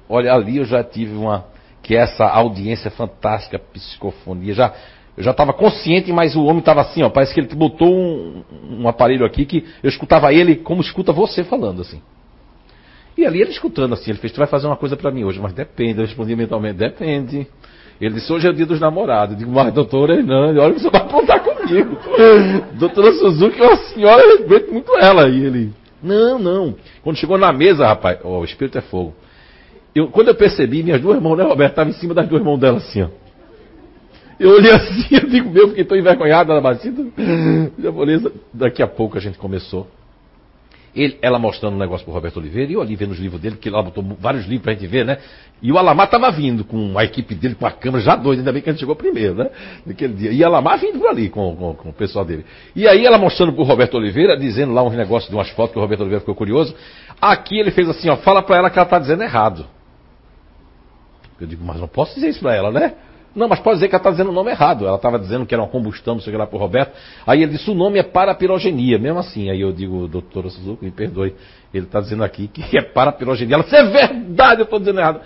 olha, 0.07 0.33
ali 0.33 0.57
eu 0.57 0.65
já 0.65 0.83
tive 0.83 1.15
uma. 1.15 1.45
Que 1.81 1.95
é 1.95 1.99
essa 1.99 2.25
audiência 2.25 2.89
fantástica, 2.89 3.59
psicofonia. 3.59 4.53
Já, 4.53 4.73
eu 5.17 5.23
já 5.23 5.31
estava 5.31 5.53
consciente, 5.53 6.11
mas 6.11 6.35
o 6.35 6.43
homem 6.43 6.59
estava 6.59 6.81
assim, 6.81 7.01
ó. 7.01 7.09
Parece 7.09 7.33
que 7.33 7.39
ele 7.39 7.47
botou 7.55 7.87
um, 7.87 8.43
um 8.69 8.87
aparelho 8.87 9.25
aqui 9.25 9.45
que 9.45 9.65
eu 9.81 9.89
escutava 9.89 10.33
ele 10.33 10.57
como 10.57 10.81
escuta 10.81 11.13
você 11.13 11.43
falando, 11.43 11.81
assim. 11.81 12.01
E 13.17 13.25
ali 13.25 13.41
ele 13.41 13.51
escutando 13.51 13.93
assim, 13.93 14.11
ele 14.11 14.19
fez, 14.19 14.33
tu 14.33 14.37
vai 14.39 14.47
fazer 14.47 14.67
uma 14.67 14.75
coisa 14.75 14.97
para 14.97 15.09
mim 15.09 15.23
hoje, 15.23 15.39
mas 15.39 15.53
depende. 15.53 15.99
Eu 15.99 16.05
respondi 16.05 16.35
mentalmente, 16.35 16.75
depende. 16.75 17.47
Ele 17.99 18.15
disse, 18.15 18.31
hoje 18.31 18.45
é 18.45 18.49
o 18.49 18.53
dia 18.53 18.65
dos 18.65 18.79
namorados. 18.79 19.35
Eu 19.35 19.39
digo, 19.39 19.51
mas 19.51 19.73
doutora 19.73 20.15
Hernandes, 20.15 20.61
olha 20.61 20.73
que 20.73 20.81
você 20.81 20.89
vai 20.89 21.01
apontar 21.01 21.41
comigo. 21.41 21.97
doutora 22.77 23.13
Suzuki 23.13 23.61
é 23.61 23.65
uma 23.65 23.77
senhora, 23.77 24.21
eu 24.21 24.37
respeito 24.37 24.73
muito 24.73 24.97
ela. 24.97 25.29
E 25.29 25.45
ele, 25.45 25.73
não, 26.03 26.37
não. 26.37 26.75
Quando 27.01 27.15
chegou 27.15 27.37
na 27.37 27.53
mesa, 27.53 27.87
rapaz, 27.87 28.19
oh, 28.21 28.39
o 28.39 28.43
espírito 28.43 28.77
é 28.77 28.81
fogo. 28.81 29.15
Eu, 29.95 30.09
quando 30.09 30.27
eu 30.27 30.35
percebi, 30.35 30.83
minhas 30.83 30.99
duas 30.99 31.21
mãos, 31.21 31.37
né, 31.37 31.45
Roberto, 31.45 31.71
estavam 31.71 31.91
em 31.91 31.95
cima 31.95 32.13
das 32.13 32.27
duas 32.27 32.43
mãos 32.43 32.59
dela 32.59 32.79
assim, 32.79 33.01
ó. 33.01 33.07
Eu 34.39 34.51
olhei 34.51 34.71
assim, 34.71 35.15
eu 35.15 35.27
digo, 35.29 35.49
meu, 35.49 35.69
fiquei 35.69 35.85
tão 35.85 35.97
envergonhado 35.97 36.53
na 36.53 36.61
batida. 36.61 37.05
Japonesa, 37.79 38.31
daqui 38.53 38.81
a 38.81 38.87
pouco 38.87 39.17
a 39.17 39.21
gente 39.21 39.37
começou. 39.37 39.87
Ele, 40.95 41.17
ela 41.21 41.37
mostrando 41.37 41.75
um 41.75 41.77
negócio 41.77 42.05
pro 42.05 42.13
Roberto 42.13 42.37
Oliveira, 42.37 42.71
e 42.71 42.75
eu 42.75 42.81
ali 42.81 42.95
vendo 42.95 43.11
os 43.11 43.19
livros 43.19 43.41
dele, 43.41 43.57
que 43.57 43.69
lá 43.69 43.83
botou 43.83 44.01
vários 44.17 44.45
livros 44.45 44.61
pra 44.63 44.71
gente 44.71 44.87
ver, 44.87 45.05
né? 45.05 45.17
E 45.61 45.69
o 45.69 45.77
Alamar 45.77 46.09
tava 46.09 46.31
vindo 46.31 46.63
com 46.63 46.97
a 46.97 47.03
equipe 47.03 47.35
dele, 47.35 47.53
com 47.53 47.65
a 47.65 47.71
câmera, 47.71 48.01
já 48.01 48.15
doido, 48.15 48.39
ainda 48.39 48.53
bem 48.53 48.61
que 48.61 48.69
a 48.69 48.71
gente 48.71 48.79
chegou 48.79 48.95
primeiro, 48.95 49.35
né? 49.35 49.49
Naquele 49.85 50.13
dia. 50.13 50.31
E 50.31 50.41
o 50.41 50.45
Alamar 50.45 50.79
vindo 50.79 50.97
por 50.97 51.09
ali 51.09 51.27
com, 51.27 51.53
com, 51.53 51.73
com, 51.73 51.89
o 51.89 51.93
pessoal 51.93 52.23
dele. 52.23 52.45
E 52.73 52.87
aí 52.87 53.05
ela 53.05 53.17
mostrando 53.17 53.51
pro 53.51 53.63
Roberto 53.63 53.95
Oliveira, 53.95 54.37
dizendo 54.37 54.73
lá 54.73 54.83
uns 54.83 54.95
negócios 54.95 55.29
de 55.29 55.35
umas 55.35 55.49
fotos 55.49 55.73
que 55.73 55.79
o 55.79 55.81
Roberto 55.81 55.99
Oliveira 55.99 56.21
ficou 56.21 56.35
curioso. 56.35 56.73
Aqui 57.19 57.59
ele 57.59 57.71
fez 57.71 57.89
assim, 57.89 58.07
ó, 58.07 58.15
fala 58.15 58.41
pra 58.41 58.55
ela 58.55 58.69
que 58.69 58.79
ela 58.79 58.87
tá 58.87 58.97
dizendo 58.97 59.21
errado. 59.21 59.65
Eu 61.41 61.45
digo, 61.45 61.61
mas 61.65 61.77
não 61.77 61.89
posso 61.89 62.15
dizer 62.15 62.29
isso 62.29 62.39
pra 62.39 62.55
ela, 62.55 62.71
né? 62.71 62.93
Não, 63.35 63.49
mas 63.49 63.59
pode 63.59 63.75
dizer 63.75 63.89
que 63.89 63.95
ela 63.95 63.99
está 63.99 64.11
dizendo 64.11 64.29
o 64.29 64.33
nome 64.33 64.51
errado. 64.51 64.87
Ela 64.87 64.95
estava 64.95 65.19
dizendo 65.19 65.45
que 65.45 65.53
era 65.53 65.61
uma 65.61 65.69
combustão, 65.69 66.15
não 66.15 66.21
sei 66.21 66.31
o 66.31 66.33
que 66.33 66.39
lá 66.39 66.47
para 66.47 66.55
o 66.55 66.59
Roberto. 66.59 66.93
Aí 67.27 67.43
ele 67.43 67.51
disse 67.51 67.69
o 67.69 67.75
nome 67.75 67.99
é 67.99 68.03
parapirogenia, 68.03 68.97
mesmo 68.97 69.19
assim. 69.19 69.49
Aí 69.49 69.59
eu 69.59 69.73
digo, 69.73 70.07
doutora 70.07 70.49
Suzuki, 70.49 70.85
me 70.85 70.91
perdoe. 70.91 71.35
Ele 71.73 71.85
está 71.85 71.99
dizendo 71.99 72.23
aqui 72.23 72.47
que 72.47 72.77
é 72.77 72.81
parapirogenia. 72.81 73.55
Ela 73.55 73.63
disse, 73.63 73.75
é 73.75 73.83
verdade, 73.83 74.61
eu 74.61 74.63
estou 74.63 74.79
dizendo 74.79 74.99
errado. 74.99 75.19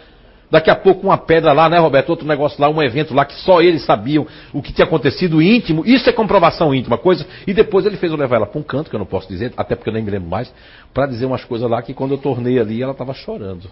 Daqui 0.50 0.72
a 0.72 0.76
pouco 0.76 1.06
uma 1.06 1.18
pedra 1.18 1.54
lá, 1.54 1.70
né, 1.70 1.78
Roberto? 1.78 2.10
Outro 2.10 2.28
negócio 2.28 2.60
lá, 2.60 2.68
um 2.68 2.82
evento 2.82 3.14
lá 3.14 3.24
que 3.24 3.36
só 3.36 3.62
eles 3.62 3.86
sabiam 3.86 4.26
o 4.52 4.64
que 4.64 4.74
tinha 4.74 4.86
acontecido 4.86 5.40
íntimo. 5.40 5.86
Isso 5.86 6.10
é 6.10 6.14
comprovação 6.14 6.74
íntima, 6.74 6.98
coisa. 6.98 7.26
E 7.46 7.54
depois 7.54 7.86
ele 7.86 7.98
fez 7.98 8.12
eu 8.12 8.18
levar 8.18 8.38
ela 8.38 8.48
para 8.48 8.60
um 8.60 8.64
canto, 8.64 8.90
que 8.90 8.96
eu 8.96 9.00
não 9.00 9.06
posso 9.06 9.28
dizer, 9.28 9.54
até 9.56 9.76
porque 9.76 9.90
eu 9.90 9.94
nem 9.94 10.02
me 10.02 10.10
lembro 10.10 10.28
mais, 10.28 10.52
para 10.92 11.06
dizer 11.06 11.28
umas 11.28 11.46
coisas 11.46 11.70
lá 11.70 11.80
que 11.84 11.94
quando 11.94 12.16
eu 12.16 12.18
tornei 12.18 12.60
ali 12.60 12.82
ela 12.82 12.94
estava 12.94 13.14
chorando. 13.14 13.70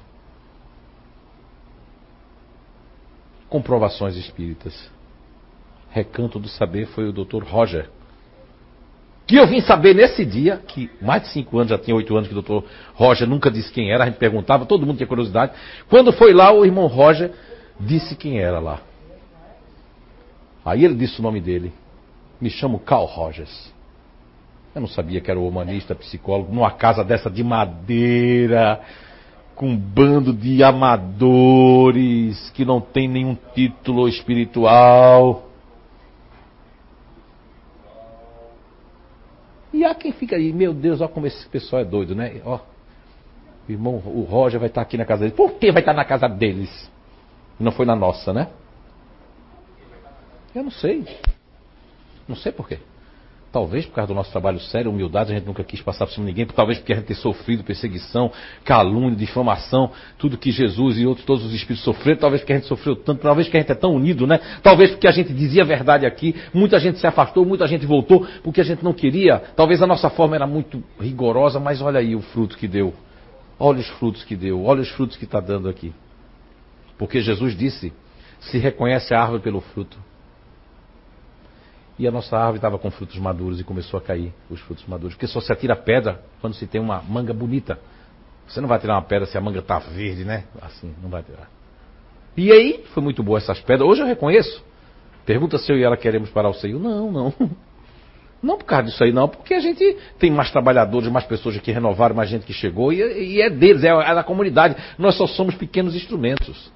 Comprovações 3.49 4.15
espíritas. 4.15 4.89
Recanto 5.89 6.39
do 6.39 6.47
saber 6.47 6.85
foi 6.87 7.09
o 7.09 7.13
Dr. 7.13 7.43
Roger. 7.43 7.89
Que 9.25 9.35
eu 9.35 9.47
vim 9.47 9.59
saber 9.59 9.93
nesse 9.93 10.25
dia, 10.25 10.57
que 10.57 10.89
mais 11.01 11.23
de 11.23 11.29
cinco 11.29 11.57
anos, 11.57 11.69
já 11.69 11.77
tinha 11.77 11.95
oito 11.95 12.15
anos 12.15 12.29
que 12.29 12.37
o 12.37 12.41
Dr. 12.41 12.65
Roger 12.93 13.27
nunca 13.27 13.51
disse 13.51 13.71
quem 13.71 13.91
era, 13.91 14.05
a 14.05 14.07
gente 14.07 14.17
perguntava, 14.17 14.65
todo 14.65 14.85
mundo 14.85 14.97
tinha 14.97 15.07
curiosidade. 15.07 15.51
Quando 15.89 16.13
foi 16.13 16.33
lá, 16.33 16.51
o 16.51 16.63
irmão 16.63 16.87
Roger 16.87 17.31
disse 17.79 18.15
quem 18.15 18.39
era 18.39 18.59
lá. 18.59 18.79
Aí 20.63 20.83
ele 20.85 20.95
disse 20.95 21.19
o 21.19 21.23
nome 21.23 21.41
dele. 21.41 21.73
Me 22.39 22.49
chamo 22.49 22.79
Carl 22.79 23.05
Rogers. 23.05 23.73
Eu 24.73 24.81
não 24.81 24.87
sabia 24.87 25.19
que 25.19 25.31
era 25.31 25.39
o 25.39 25.47
humanista, 25.47 25.95
psicólogo, 25.95 26.53
numa 26.53 26.71
casa 26.71 27.03
dessa 27.03 27.29
de 27.29 27.43
madeira, 27.43 28.79
com 29.57 29.69
um 29.69 29.77
bando 29.77 30.31
de 30.31 30.63
amadores 30.63 32.49
que 32.51 32.63
não 32.63 32.79
tem 32.79 33.07
nenhum 33.07 33.35
título 33.55 34.07
espiritual. 34.07 35.49
E 39.73 39.83
há 39.83 39.93
quem 39.95 40.11
fica 40.11 40.35
aí, 40.35 40.53
meu 40.53 40.73
Deus, 40.73 41.01
olha 41.01 41.09
como 41.09 41.25
esse 41.25 41.47
pessoal 41.49 41.81
é 41.81 41.85
doido, 41.85 42.15
né? 42.15 42.39
Ó, 42.45 42.59
o 43.67 43.71
irmão, 43.71 43.95
o 43.95 44.21
Roger 44.21 44.59
vai 44.59 44.69
estar 44.69 44.81
aqui 44.81 44.95
na 44.95 45.05
casa 45.05 45.21
deles. 45.21 45.35
Por 45.35 45.53
que 45.53 45.71
vai 45.71 45.81
estar 45.81 45.93
na 45.93 46.05
casa 46.05 46.27
deles? 46.27 46.89
Não 47.59 47.71
foi 47.71 47.85
na 47.85 47.95
nossa, 47.95 48.31
né? 48.31 48.49
Eu 50.53 50.63
não 50.63 50.71
sei. 50.71 51.03
Não 52.27 52.35
sei 52.35 52.51
por 52.51 52.67
quê. 52.67 52.79
Talvez 53.57 53.87
por 53.87 53.95
causa 53.95 54.09
do 54.09 54.13
nosso 54.13 54.29
trabalho 54.31 54.59
sério, 54.59 54.91
humildade, 54.91 55.31
a 55.31 55.35
gente 55.35 55.47
nunca 55.47 55.63
quis 55.63 55.81
passar 55.81 56.05
por 56.05 56.13
cima 56.13 56.27
de 56.27 56.31
ninguém, 56.31 56.45
talvez 56.45 56.77
porque 56.77 56.93
a 56.93 56.97
gente 56.97 57.05
tem 57.05 57.15
sofrido 57.15 57.63
perseguição, 57.63 58.31
calúnia, 58.63 59.15
difamação, 59.15 59.89
tudo 60.19 60.37
que 60.37 60.51
Jesus 60.51 60.99
e 60.99 61.07
outros, 61.07 61.25
todos 61.25 61.43
os 61.43 61.51
espíritos 61.51 61.83
sofreram, 61.83 62.19
talvez 62.19 62.43
porque 62.43 62.53
a 62.53 62.57
gente 62.57 62.67
sofreu 62.67 62.95
tanto, 62.95 63.23
talvez 63.23 63.47
porque 63.47 63.57
a 63.57 63.61
gente 63.61 63.71
é 63.71 63.75
tão 63.75 63.95
unido, 63.95 64.27
né? 64.27 64.39
Talvez 64.61 64.91
porque 64.91 65.07
a 65.07 65.11
gente 65.11 65.33
dizia 65.33 65.63
a 65.63 65.65
verdade 65.65 66.05
aqui, 66.05 66.35
muita 66.53 66.79
gente 66.79 66.99
se 66.99 67.07
afastou, 67.07 67.43
muita 67.43 67.65
gente 67.65 67.83
voltou, 67.83 68.27
porque 68.43 68.61
a 68.61 68.63
gente 68.63 68.83
não 68.83 68.93
queria, 68.93 69.39
talvez 69.55 69.81
a 69.81 69.87
nossa 69.87 70.07
forma 70.07 70.35
era 70.35 70.45
muito 70.45 70.83
rigorosa, 71.01 71.59
mas 71.59 71.81
olha 71.81 71.99
aí 71.99 72.15
o 72.15 72.21
fruto 72.21 72.55
que 72.55 72.67
deu. 72.67 72.93
Olha 73.57 73.79
os 73.79 73.87
frutos 73.87 74.23
que 74.23 74.35
deu, 74.35 74.63
olha 74.65 74.81
os 74.81 74.89
frutos 74.89 75.17
que 75.17 75.25
está 75.25 75.39
dando 75.39 75.67
aqui. 75.67 75.91
Porque 76.95 77.21
Jesus 77.21 77.57
disse: 77.57 77.91
se 78.39 78.59
reconhece 78.59 79.15
a 79.15 79.19
árvore 79.19 79.41
pelo 79.41 79.61
fruto. 79.61 79.97
E 81.99 82.07
a 82.07 82.11
nossa 82.11 82.37
árvore 82.37 82.57
estava 82.57 82.77
com 82.77 82.91
frutos 82.91 83.17
maduros 83.17 83.59
e 83.59 83.63
começou 83.63 83.97
a 83.97 84.01
cair 84.01 84.31
os 84.49 84.59
frutos 84.61 84.85
maduros. 84.85 85.15
Porque 85.15 85.27
só 85.27 85.41
se 85.41 85.51
atira 85.51 85.75
pedra 85.75 86.21
quando 86.39 86.53
se 86.53 86.67
tem 86.67 86.79
uma 86.79 87.01
manga 87.01 87.33
bonita. 87.33 87.79
Você 88.47 88.61
não 88.61 88.67
vai 88.67 88.79
tirar 88.79 88.95
uma 88.95 89.01
pedra 89.01 89.25
se 89.25 89.37
a 89.37 89.41
manga 89.41 89.59
está 89.59 89.79
verde, 89.79 90.23
né? 90.23 90.43
Assim, 90.61 90.93
não 91.01 91.09
vai 91.09 91.23
tirar. 91.23 91.49
E 92.35 92.51
aí, 92.51 92.83
foi 92.93 93.01
muito 93.01 93.23
boa 93.23 93.39
essas 93.39 93.59
pedras. 93.59 93.89
Hoje 93.89 94.01
eu 94.01 94.05
reconheço. 94.05 94.63
Pergunta 95.25 95.57
se 95.57 95.71
eu 95.71 95.77
e 95.77 95.83
ela 95.83 95.97
queremos 95.97 96.29
parar 96.29 96.49
o 96.49 96.53
seio. 96.53 96.79
Não, 96.79 97.11
não. 97.11 97.33
Não 98.41 98.55
por 98.55 98.65
causa 98.65 98.83
disso 98.83 99.03
aí, 99.03 99.11
não, 99.11 99.27
porque 99.27 99.55
a 99.55 99.59
gente 99.59 99.97
tem 100.19 100.29
mais 100.29 100.51
trabalhadores, 100.51 101.09
mais 101.11 101.25
pessoas 101.25 101.57
que 101.57 101.71
renovaram, 101.71 102.15
mais 102.15 102.29
gente 102.29 102.45
que 102.45 102.53
chegou, 102.53 102.93
e, 102.93 102.97
e 102.99 103.41
é 103.41 103.49
deles, 103.49 103.83
é, 103.83 103.87
é 103.87 104.13
da 104.13 104.23
comunidade. 104.23 104.75
Nós 104.95 105.15
só 105.15 105.25
somos 105.25 105.55
pequenos 105.55 105.95
instrumentos. 105.95 106.71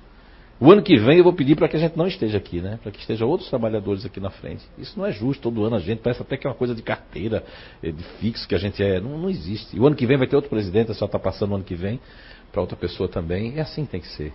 O 0.63 0.71
ano 0.71 0.83
que 0.83 0.95
vem 0.95 1.17
eu 1.17 1.23
vou 1.23 1.33
pedir 1.33 1.55
para 1.55 1.67
que 1.67 1.75
a 1.75 1.79
gente 1.79 1.97
não 1.97 2.05
esteja 2.05 2.37
aqui, 2.37 2.61
né? 2.61 2.77
Para 2.83 2.91
que 2.91 2.99
estejam 2.99 3.27
outros 3.27 3.49
trabalhadores 3.49 4.05
aqui 4.05 4.19
na 4.19 4.29
frente. 4.29 4.63
Isso 4.77 4.97
não 4.97 5.07
é 5.07 5.11
justo. 5.11 5.41
Todo 5.41 5.65
ano 5.65 5.75
a 5.75 5.79
gente 5.79 6.03
parece 6.03 6.21
até 6.21 6.37
que 6.37 6.45
é 6.45 6.49
uma 6.51 6.55
coisa 6.55 6.75
de 6.75 6.83
carteira, 6.83 7.43
é, 7.81 7.89
de 7.89 8.03
fixo 8.19 8.47
que 8.47 8.53
a 8.53 8.59
gente 8.59 8.81
é. 8.83 8.99
Não, 8.99 9.17
não 9.17 9.27
existe. 9.27 9.79
O 9.79 9.87
ano 9.87 9.95
que 9.95 10.05
vem 10.05 10.17
vai 10.17 10.27
ter 10.27 10.35
outro 10.35 10.51
presidente, 10.51 10.93
só 10.93 11.05
está 11.05 11.17
passando 11.17 11.53
o 11.53 11.55
ano 11.55 11.63
que 11.63 11.73
vem 11.73 11.99
para 12.51 12.61
outra 12.61 12.77
pessoa 12.77 13.09
também. 13.09 13.55
E 13.55 13.59
assim 13.59 13.85
tem 13.85 13.99
que 13.99 14.07
ser. 14.09 14.31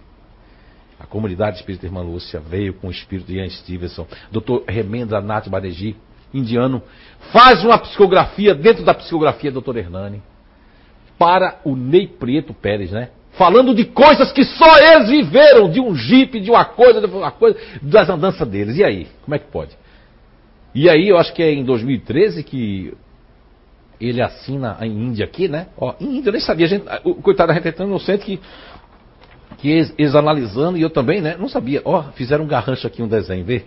A 0.98 1.06
comunidade 1.06 1.58
espírita 1.58 1.86
Irmã 1.86 2.02
Lúcia 2.02 2.40
veio 2.40 2.74
com 2.74 2.88
o 2.88 2.90
espírito 2.90 3.28
de 3.28 3.36
Ian 3.36 3.48
Stevenson, 3.48 4.04
Dr. 4.32 4.64
Remendra 4.66 5.20
Nath 5.20 5.48
Banerjee, 5.48 5.94
indiano, 6.34 6.82
faz 7.32 7.64
uma 7.64 7.78
psicografia 7.78 8.52
dentro 8.52 8.84
da 8.84 8.94
psicografia 8.94 9.52
do 9.52 9.60
Dr. 9.60 9.76
Hernani 9.76 10.20
para 11.16 11.60
o 11.64 11.76
Ney 11.76 12.08
Prieto 12.08 12.52
Pérez, 12.52 12.90
né? 12.90 13.10
Falando 13.36 13.74
de 13.74 13.84
coisas 13.84 14.32
que 14.32 14.44
só 14.44 14.78
eles 14.78 15.10
viveram, 15.10 15.70
de 15.70 15.78
um 15.78 15.94
jipe, 15.94 16.40
de 16.40 16.50
uma 16.50 16.64
coisa, 16.64 17.00
de 17.00 17.06
uma 17.06 17.30
coisa, 17.30 17.58
das 17.82 18.08
andanças 18.08 18.48
deles. 18.48 18.78
E 18.78 18.84
aí? 18.84 19.06
Como 19.24 19.34
é 19.34 19.38
que 19.38 19.46
pode? 19.50 19.76
E 20.74 20.88
aí, 20.88 21.08
eu 21.08 21.18
acho 21.18 21.34
que 21.34 21.42
é 21.42 21.52
em 21.52 21.62
2013 21.62 22.42
que 22.42 22.94
ele 24.00 24.22
assina 24.22 24.78
em 24.80 24.90
Índia 24.90 25.26
aqui, 25.26 25.48
né? 25.48 25.66
Ó, 25.76 25.94
Índia, 26.00 26.30
eu 26.30 26.32
nem 26.32 26.40
sabia. 26.40 26.64
A 26.64 26.68
gente, 26.68 26.84
o 27.04 27.14
coitado 27.16 27.52
da 27.52 27.68
é 27.68 27.72
tão 27.72 27.86
inocente 27.86 28.24
que, 28.24 28.40
que 29.58 29.70
eles, 29.70 29.94
eles, 29.98 30.14
analisando, 30.14 30.78
e 30.78 30.82
eu 30.82 30.88
também, 30.88 31.20
né? 31.20 31.36
Não 31.38 31.48
sabia. 31.48 31.82
Ó, 31.84 32.04
fizeram 32.12 32.44
um 32.44 32.48
garrancho 32.48 32.86
aqui, 32.86 33.02
um 33.02 33.08
desenho, 33.08 33.44
vê? 33.44 33.64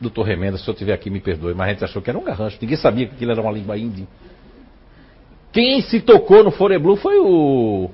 Doutor 0.00 0.22
Remenda, 0.22 0.56
se 0.56 0.66
eu 0.66 0.72
estiver 0.72 0.94
aqui, 0.94 1.10
me 1.10 1.20
perdoe, 1.20 1.52
mas 1.52 1.68
a 1.68 1.72
gente 1.72 1.84
achou 1.84 2.00
que 2.00 2.08
era 2.08 2.18
um 2.18 2.24
garrancho. 2.24 2.56
Ninguém 2.62 2.78
sabia 2.78 3.06
que 3.06 3.14
aquilo 3.14 3.32
era 3.32 3.42
uma 3.42 3.52
língua 3.52 3.76
índia. 3.76 4.06
Quem 5.52 5.82
se 5.82 6.00
tocou 6.00 6.42
no 6.42 6.50
Foreblu 6.50 6.96
foi 6.96 7.18
o 7.18 7.90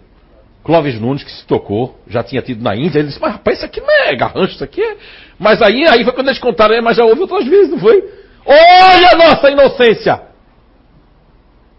Clóvis 0.67 1.01
Nunes, 1.01 1.23
que 1.23 1.31
se 1.31 1.47
tocou, 1.47 1.97
já 2.09 2.25
tinha 2.25 2.43
tido 2.43 2.61
na 2.61 2.75
Índia. 2.75 2.99
Ele 2.99 3.07
disse, 3.07 3.21
mas 3.21 3.35
rapaz, 3.35 3.59
isso 3.59 3.67
aqui 3.67 3.81
não 3.81 3.89
é 3.89 4.17
garrancho, 4.17 4.55
isso 4.55 4.64
aqui 4.64 4.83
é. 4.83 4.97
Mas 5.39 5.62
aí, 5.62 5.87
aí 5.87 6.03
foi 6.03 6.12
quando 6.12 6.27
eles 6.27 6.41
contaram, 6.41 6.75
é, 6.75 6.81
mas 6.81 6.97
já 6.97 7.05
houve 7.05 7.21
outras 7.21 7.47
vezes, 7.47 7.71
não 7.71 7.79
foi? 7.79 8.03
Olha 8.45 9.12
a 9.12 9.17
nossa 9.17 9.49
inocência! 9.49 10.23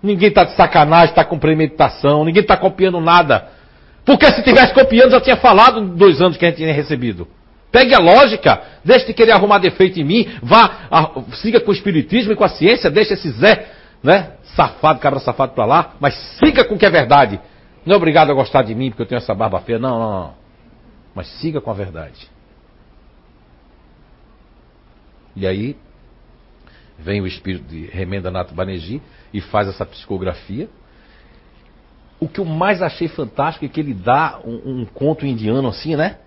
Ninguém 0.02 0.30
está 0.30 0.46
de 0.46 0.56
sacanagem, 0.56 1.10
está 1.10 1.26
com 1.26 1.38
premeditação, 1.38 2.24
ninguém 2.24 2.44
está 2.44 2.56
copiando 2.56 3.02
nada. 3.02 3.50
Porque 4.06 4.26
se 4.28 4.42
tivesse 4.42 4.74
copiando, 4.74 5.12
já 5.12 5.20
tinha 5.20 5.36
falado 5.36 5.82
dois 5.82 6.22
anos 6.22 6.38
que 6.38 6.46
a 6.46 6.48
gente 6.48 6.58
tinha 6.58 6.72
recebido. 6.72 7.28
Pegue 7.70 7.94
a 7.94 8.00
lógica, 8.00 8.62
deixe 8.86 9.08
de 9.08 9.14
querer 9.14 9.34
arrumar 9.34 9.58
defeito 9.58 10.00
em 10.00 10.06
mim, 10.06 10.30
vá, 10.42 10.88
a, 10.90 11.10
siga 11.42 11.60
com 11.60 11.72
o 11.72 11.74
espiritismo 11.74 12.32
e 12.32 12.36
com 12.38 12.46
a 12.46 12.50
ciência, 12.50 12.90
deixe 12.90 13.16
esse 13.16 13.30
Zé, 13.32 13.66
né, 14.02 14.30
safado, 14.56 15.02
cabra 15.02 15.20
safado 15.20 15.52
para 15.52 15.66
lá, 15.66 15.94
mas 16.00 16.16
siga 16.40 16.64
com 16.64 16.76
o 16.76 16.78
que 16.78 16.86
é 16.86 16.90
verdade. 16.90 17.38
Não 17.88 17.94
é 17.94 17.98
obrigado 17.98 18.30
a 18.30 18.34
gostar 18.34 18.64
de 18.64 18.76
mim 18.76 18.90
porque 18.90 19.04
eu 19.04 19.06
tenho 19.06 19.18
essa 19.18 19.34
barba 19.34 19.62
feia, 19.62 19.80
não, 19.80 19.98
não, 19.98 20.12
não. 20.12 20.34
Mas 21.16 21.26
siga 21.40 21.62
com 21.62 21.72
a 21.72 21.74
verdade. 21.74 22.30
E 25.34 25.48
aí, 25.48 25.78
vem 27.00 27.22
o 27.22 27.28
espírito 27.28 27.64
de 27.66 27.86
Remenda 27.86 28.30
Nato 28.30 28.54
Banerjee 28.54 29.02
e 29.34 29.40
faz 29.40 29.70
essa 29.70 29.86
psicografia. 29.86 30.68
O 32.20 32.28
que 32.28 32.42
eu 32.42 32.46
mais 32.46 32.82
achei 32.82 33.08
fantástico 33.08 33.64
é 33.64 33.70
que 33.70 33.80
ele 33.80 33.94
dá 33.94 34.42
um, 34.44 34.82
um 34.82 34.86
conto 34.86 35.26
indiano 35.26 35.70
assim, 35.70 35.96
né? 35.96 36.18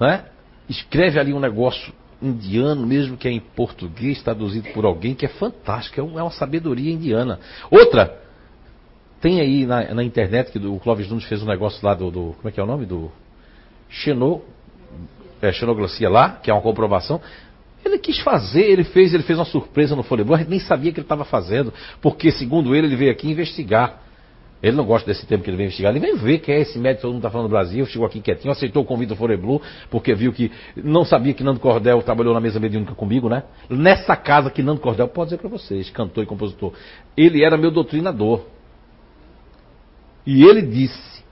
né? 0.00 0.24
Escreve 0.70 1.20
ali 1.20 1.34
um 1.34 1.40
negócio 1.40 1.92
indiano, 2.22 2.86
mesmo 2.86 3.18
que 3.18 3.28
é 3.28 3.30
em 3.30 3.40
português, 3.40 4.22
traduzido 4.22 4.70
por 4.70 4.86
alguém, 4.86 5.14
que 5.14 5.26
é 5.26 5.28
fantástico, 5.28 6.00
é, 6.00 6.18
é 6.18 6.22
uma 6.22 6.30
sabedoria 6.30 6.90
indiana. 6.90 7.40
Outra, 7.70 8.25
tem 9.20 9.40
aí 9.40 9.66
na, 9.66 9.94
na 9.94 10.04
internet 10.04 10.50
que 10.50 10.58
o 10.58 10.78
Clóvis 10.78 11.08
Nunes 11.08 11.24
fez 11.24 11.42
um 11.42 11.46
negócio 11.46 11.84
lá 11.84 11.94
do, 11.94 12.10
do 12.10 12.34
Como 12.36 12.48
é 12.48 12.52
que 12.52 12.60
é 12.60 12.62
o 12.62 12.66
nome? 12.66 12.86
Do 12.86 13.10
Xenô, 13.88 14.42
é, 15.42 16.08
lá, 16.08 16.30
que 16.42 16.50
é 16.50 16.54
uma 16.54 16.62
comprovação. 16.62 17.20
Ele 17.84 17.98
quis 17.98 18.18
fazer, 18.18 18.62
ele 18.62 18.84
fez, 18.84 19.14
ele 19.14 19.22
fez 19.22 19.38
uma 19.38 19.44
surpresa 19.44 19.94
no 19.94 20.02
Folebol, 20.02 20.36
a 20.36 20.44
nem 20.44 20.58
sabia 20.58 20.90
que 20.90 20.98
ele 20.98 21.04
estava 21.04 21.24
fazendo, 21.24 21.72
porque 22.02 22.32
segundo 22.32 22.74
ele, 22.74 22.88
ele 22.88 22.96
veio 22.96 23.12
aqui 23.12 23.30
investigar. 23.30 24.02
Ele 24.62 24.74
não 24.74 24.84
gosta 24.84 25.06
desse 25.06 25.26
tempo 25.26 25.44
que 25.44 25.50
ele 25.50 25.56
vem 25.56 25.66
investigar. 25.66 25.94
Ele 25.94 26.00
vem 26.00 26.16
ver 26.16 26.38
quem 26.38 26.54
é 26.54 26.60
esse 26.60 26.78
médico 26.78 26.96
que 26.96 27.02
todo 27.02 27.12
mundo 27.12 27.20
está 27.20 27.30
falando 27.30 27.44
no 27.44 27.50
Brasil. 27.50 27.84
Chegou 27.86 28.06
aqui 28.06 28.20
quietinho, 28.20 28.50
aceitou 28.50 28.82
o 28.82 28.86
convite 28.86 29.10
do 29.10 29.16
Foreblu, 29.16 29.60
porque 29.90 30.14
viu 30.14 30.32
que 30.32 30.50
não 30.74 31.04
sabia 31.04 31.34
que 31.34 31.44
Nando 31.44 31.60
Cordel 31.60 32.02
trabalhou 32.02 32.32
na 32.32 32.40
mesa 32.40 32.58
mediúnica 32.58 32.94
comigo, 32.94 33.28
né? 33.28 33.44
Nessa 33.68 34.16
casa 34.16 34.50
que 34.50 34.62
Nando 34.62 34.80
Cordel, 34.80 35.08
pode 35.08 35.30
dizer 35.30 35.38
para 35.38 35.50
vocês, 35.50 35.90
cantor 35.90 36.24
e 36.24 36.26
compositor. 36.26 36.72
Ele 37.16 37.44
era 37.44 37.56
meu 37.56 37.70
doutrinador. 37.70 38.55
E 40.26 40.42
ele 40.44 40.62
disse, 40.62 41.22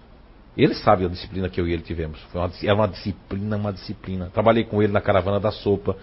ele 0.56 0.74
sabe 0.74 1.04
a 1.04 1.08
disciplina 1.08 1.48
que 1.48 1.60
eu 1.60 1.66
e 1.66 1.72
ele 1.72 1.82
tivemos. 1.82 2.18
Uma, 2.32 2.50
era 2.62 2.74
uma 2.74 2.88
disciplina, 2.88 3.56
uma 3.56 3.72
disciplina. 3.72 4.30
Trabalhei 4.32 4.64
com 4.64 4.82
ele 4.82 4.92
na 4.92 5.00
caravana 5.00 5.40
da 5.40 5.50
sopa. 5.50 5.96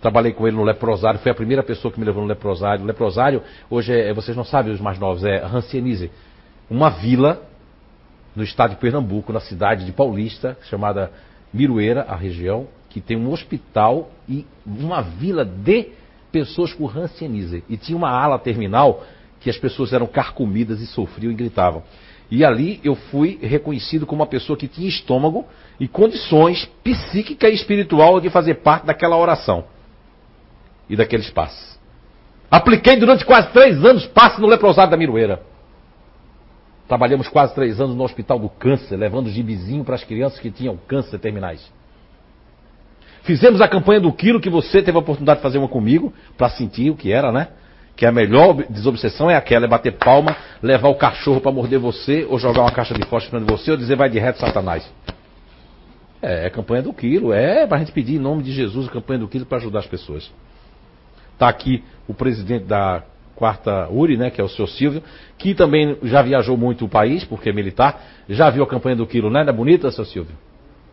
Trabalhei 0.00 0.32
com 0.32 0.46
ele 0.46 0.56
no 0.56 0.62
leprosário, 0.62 1.18
foi 1.18 1.32
a 1.32 1.34
primeira 1.34 1.60
pessoa 1.60 1.92
que 1.92 1.98
me 1.98 2.06
levou 2.06 2.22
no 2.22 2.28
leprosário. 2.28 2.84
O 2.84 2.86
leprosário, 2.86 3.42
hoje, 3.68 3.92
é, 3.92 4.14
vocês 4.14 4.36
não 4.36 4.44
sabem 4.44 4.72
os 4.72 4.80
mais 4.80 4.96
novos, 4.96 5.24
é 5.24 5.38
Rancianize 5.38 6.08
uma 6.70 6.90
vila 6.90 7.42
no 8.36 8.42
estado 8.42 8.70
de 8.70 8.76
Pernambuco, 8.76 9.32
na 9.32 9.40
cidade 9.40 9.84
de 9.84 9.92
Paulista, 9.92 10.56
chamada 10.68 11.10
Miroeira, 11.52 12.02
a 12.02 12.14
região, 12.14 12.68
que 12.90 13.00
tem 13.00 13.16
um 13.16 13.32
hospital 13.32 14.10
e 14.28 14.46
uma 14.64 15.00
vila 15.00 15.44
de 15.44 15.88
pessoas 16.30 16.72
com 16.72 16.88
Hanseníase. 16.88 17.64
E 17.68 17.76
tinha 17.76 17.96
uma 17.96 18.10
ala 18.10 18.38
terminal 18.38 19.04
que 19.40 19.48
as 19.48 19.56
pessoas 19.56 19.92
eram 19.92 20.06
carcomidas 20.06 20.80
e 20.80 20.86
sofriam 20.86 21.32
e 21.32 21.34
gritavam. 21.34 21.82
E 22.30 22.44
ali 22.44 22.80
eu 22.84 22.94
fui 22.94 23.38
reconhecido 23.40 24.04
como 24.04 24.20
uma 24.20 24.26
pessoa 24.26 24.56
que 24.56 24.68
tinha 24.68 24.88
estômago 24.88 25.46
e 25.80 25.88
condições 25.88 26.66
psíquica 26.84 27.48
e 27.48 27.54
espiritual 27.54 28.20
de 28.20 28.28
fazer 28.28 28.56
parte 28.56 28.84
daquela 28.84 29.16
oração 29.16 29.64
e 30.88 30.96
daquele 30.96 31.22
espaço. 31.22 31.78
Apliquei 32.50 32.96
durante 32.96 33.24
quase 33.24 33.50
três 33.50 33.82
anos 33.84 34.06
passe 34.06 34.40
no 34.40 34.46
leprosário 34.46 34.90
da 34.90 34.96
Miroeira. 34.96 35.42
Trabalhamos 36.86 37.28
quase 37.28 37.54
três 37.54 37.80
anos 37.80 37.94
no 37.94 38.04
Hospital 38.04 38.38
do 38.38 38.48
Câncer, 38.48 38.96
levando 38.96 39.30
gibizinho 39.30 39.84
para 39.84 39.94
as 39.94 40.04
crianças 40.04 40.38
que 40.38 40.50
tinham 40.50 40.78
câncer 40.88 41.18
terminais. 41.18 41.70
Fizemos 43.22 43.60
a 43.60 43.68
campanha 43.68 44.00
do 44.00 44.10
quilo 44.10 44.40
que 44.40 44.48
você 44.48 44.82
teve 44.82 44.96
a 44.96 45.00
oportunidade 45.00 45.40
de 45.40 45.42
fazer 45.42 45.58
uma 45.58 45.68
comigo, 45.68 46.14
para 46.36 46.48
sentir 46.48 46.90
o 46.90 46.96
que 46.96 47.12
era, 47.12 47.30
né? 47.30 47.48
Que 47.98 48.06
a 48.06 48.12
melhor 48.12 48.54
desobsessão 48.70 49.28
é 49.28 49.34
aquela, 49.34 49.64
é 49.64 49.68
bater 49.68 49.90
palma, 49.98 50.36
levar 50.62 50.86
o 50.88 50.94
cachorro 50.94 51.40
para 51.40 51.50
morder 51.50 51.80
você, 51.80 52.24
ou 52.30 52.38
jogar 52.38 52.62
uma 52.62 52.70
caixa 52.70 52.94
de 52.94 53.04
fósforo 53.04 53.44
de 53.44 53.50
você, 53.50 53.72
ou 53.72 53.76
dizer 53.76 53.96
vai 53.96 54.08
de 54.08 54.20
reto, 54.20 54.38
Satanás. 54.38 54.88
É, 56.22 56.46
é 56.46 56.50
campanha 56.50 56.80
do 56.80 56.92
quilo, 56.92 57.32
é 57.32 57.66
para 57.66 57.76
a 57.76 57.80
gente 57.80 57.90
pedir 57.90 58.14
em 58.14 58.20
nome 58.20 58.44
de 58.44 58.52
Jesus 58.52 58.86
a 58.86 58.92
campanha 58.92 59.18
do 59.18 59.26
quilo 59.26 59.44
para 59.44 59.58
ajudar 59.58 59.80
as 59.80 59.86
pessoas. 59.88 60.30
Está 61.32 61.48
aqui 61.48 61.82
o 62.06 62.14
presidente 62.14 62.66
da 62.66 63.02
quarta 63.34 63.88
URI, 63.90 64.16
né, 64.16 64.30
que 64.30 64.40
é 64.40 64.44
o 64.44 64.48
senhor 64.48 64.68
Silvio, 64.68 65.02
que 65.36 65.52
também 65.52 65.98
já 66.04 66.22
viajou 66.22 66.56
muito 66.56 66.84
o 66.84 66.88
país, 66.88 67.24
porque 67.24 67.50
é 67.50 67.52
militar, 67.52 68.00
já 68.28 68.48
viu 68.48 68.62
a 68.62 68.66
campanha 68.68 68.94
do 68.94 69.08
quilo, 69.08 69.28
né? 69.28 69.42
Não 69.42 69.50
é 69.50 69.52
bonita, 69.52 69.90
seu 69.90 70.04
Silvio? 70.04 70.36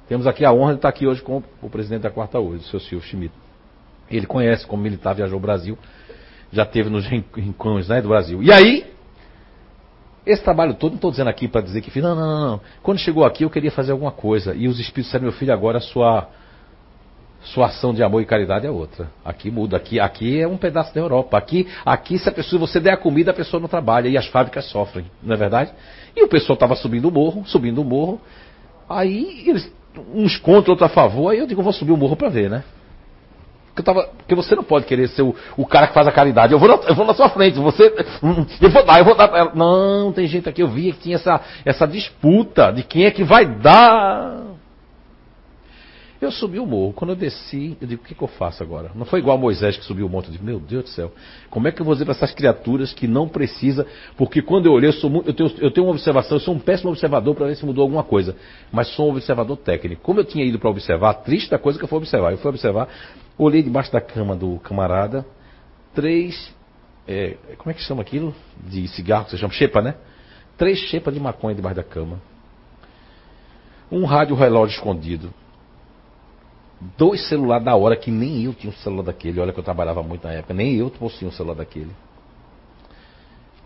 Temos 0.09 0.25
aqui 0.25 0.43
a 0.43 0.51
honra 0.51 0.71
de 0.71 0.79
estar 0.79 0.89
aqui 0.89 1.05
hoje 1.05 1.21
com 1.21 1.43
o 1.61 1.69
presidente 1.69 2.01
da 2.01 2.09
quarta 2.09 2.39
URI, 2.39 2.57
o 2.57 2.61
senhor 2.63 2.79
Silvio 2.79 3.07
Schmidt. 3.07 3.33
Ele 4.09 4.25
conhece 4.25 4.65
como 4.65 4.81
militar, 4.81 5.13
viajou 5.13 5.37
o 5.37 5.41
Brasil, 5.41 5.77
já 6.51 6.65
teve 6.65 6.89
nos 6.89 7.05
rincões 7.05 7.87
né, 7.87 8.01
do 8.01 8.09
Brasil. 8.09 8.41
E 8.41 8.51
aí, 8.51 8.85
esse 10.25 10.43
trabalho 10.43 10.73
todo, 10.73 10.91
não 10.91 10.97
estou 10.97 11.11
dizendo 11.11 11.29
aqui 11.29 11.47
para 11.47 11.61
dizer 11.61 11.81
que 11.81 11.91
fiz, 11.91 12.01
não, 12.01 12.15
não, 12.15 12.27
não, 12.27 12.47
não. 12.51 12.61
Quando 12.81 12.99
chegou 12.99 13.25
aqui 13.25 13.43
eu 13.43 13.49
queria 13.49 13.71
fazer 13.71 13.91
alguma 13.91 14.11
coisa. 14.11 14.55
E 14.55 14.67
os 14.67 14.79
espíritos 14.79 15.05
disseram, 15.05 15.23
meu 15.23 15.33
filho, 15.33 15.53
agora 15.53 15.77
a 15.77 15.81
sua 15.81 16.27
sua 17.45 17.67
ação 17.67 17.93
de 17.93 18.01
amor 18.01 18.21
e 18.21 18.25
caridade 18.25 18.65
é 18.65 18.71
outra. 18.71 19.09
Aqui 19.23 19.51
muda, 19.51 19.77
aqui, 19.77 19.99
aqui 19.99 20.39
é 20.39 20.47
um 20.47 20.57
pedaço 20.57 20.93
da 20.93 20.99
Europa. 20.99 21.37
Aqui, 21.37 21.67
aqui 21.85 22.17
se 22.17 22.27
a 22.27 22.31
pessoa, 22.31 22.59
você 22.59 22.79
der 22.79 22.93
a 22.93 22.97
comida, 22.97 23.31
a 23.31 23.33
pessoa 23.33 23.61
não 23.61 23.67
trabalha 23.67 24.07
e 24.07 24.17
as 24.17 24.25
fábricas 24.25 24.65
sofrem, 24.65 25.05
não 25.21 25.35
é 25.35 25.37
verdade? 25.37 25.71
E 26.15 26.23
o 26.23 26.27
pessoal 26.27 26.55
estava 26.55 26.75
subindo 26.75 27.07
o 27.07 27.11
morro, 27.11 27.43
subindo 27.45 27.81
o 27.81 27.85
morro. 27.85 28.19
Aí 28.89 29.47
eles, 29.47 29.71
uns 30.13 30.37
contra, 30.37 30.71
outros 30.71 30.89
a 30.89 30.93
favor. 30.93 31.29
Aí 31.29 31.37
eu 31.37 31.45
digo, 31.45 31.61
vou 31.61 31.71
subir 31.71 31.91
o 31.91 31.97
morro 31.97 32.15
para 32.15 32.29
ver, 32.29 32.49
né? 32.49 32.63
Eu 33.77 33.83
tava, 33.83 34.07
porque 34.17 34.33
você 34.35 34.55
não 34.55 34.63
pode 34.63 34.85
querer 34.85 35.09
ser 35.09 35.21
o, 35.21 35.35
o 35.57 35.65
cara 35.65 35.87
que 35.87 35.93
faz 35.93 36.07
a 36.07 36.11
caridade. 36.11 36.53
Eu 36.53 36.59
vou, 36.59 36.67
na, 36.69 36.75
eu 36.87 36.95
vou 36.95 37.05
na 37.05 37.13
sua 37.13 37.29
frente, 37.29 37.59
você. 37.59 37.93
Eu 38.61 38.69
vou 38.69 38.85
dar, 38.85 38.99
eu 38.99 39.05
vou 39.05 39.15
dar 39.15 39.27
pra 39.27 39.39
ela. 39.39 39.51
Não, 39.53 40.13
tem 40.13 40.27
gente 40.27 40.47
aqui, 40.47 40.61
eu 40.63 40.67
vi 40.69 40.93
que 40.93 40.99
tinha 40.99 41.15
essa, 41.15 41.41
essa 41.65 41.85
disputa 41.85 42.71
de 42.71 42.83
quem 42.83 43.05
é 43.05 43.11
que 43.11 43.23
vai 43.23 43.45
dar. 43.45 44.55
Eu 46.21 46.31
subi 46.31 46.57
o 46.59 46.65
morro. 46.65 46.93
Quando 46.93 47.11
eu 47.11 47.15
desci, 47.15 47.77
eu 47.81 47.87
digo, 47.87 48.01
o 48.01 48.05
que, 48.05 48.15
que 48.15 48.21
eu 48.21 48.27
faço 48.27 48.63
agora? 48.63 48.91
Não 48.95 49.05
foi 49.05 49.19
igual 49.19 49.37
Moisés 49.37 49.77
que 49.77 49.83
subiu 49.83 50.07
o 50.07 50.09
monte. 50.09 50.27
Eu 50.27 50.31
digo, 50.31 50.45
meu 50.45 50.59
Deus 50.59 50.83
do 50.85 50.89
céu, 50.89 51.11
como 51.49 51.67
é 51.67 51.71
que 51.71 51.81
eu 51.81 51.85
vou 51.85 51.93
dizer 51.93 52.05
para 52.05 52.13
essas 52.13 52.33
criaturas 52.33 52.93
que 52.93 53.07
não 53.07 53.27
precisa? 53.27 53.85
Porque 54.15 54.41
quando 54.41 54.65
eu 54.67 54.71
olhei, 54.71 54.89
eu, 54.89 54.93
sou 54.93 55.09
muito, 55.09 55.29
eu, 55.29 55.33
tenho, 55.33 55.51
eu 55.59 55.71
tenho 55.71 55.85
uma 55.85 55.91
observação, 55.91 56.37
eu 56.37 56.41
sou 56.41 56.53
um 56.53 56.59
péssimo 56.59 56.89
observador 56.89 57.35
para 57.35 57.47
ver 57.47 57.55
se 57.55 57.65
mudou 57.65 57.81
alguma 57.81 58.03
coisa. 58.03 58.35
Mas 58.71 58.87
sou 58.95 59.07
um 59.07 59.11
observador 59.11 59.57
técnico. 59.57 60.01
Como 60.01 60.19
eu 60.19 60.23
tinha 60.23 60.45
ido 60.45 60.57
para 60.57 60.69
observar, 60.69 61.15
triste 61.15 61.51
da 61.51 61.59
coisa 61.59 61.77
que 61.77 61.83
eu 61.83 61.89
fui 61.89 61.97
observar. 61.97 62.31
Eu 62.31 62.37
fui 62.37 62.49
observar, 62.49 62.87
olhei 63.37 63.61
debaixo 63.61 63.91
da 63.91 64.01
cama 64.01 64.35
do 64.35 64.59
camarada, 64.59 65.25
três 65.93 66.53
é, 67.07 67.37
como 67.57 67.71
é 67.71 67.73
que 67.73 67.81
chama 67.81 68.01
aquilo? 68.01 68.33
De 68.67 68.87
cigarro 68.87 69.25
que 69.25 69.31
você 69.31 69.37
chama? 69.37 69.53
Xepa, 69.53 69.81
né? 69.81 69.95
Três 70.57 70.79
xepas 70.79 71.13
de 71.13 71.19
maconha 71.19 71.55
debaixo 71.55 71.75
da 71.75 71.83
cama. 71.83 72.19
Um 73.91 74.05
rádio 74.05 74.35
relógio 74.35 74.75
escondido. 74.75 75.31
Dois 76.97 77.27
celulares 77.27 77.63
da 77.63 77.75
hora, 77.75 77.95
que 77.95 78.11
nem 78.11 78.43
eu 78.43 78.53
tinha 78.53 78.71
um 78.71 78.75
celular 78.77 79.03
daquele. 79.03 79.39
Olha 79.39 79.53
que 79.53 79.59
eu 79.59 79.63
trabalhava 79.63 80.01
muito 80.01 80.25
na 80.25 80.33
época. 80.33 80.53
Nem 80.53 80.75
eu 80.75 80.89
possuía 80.89 81.29
um 81.29 81.31
celular 81.31 81.55
daquele. 81.55 81.91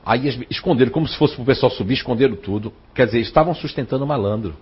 Aí 0.05 0.45
esconderam, 0.49 0.91
como 0.91 1.07
se 1.07 1.17
fosse 1.17 1.35
para 1.35 1.43
o 1.43 1.45
pessoal 1.45 1.71
subir, 1.71 1.93
esconderam 1.93 2.35
tudo. 2.35 2.73
Quer 2.93 3.05
dizer, 3.05 3.19
estavam 3.19 3.53
sustentando 3.53 4.03
o 4.03 4.07
malandro. 4.07 4.55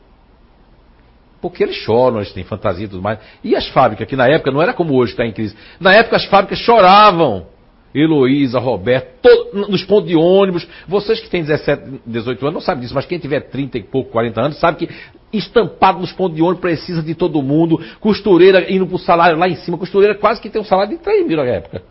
Porque 1.41 1.63
eles 1.63 1.75
choram, 1.75 2.17
eles 2.17 2.31
têm 2.31 2.43
fantasia 2.43 2.85
e 2.85 2.87
tudo 2.87 3.01
mais. 3.01 3.19
E 3.43 3.55
as 3.55 3.67
fábricas, 3.67 4.07
que 4.07 4.15
na 4.15 4.27
época 4.27 4.51
não 4.51 4.61
era 4.61 4.73
como 4.73 4.95
hoje, 4.95 5.11
está 5.11 5.25
em 5.25 5.31
crise. 5.31 5.55
Na 5.79 5.93
época 5.93 6.15
as 6.15 6.25
fábricas 6.25 6.59
choravam. 6.59 7.45
Heloísa, 7.93 8.59
Roberto, 8.59 9.07
todo, 9.21 9.69
nos 9.69 9.83
pontos 9.83 10.09
de 10.09 10.15
ônibus. 10.15 10.67
Vocês 10.87 11.19
que 11.19 11.29
têm 11.29 11.41
17, 11.41 12.01
18 12.05 12.41
anos 12.45 12.53
não 12.53 12.61
sabem 12.61 12.81
disso, 12.81 12.93
mas 12.93 13.05
quem 13.05 13.17
tiver 13.17 13.41
30 13.41 13.77
e 13.77 13.83
pouco, 13.83 14.11
40 14.11 14.41
anos, 14.41 14.59
sabe 14.59 14.85
que 14.85 14.95
estampado 15.31 15.99
nos 15.99 16.11
pontos 16.11 16.35
de 16.35 16.41
ônibus 16.41 16.61
precisa 16.61 17.01
de 17.01 17.15
todo 17.15 17.41
mundo. 17.41 17.79
Costureira 17.99 18.71
indo 18.71 18.85
pro 18.85 18.97
salário 18.97 19.37
lá 19.37 19.47
em 19.47 19.55
cima. 19.55 19.77
Costureira 19.77 20.15
quase 20.15 20.41
que 20.41 20.49
tem 20.49 20.61
um 20.61 20.65
salário 20.65 20.97
de 20.97 21.03
3 21.03 21.25
mil 21.25 21.37
na 21.37 21.45
época. 21.45 21.81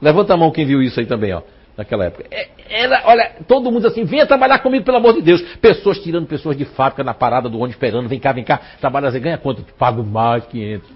Levanta 0.00 0.34
a 0.34 0.36
mão 0.36 0.50
quem 0.50 0.66
viu 0.66 0.82
isso 0.82 0.98
aí 0.98 1.06
também, 1.06 1.32
ó 1.32 1.42
naquela 1.82 2.04
época. 2.04 2.24
É, 2.30 2.48
era, 2.68 3.02
olha, 3.06 3.36
todo 3.46 3.70
mundo 3.70 3.86
assim, 3.86 4.04
venha 4.04 4.26
trabalhar 4.26 4.60
comigo, 4.60 4.84
pelo 4.84 4.96
amor 4.96 5.14
de 5.14 5.22
Deus. 5.22 5.42
Pessoas 5.58 5.98
tirando 5.98 6.26
pessoas 6.26 6.56
de 6.56 6.64
fábrica 6.64 7.04
na 7.04 7.12
parada 7.12 7.48
do 7.48 7.58
ônibus 7.58 7.74
esperando, 7.74 8.08
vem 8.08 8.20
cá, 8.20 8.32
vem 8.32 8.44
cá, 8.44 8.60
trabalha, 8.80 9.10
você 9.10 9.20
ganha 9.20 9.36
quanto? 9.36 9.62
Pago 9.74 10.02
mais 10.02 10.46
500. 10.46 10.88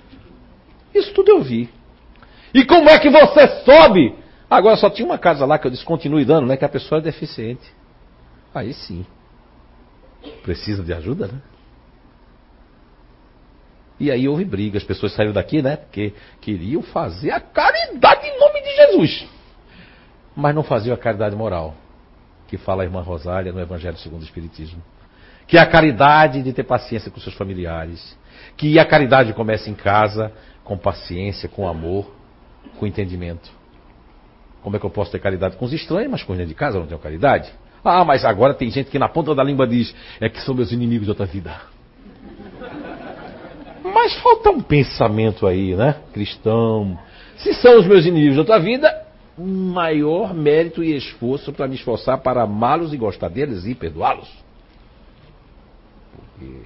Isso 0.95 1.13
tudo 1.13 1.31
eu 1.31 1.43
vi. 1.43 1.69
E 2.55 2.65
como 2.65 2.89
é 2.89 2.99
que 2.99 3.11
você 3.11 3.47
sobe? 3.65 4.15
Agora 4.49 4.77
só 4.77 4.89
tinha 4.89 5.05
uma 5.05 5.19
casa 5.19 5.45
lá 5.45 5.59
que 5.59 5.67
eu 5.67 5.71
disse, 5.71 5.85
continue 5.85 6.25
dando, 6.25 6.47
né? 6.47 6.57
Que 6.57 6.65
a 6.65 6.69
pessoa 6.69 7.01
é 7.01 7.03
deficiente. 7.03 7.71
Aí 8.55 8.73
sim. 8.73 9.05
Precisa 10.43 10.83
de 10.83 10.93
ajuda, 10.95 11.27
né? 11.27 11.41
E 13.99 14.11
aí 14.11 14.29
houve 14.29 14.45
briga, 14.45 14.79
as 14.79 14.85
pessoas 14.85 15.13
saíram 15.13 15.33
daqui, 15.33 15.63
né? 15.63 15.77
Porque 15.77 16.13
queriam 16.41 16.83
fazer 16.83 17.33
a 17.33 17.41
caridade 17.41 18.27
em 18.27 18.39
nome 18.39 18.63
de 18.63 18.77
Jesus 18.77 19.36
mas 20.37 20.55
não 20.55 20.63
fazia 20.63 20.93
a 20.93 20.99
caridade 20.99 21.35
moral, 21.35 21.75
que 22.47 22.59
fala 22.59 22.83
a 22.83 22.85
irmã 22.85 23.01
Rosália 23.01 23.53
no 23.53 23.61
Evangelho 23.61 23.97
segundo 23.97 24.21
o 24.21 24.25
Espiritismo. 24.25 24.83
Que 25.47 25.57
é 25.57 25.61
a 25.61 25.67
caridade 25.67 26.43
de 26.43 26.53
ter 26.53 26.65
paciência 26.65 27.11
com 27.11 27.19
seus 27.21 27.35
familiares. 27.35 28.17
Que 28.57 28.79
a 28.79 28.85
caridade 28.85 29.33
começa 29.33 29.71
em 29.71 29.75
casa, 29.75 30.33
com 30.63 30.77
paciência, 30.77 31.49
com 31.49 31.67
amor, 31.67 32.13
com 32.79 32.87
entendimento. 32.87 33.51
Como 34.63 34.77
é 34.77 34.79
que 34.79 34.85
eu 34.85 34.91
posso 34.91 35.13
ter 35.13 35.21
caridade 35.21 35.57
com 35.57 35.65
os 35.65 35.73
estranhos, 35.73 36.11
mas 36.11 36.23
com 36.23 36.33
os 36.33 36.47
de 36.47 36.55
casa 36.55 36.77
eu 36.77 36.81
não 36.81 36.89
tenho 36.89 37.01
caridade? 37.01 37.51
Ah, 37.85 38.05
mas 38.05 38.25
agora 38.25 38.53
tem 38.53 38.69
gente 38.69 38.91
que 38.91 38.99
na 38.99 39.09
ponta 39.09 39.35
da 39.35 39.45
língua 39.45 39.67
diz: 39.67 39.95
é 40.21 40.29
que 40.29 40.43
são 40.43 40.55
meus 40.55 40.73
inimigos 40.73 41.07
de 41.07 41.11
outra 41.11 41.25
vida. 41.25 41.57
Mas 43.85 44.15
falta 44.17 44.51
um 44.51 44.61
pensamento 44.61 45.47
aí, 45.47 45.77
né? 45.77 45.95
Cristão. 46.13 46.99
Se 47.37 47.55
são 47.55 47.79
os 47.79 47.87
meus 47.87 48.05
inimigos 48.05 48.35
de 48.35 48.41
outra 48.41 48.59
vida, 48.59 49.06
um 49.39 49.73
maior 49.73 50.33
mérito 50.33 50.83
e 50.83 50.97
esforço 50.97 51.53
para 51.53 51.69
me 51.69 51.75
esforçar 51.75 52.19
para 52.19 52.43
amá-los 52.43 52.93
e 52.93 52.97
gostar 52.97 53.29
deles 53.29 53.67
e 53.67 53.75
perdoá-los. 53.75 54.31
Porque 56.15 56.63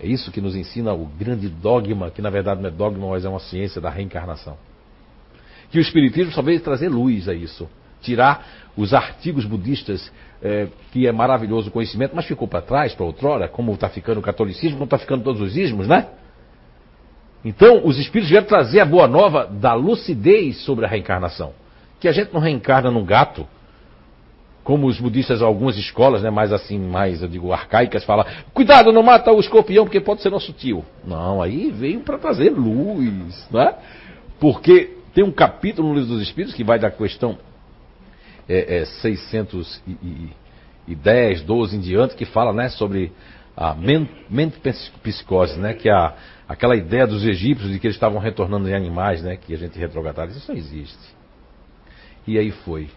é 0.00 0.06
isso 0.06 0.32
que 0.32 0.40
nos 0.40 0.56
ensina 0.56 0.94
o 0.94 1.04
grande 1.04 1.48
dogma, 1.48 2.10
que 2.10 2.22
na 2.22 2.30
verdade 2.30 2.62
não 2.62 2.68
é 2.68 2.72
dogma, 2.72 3.08
mas 3.10 3.24
é 3.24 3.28
uma 3.28 3.40
ciência 3.40 3.80
da 3.80 3.90
reencarnação. 3.90 4.56
Que 5.70 5.78
o 5.78 5.80
Espiritismo 5.80 6.32
só 6.32 6.42
veio 6.42 6.60
trazer 6.60 6.88
luz 6.88 7.28
a 7.28 7.34
isso. 7.34 7.68
Tirar 8.00 8.46
os 8.76 8.94
artigos 8.94 9.44
budistas, 9.44 10.10
é, 10.42 10.68
que 10.90 11.06
é 11.06 11.12
maravilhoso 11.12 11.68
o 11.68 11.70
conhecimento, 11.70 12.16
mas 12.16 12.24
ficou 12.24 12.48
para 12.48 12.62
trás, 12.62 12.94
para 12.94 13.04
outrora, 13.04 13.46
como 13.46 13.74
está 13.74 13.90
ficando 13.90 14.20
o 14.20 14.22
catolicismo, 14.22 14.78
como 14.78 14.84
está 14.84 14.96
ficando 14.96 15.22
todos 15.22 15.42
os 15.42 15.54
ismos, 15.54 15.86
né? 15.86 16.08
Então, 17.44 17.86
os 17.86 17.98
espíritos 17.98 18.30
vieram 18.30 18.46
trazer 18.46 18.80
a 18.80 18.86
boa 18.86 19.06
nova 19.06 19.46
da 19.46 19.74
lucidez 19.74 20.62
sobre 20.62 20.86
a 20.86 20.88
reencarnação 20.88 21.52
que 22.00 22.08
a 22.08 22.12
gente 22.12 22.32
não 22.32 22.40
reencarna 22.40 22.90
num 22.90 23.04
gato, 23.04 23.46
como 24.64 24.86
os 24.86 24.98
budistas, 24.98 25.42
algumas 25.42 25.76
escolas, 25.76 26.22
né, 26.22 26.30
mais 26.30 26.52
assim, 26.52 26.78
mais, 26.78 27.22
eu 27.22 27.28
digo, 27.28 27.52
arcaicas, 27.52 28.04
falam, 28.04 28.24
cuidado, 28.52 28.92
não 28.92 29.02
mata 29.02 29.32
o 29.32 29.40
escorpião, 29.40 29.84
porque 29.84 30.00
pode 30.00 30.22
ser 30.22 30.30
nosso 30.30 30.52
tio. 30.52 30.84
Não, 31.04 31.42
aí 31.42 31.70
veio 31.70 32.00
para 32.00 32.18
trazer 32.18 32.50
luz, 32.50 33.48
né? 33.50 33.74
Porque 34.38 34.96
tem 35.14 35.24
um 35.24 35.32
capítulo 35.32 35.88
no 35.88 35.94
Livro 35.94 36.10
dos 36.10 36.22
Espíritos 36.22 36.54
que 36.54 36.64
vai 36.64 36.78
da 36.78 36.90
questão 36.90 37.38
é, 38.48 38.78
é, 38.78 38.84
610, 38.84 41.42
12 41.42 41.76
em 41.76 41.80
diante, 41.80 42.14
que 42.14 42.24
fala, 42.24 42.52
né, 42.52 42.68
sobre 42.68 43.12
a 43.56 43.74
mente 43.74 44.60
psicose, 45.02 45.58
né, 45.58 45.74
que 45.74 45.88
é 45.88 45.92
a, 45.92 46.14
aquela 46.48 46.76
ideia 46.76 47.06
dos 47.06 47.24
egípcios 47.24 47.70
de 47.70 47.78
que 47.78 47.86
eles 47.86 47.96
estavam 47.96 48.18
retornando 48.18 48.68
em 48.68 48.74
animais, 48.74 49.22
né, 49.22 49.36
que 49.36 49.52
a 49.52 49.58
gente 49.58 49.78
retrogradava, 49.78 50.30
isso 50.30 50.50
não 50.50 50.58
existe. 50.58 51.19
E 52.26 52.38
aí 52.38 52.50
foi. 52.50 52.88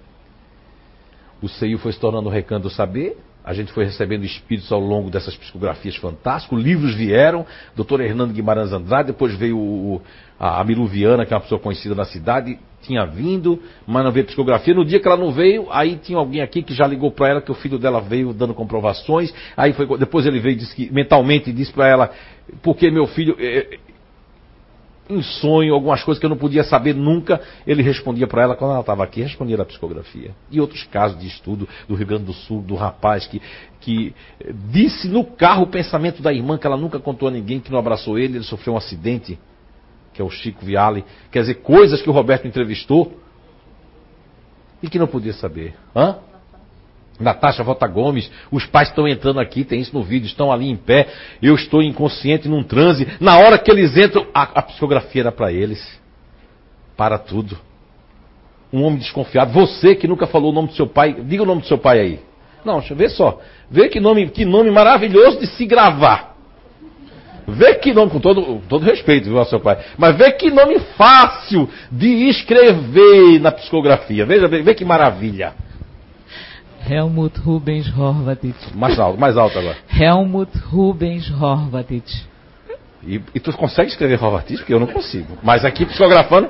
O 1.41 1.49
seio 1.49 1.78
foi 1.78 1.91
se 1.91 1.99
tornando 1.99 2.30
um 2.30 2.32
recanto 2.32 2.63
do 2.63 2.69
saber, 2.69 3.17
a 3.43 3.53
gente 3.53 3.74
foi 3.74 3.84
recebendo 3.84 4.24
espíritos 4.24 4.71
ao 4.71 4.80
longo 4.80 5.09
dessas 5.09 5.36
psicografias 5.36 5.97
fantásticas, 5.97 6.57
livros 6.57 6.95
vieram, 6.95 7.45
doutor 7.76 7.99
Hernando 7.99 8.32
Guimarães 8.32 8.71
Andrade, 8.71 9.07
depois 9.07 9.36
veio 9.36 9.57
o, 9.57 10.01
a, 10.39 10.63
Miluviana, 10.63 11.26
que 11.26 11.34
é 11.34 11.36
uma 11.36 11.41
pessoa 11.41 11.59
conhecida 11.59 11.93
na 11.93 12.05
cidade, 12.05 12.57
tinha 12.82 13.05
vindo, 13.05 13.61
mas 13.86 14.03
não 14.03 14.11
veio 14.13 14.26
psicografia. 14.26 14.74
No 14.74 14.86
dia 14.86 14.99
que 14.99 15.07
ela 15.07 15.17
não 15.17 15.32
veio, 15.32 15.67
aí 15.71 15.97
tinha 15.97 16.17
alguém 16.17 16.41
aqui 16.41 16.63
que 16.63 16.74
já 16.74 16.88
ligou 16.88 17.11
para 17.11 17.30
ela 17.30 17.41
que 17.41 17.51
o 17.51 17.55
filho 17.55 17.78
dela 17.78 17.99
veio 17.99 18.34
dando 18.34 18.53
comprovações. 18.53 19.34
Aí 19.57 19.74
foi, 19.74 19.86
depois 19.97 20.26
ele 20.26 20.39
veio 20.39 20.55
disse 20.55 20.74
que, 20.74 20.91
mentalmente 20.91 21.51
disse 21.51 21.74
para 21.74 21.88
ela, 21.88 22.11
porque 22.61 22.89
meu 22.89 23.07
filho, 23.07 23.36
eh, 23.39 23.78
em 25.09 25.21
sonho, 25.21 25.73
algumas 25.73 26.03
coisas 26.03 26.19
que 26.19 26.25
eu 26.25 26.29
não 26.29 26.37
podia 26.37 26.63
saber 26.63 26.95
nunca, 26.95 27.41
ele 27.67 27.83
respondia 27.83 28.25
para 28.25 28.43
ela 28.43 28.55
quando 28.55 28.71
ela 28.71 28.79
estava 28.79 29.03
aqui, 29.03 29.21
respondia 29.21 29.57
da 29.57 29.65
psicografia. 29.65 30.31
E 30.49 30.61
outros 30.61 30.83
casos 30.83 31.19
de 31.19 31.27
estudo 31.27 31.67
do 31.87 31.95
Rio 31.95 32.07
Grande 32.07 32.23
do 32.23 32.33
Sul, 32.33 32.61
do 32.61 32.75
rapaz 32.75 33.27
que, 33.27 33.41
que 33.81 34.13
disse 34.69 35.07
no 35.07 35.25
carro 35.25 35.63
o 35.63 35.67
pensamento 35.67 36.21
da 36.21 36.31
irmã 36.31 36.57
que 36.57 36.65
ela 36.65 36.77
nunca 36.77 36.99
contou 36.99 37.27
a 37.27 37.31
ninguém, 37.31 37.59
que 37.59 37.71
não 37.71 37.79
abraçou 37.79 38.17
ele, 38.17 38.37
ele 38.37 38.45
sofreu 38.45 38.75
um 38.75 38.77
acidente, 38.77 39.37
que 40.13 40.21
é 40.21 40.25
o 40.25 40.29
Chico 40.29 40.65
Viale. 40.65 41.03
Quer 41.31 41.41
dizer, 41.41 41.55
coisas 41.55 42.01
que 42.01 42.09
o 42.09 42.13
Roberto 42.13 42.47
entrevistou 42.47 43.19
e 44.81 44.89
que 44.89 44.99
não 44.99 45.07
podia 45.07 45.33
saber. 45.33 45.73
Hã? 45.95 46.17
Natasha 47.20 47.64
Vota 47.64 47.88
Gomes, 47.88 48.32
os 48.51 48.66
pais 48.66 48.89
estão 48.89 49.07
entrando 49.07 49.39
aqui, 49.39 49.64
tem 49.64 49.80
isso 49.80 49.93
no 49.93 50.03
vídeo, 50.03 50.26
estão 50.26 50.51
ali 50.51 50.70
em 50.70 50.76
pé, 50.76 51.07
eu 51.41 51.55
estou 51.55 51.82
inconsciente 51.82 52.47
num 52.47 52.64
transe. 52.64 53.07
Na 53.20 53.38
hora 53.38 53.57
que 53.57 53.72
eles 53.72 53.95
entram, 53.95 54.26
a, 54.34 54.43
a 54.59 54.61
psicografia 54.61 55.22
era 55.22 55.32
para 55.32 55.51
eles. 55.51 55.99
Para 56.97 57.18
tudo. 57.18 57.57
Um 58.72 58.84
homem 58.84 58.99
desconfiado. 58.99 59.51
Você 59.53 59.95
que 59.95 60.07
nunca 60.07 60.26
falou 60.26 60.51
o 60.51 60.53
nome 60.53 60.70
do 60.70 60.74
seu 60.74 60.88
pai, 60.88 61.14
diga 61.14 61.43
o 61.43 61.45
nome 61.45 61.61
do 61.61 61.68
seu 61.68 61.78
pai 61.78 61.99
aí. 61.99 62.20
Não, 62.66 62.80
deixa 62.80 62.93
eu 62.93 62.97
ver 62.97 63.09
só. 63.09 63.39
Vê 63.70 63.89
que 63.89 63.99
nome, 63.99 64.30
que 64.30 64.45
nome 64.45 64.72
maravilhoso 64.72 65.39
de 65.39 65.47
se 65.47 65.66
gravar. 65.66 66.34
Vê 67.47 67.76
que 67.76 67.93
nome, 67.93 68.09
com 68.09 68.20
todo, 68.20 68.61
todo 68.70 68.86
respeito, 68.86 69.26
viu, 69.26 69.38
ao 69.38 69.45
seu 69.45 69.59
pai. 69.59 69.78
Mas 69.97 70.16
vê 70.16 70.32
que 70.32 70.49
nome 70.49 70.80
fácil 70.97 71.70
de 71.91 72.30
escrever 72.30 73.39
na 73.39 73.51
psicografia. 73.51 74.26
Veja, 74.26 74.47
vê, 74.47 74.61
vê 74.61 74.74
que 74.74 74.86
maravilha. 74.86 75.53
Helmut 76.89 77.39
Rubens 77.39 77.88
Horvath. 77.97 78.43
Mais 78.75 78.99
alto, 78.99 79.19
mais 79.19 79.38
alto 79.38 79.57
agora. 79.57 79.77
Helmut 79.89 80.57
Rubens 80.57 81.29
Horvath. 81.31 81.91
E, 83.05 83.21
e, 83.36 83.39
tu 83.39 83.51
consegue 83.53 83.89
escrever 83.89 84.21
Horvath? 84.21 84.47
Porque 84.47 84.73
eu 84.73 84.79
não 84.79 84.88
consigo. 84.88 85.38
Mas 85.43 85.65
aqui, 85.65 85.86
psicografando, 85.86 86.49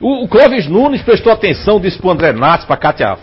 o, 0.00 0.24
o 0.24 0.28
Clóvis 0.28 0.66
Nunes 0.66 1.02
prestou 1.02 1.32
atenção, 1.32 1.80
disse 1.80 1.98
para 1.98 2.08
o 2.08 2.10
André 2.10 2.32
Nath, 2.32 2.66
para 2.66 2.74
a 2.74 2.78
Kátia 2.78 3.18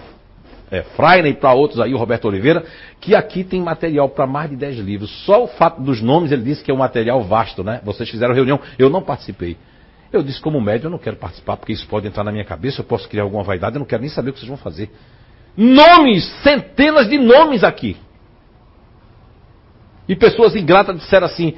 é, 0.72 0.84
Freire 0.95 1.30
e 1.30 1.34
para 1.34 1.54
outros 1.54 1.80
aí, 1.80 1.93
o 1.93 1.97
Roberto 1.97 2.26
Oliveira, 2.26 2.64
que 3.02 3.16
aqui 3.16 3.43
tem 3.43 3.62
material 3.62 4.10
para 4.10 4.28
mais 4.28 4.50
de 4.50 4.56
10 4.56 4.78
livros. 4.80 5.10
Só 5.26 5.43
o 5.43 5.47
fato 5.47 5.82
dos 5.82 6.02
nomes, 6.02 6.32
ele 6.32 6.43
disse 6.43 6.64
que 6.64 6.72
é 6.72 6.74
um 6.74 6.78
material 6.78 7.24
vasto, 7.24 7.64
né? 7.64 7.82
Vocês 7.84 8.10
fizeram 8.10 8.34
reunião, 8.34 8.60
eu 8.78 8.89
não 8.89 9.02
participei. 9.02 9.58
Eu 10.12 10.24
disse, 10.24 10.41
como 10.41 10.60
médium, 10.60 10.88
eu 10.88 10.91
não 10.91 10.97
quero 10.97 11.16
participar, 11.16 11.58
porque 11.58 11.74
isso 11.74 11.88
pode 11.88 12.08
entrar 12.08 12.24
na 12.24 12.32
minha 12.32 12.45
cabeça, 12.45 12.82
eu 12.82 12.86
posso 12.86 13.08
criar 13.08 13.24
alguma 13.24 13.43
vaidade, 13.43 13.76
eu 13.76 13.80
não 13.80 13.86
quero 13.86 14.02
nem 14.02 14.10
saber 14.10 14.32
o 14.32 14.34
que 14.34 14.39
vocês 14.39 14.50
vão 14.50 14.58
fazer. 14.58 14.89
Nomes, 15.62 16.26
centenas 16.41 17.10
de 17.10 17.18
nomes 17.18 17.66
aqui. 17.66 17.97
E 20.07 20.16
pessoas 20.16 20.55
ingratas 20.55 20.97
disseram 20.97 21.28
assim: 21.28 21.53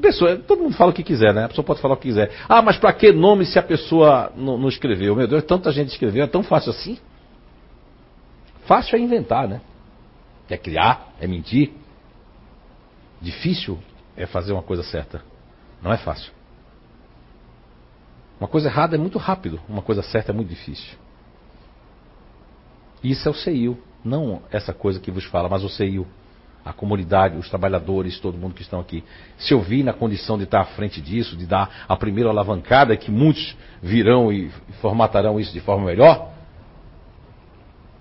pessoa, 0.00 0.36
todo 0.36 0.62
mundo 0.62 0.76
fala 0.76 0.92
o 0.92 0.94
que 0.94 1.02
quiser, 1.02 1.34
né? 1.34 1.46
A 1.46 1.48
pessoa 1.48 1.64
pode 1.64 1.80
falar 1.80 1.94
o 1.94 1.96
que 1.96 2.06
quiser. 2.06 2.30
Ah, 2.48 2.62
mas 2.62 2.78
para 2.78 2.92
que 2.92 3.10
nome 3.10 3.44
se 3.44 3.58
a 3.58 3.62
pessoa 3.62 4.32
não, 4.36 4.56
não, 4.56 4.68
escreveu? 4.68 5.16
Meu 5.16 5.26
Deus, 5.26 5.42
tanta 5.42 5.72
gente 5.72 5.88
escreveu, 5.88 6.22
é 6.22 6.28
tão 6.28 6.44
fácil 6.44 6.70
assim? 6.70 6.96
Fácil 8.66 8.94
é 8.94 9.00
inventar, 9.00 9.48
né? 9.48 9.60
É 10.48 10.56
criar, 10.56 11.08
é 11.20 11.26
mentir. 11.26 11.72
Difícil 13.20 13.80
é 14.16 14.26
fazer 14.26 14.52
uma 14.52 14.62
coisa 14.62 14.84
certa. 14.84 15.22
Não 15.82 15.92
é 15.92 15.96
fácil. 15.96 16.32
Uma 18.38 18.46
coisa 18.46 18.68
errada 18.68 18.94
é 18.94 18.98
muito 18.98 19.18
rápido, 19.18 19.60
uma 19.68 19.82
coisa 19.82 20.02
certa 20.02 20.30
é 20.30 20.34
muito 20.34 20.48
difícil. 20.48 20.96
Isso 23.02 23.28
é 23.28 23.30
o 23.30 23.34
CEIU, 23.34 23.78
não 24.04 24.42
essa 24.50 24.72
coisa 24.72 25.00
que 25.00 25.10
vos 25.10 25.24
fala, 25.24 25.48
mas 25.48 25.64
o 25.64 25.68
CEIU. 25.68 26.06
A 26.62 26.74
comunidade, 26.74 27.38
os 27.38 27.48
trabalhadores, 27.48 28.20
todo 28.20 28.36
mundo 28.36 28.54
que 28.54 28.60
estão 28.60 28.80
aqui. 28.80 29.02
Se 29.38 29.54
eu 29.54 29.62
vi 29.62 29.82
na 29.82 29.94
condição 29.94 30.36
de 30.36 30.44
estar 30.44 30.60
à 30.60 30.64
frente 30.66 31.00
disso, 31.00 31.34
de 31.34 31.46
dar 31.46 31.86
a 31.88 31.96
primeira 31.96 32.28
alavancada, 32.28 32.94
que 32.98 33.10
muitos 33.10 33.56
virão 33.82 34.30
e 34.30 34.50
formatarão 34.82 35.40
isso 35.40 35.54
de 35.54 35.60
forma 35.60 35.86
melhor, 35.86 36.30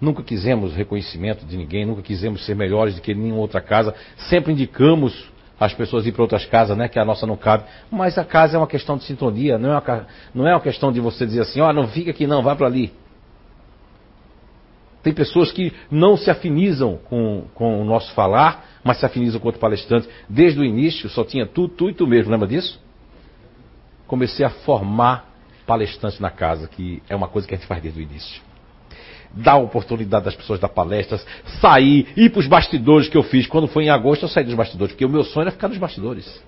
Nunca 0.01 0.23
quisemos 0.23 0.73
reconhecimento 0.73 1.45
de 1.45 1.57
ninguém, 1.57 1.85
nunca 1.85 2.01
quisemos 2.01 2.45
ser 2.45 2.55
melhores 2.55 2.95
do 2.95 3.01
que 3.01 3.13
nenhuma 3.13 3.41
outra 3.41 3.59
casa. 3.59 3.93
Sempre 4.29 4.53
indicamos 4.53 5.29
as 5.59 5.73
pessoas 5.73 6.05
ir 6.05 6.13
para 6.13 6.21
outras 6.21 6.45
casas, 6.45 6.77
né? 6.77 6.87
Que 6.87 6.97
a 6.97 7.03
nossa 7.03 7.27
não 7.27 7.35
cabe. 7.35 7.65
Mas 7.91 8.17
a 8.17 8.23
casa 8.23 8.55
é 8.55 8.57
uma 8.57 8.67
questão 8.67 8.95
de 8.95 9.03
sintonia, 9.03 9.57
não 9.57 9.73
é 9.73 9.77
uma, 9.77 10.07
não 10.33 10.47
é 10.47 10.53
uma 10.53 10.61
questão 10.61 10.91
de 10.91 11.01
você 11.01 11.25
dizer 11.25 11.41
assim, 11.41 11.59
ó, 11.59 11.69
oh, 11.69 11.73
não 11.73 11.87
fica 11.89 12.11
aqui 12.11 12.25
não, 12.25 12.41
vá 12.41 12.55
para 12.55 12.67
ali. 12.67 12.93
Tem 15.01 15.13
pessoas 15.13 15.51
que 15.51 15.73
não 15.89 16.17
se 16.17 16.29
afinizam 16.29 16.97
com, 17.05 17.45
com 17.53 17.81
o 17.81 17.85
nosso 17.85 18.13
falar, 18.13 18.65
mas 18.83 18.99
se 18.99 19.05
afinizam 19.05 19.39
com 19.39 19.47
outro 19.47 19.61
palestrante. 19.61 20.09
Desde 20.27 20.59
o 20.59 20.63
início 20.63 21.09
só 21.09 21.23
tinha 21.23 21.45
tu, 21.45 21.67
tu 21.67 21.89
e 21.89 21.93
tu 21.93 22.05
mesmo, 22.05 22.31
lembra 22.31 22.47
disso? 22.47 22.81
Comecei 24.07 24.45
a 24.45 24.49
formar 24.49 25.29
palestrantes 25.65 26.19
na 26.19 26.29
casa, 26.29 26.67
que 26.67 27.01
é 27.07 27.15
uma 27.15 27.27
coisa 27.27 27.47
que 27.47 27.53
a 27.53 27.57
gente 27.57 27.67
faz 27.67 27.81
desde 27.81 27.99
o 27.99 28.03
início 28.03 28.49
dar 29.31 29.57
oportunidade 29.57 30.25
das 30.25 30.35
pessoas 30.35 30.59
dar 30.59 30.69
palestras, 30.69 31.25
sair, 31.61 32.07
ir 32.15 32.29
para 32.31 32.39
os 32.39 32.47
bastidores 32.47 33.07
que 33.07 33.17
eu 33.17 33.23
fiz. 33.23 33.47
Quando 33.47 33.67
foi 33.67 33.85
em 33.85 33.89
agosto, 33.89 34.23
eu 34.23 34.29
saí 34.29 34.43
dos 34.43 34.55
bastidores, 34.55 34.93
porque 34.93 35.05
o 35.05 35.09
meu 35.09 35.23
sonho 35.23 35.43
era 35.43 35.51
ficar 35.51 35.67
nos 35.67 35.77
bastidores. 35.77 36.41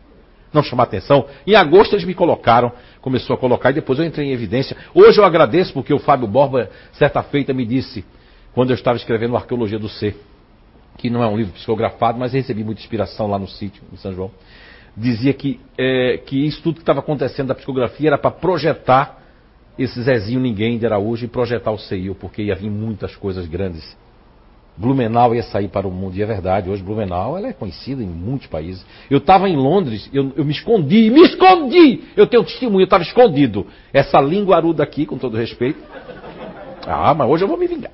Não 0.54 0.62
chamar 0.62 0.84
atenção. 0.84 1.28
Em 1.48 1.56
agosto 1.56 1.94
eles 1.94 2.04
me 2.04 2.14
colocaram, 2.14 2.72
começou 3.00 3.36
a 3.36 3.38
colocar 3.40 3.72
e 3.72 3.74
depois 3.74 4.00
eu 4.00 4.06
entrei 4.06 4.28
em 4.28 4.32
evidência. 4.32 4.76
Hoje 4.94 5.20
eu 5.20 5.24
agradeço 5.24 5.72
porque 5.74 5.94
o 5.94 6.00
Fábio 6.00 6.28
Borba, 6.28 6.70
certa 6.94 7.24
feita, 7.24 7.54
me 7.54 7.66
disse, 7.66 8.04
quando 8.54 8.72
eu 8.72 8.76
estava 8.76 8.98
escrevendo 8.98 9.36
Arqueologia 9.36 9.80
do 9.80 9.90
Ser, 9.90 10.16
que 10.98 11.10
não 11.10 11.24
é 11.24 11.28
um 11.28 11.38
livro 11.38 11.54
psicografado, 11.54 12.20
mas 12.20 12.34
recebi 12.34 12.64
muita 12.64 12.82
inspiração 12.82 13.28
lá 13.28 13.40
no 13.40 13.48
sítio, 13.48 13.82
em 13.92 13.98
São 13.98 14.14
João. 14.14 14.32
Dizia 14.96 15.34
que, 15.34 15.60
é, 15.78 16.18
que 16.26 16.46
isso 16.46 16.62
tudo 16.62 16.76
que 16.76 16.82
estava 16.82 17.00
acontecendo 17.00 17.48
da 17.48 17.56
psicografia 17.56 18.10
era 18.10 18.18
para 18.18 18.32
projetar 18.32 19.20
esse 19.80 20.02
Zezinho 20.04 20.40
Ninguém 20.40 20.78
de 20.78 20.86
Araújo 20.86 21.26
e 21.26 21.28
projetar 21.30 21.72
o 21.72 21.78
CEIU, 21.78 22.14
porque 22.14 22.44
ia 22.44 22.56
vir 22.56 22.70
muitas 22.70 23.16
coisas 23.16 23.48
grandes. 23.48 23.98
Blumenau 24.76 25.34
ia 25.34 25.44
sair 25.44 25.68
para 25.68 25.88
o 25.88 25.92
mundo, 25.92 26.16
e 26.16 26.22
é 26.22 26.26
verdade, 26.26 26.70
hoje 26.70 26.84
Blumenau 26.84 27.38
ela 27.38 27.48
é 27.48 27.54
conhecida 27.54 28.04
em 28.04 28.08
muitos 28.08 28.48
países. 28.48 28.86
Eu 29.10 29.20
estava 29.20 29.48
em 29.48 29.56
Londres, 29.56 30.10
eu, 30.14 30.32
eu, 30.36 30.44
me 30.44 30.52
escondi, 30.52 31.10
me 31.10 31.22
escondi! 31.22 32.04
Eu 32.16 32.28
tenho 32.28 32.44
testemunho, 32.44 32.82
eu 32.82 32.86
estava 32.86 33.04
escondido. 33.04 33.66
Essa 33.94 34.20
língua 34.20 34.58
aruda 34.58 34.84
aqui, 34.84 35.06
com 35.06 35.18
todo 35.18 35.38
respeito. 35.38 35.80
Ah, 36.86 37.14
mas 37.14 37.30
hoje 37.30 37.44
eu 37.44 37.48
vou 37.48 37.58
me 37.58 37.68
vingar. 37.68 37.92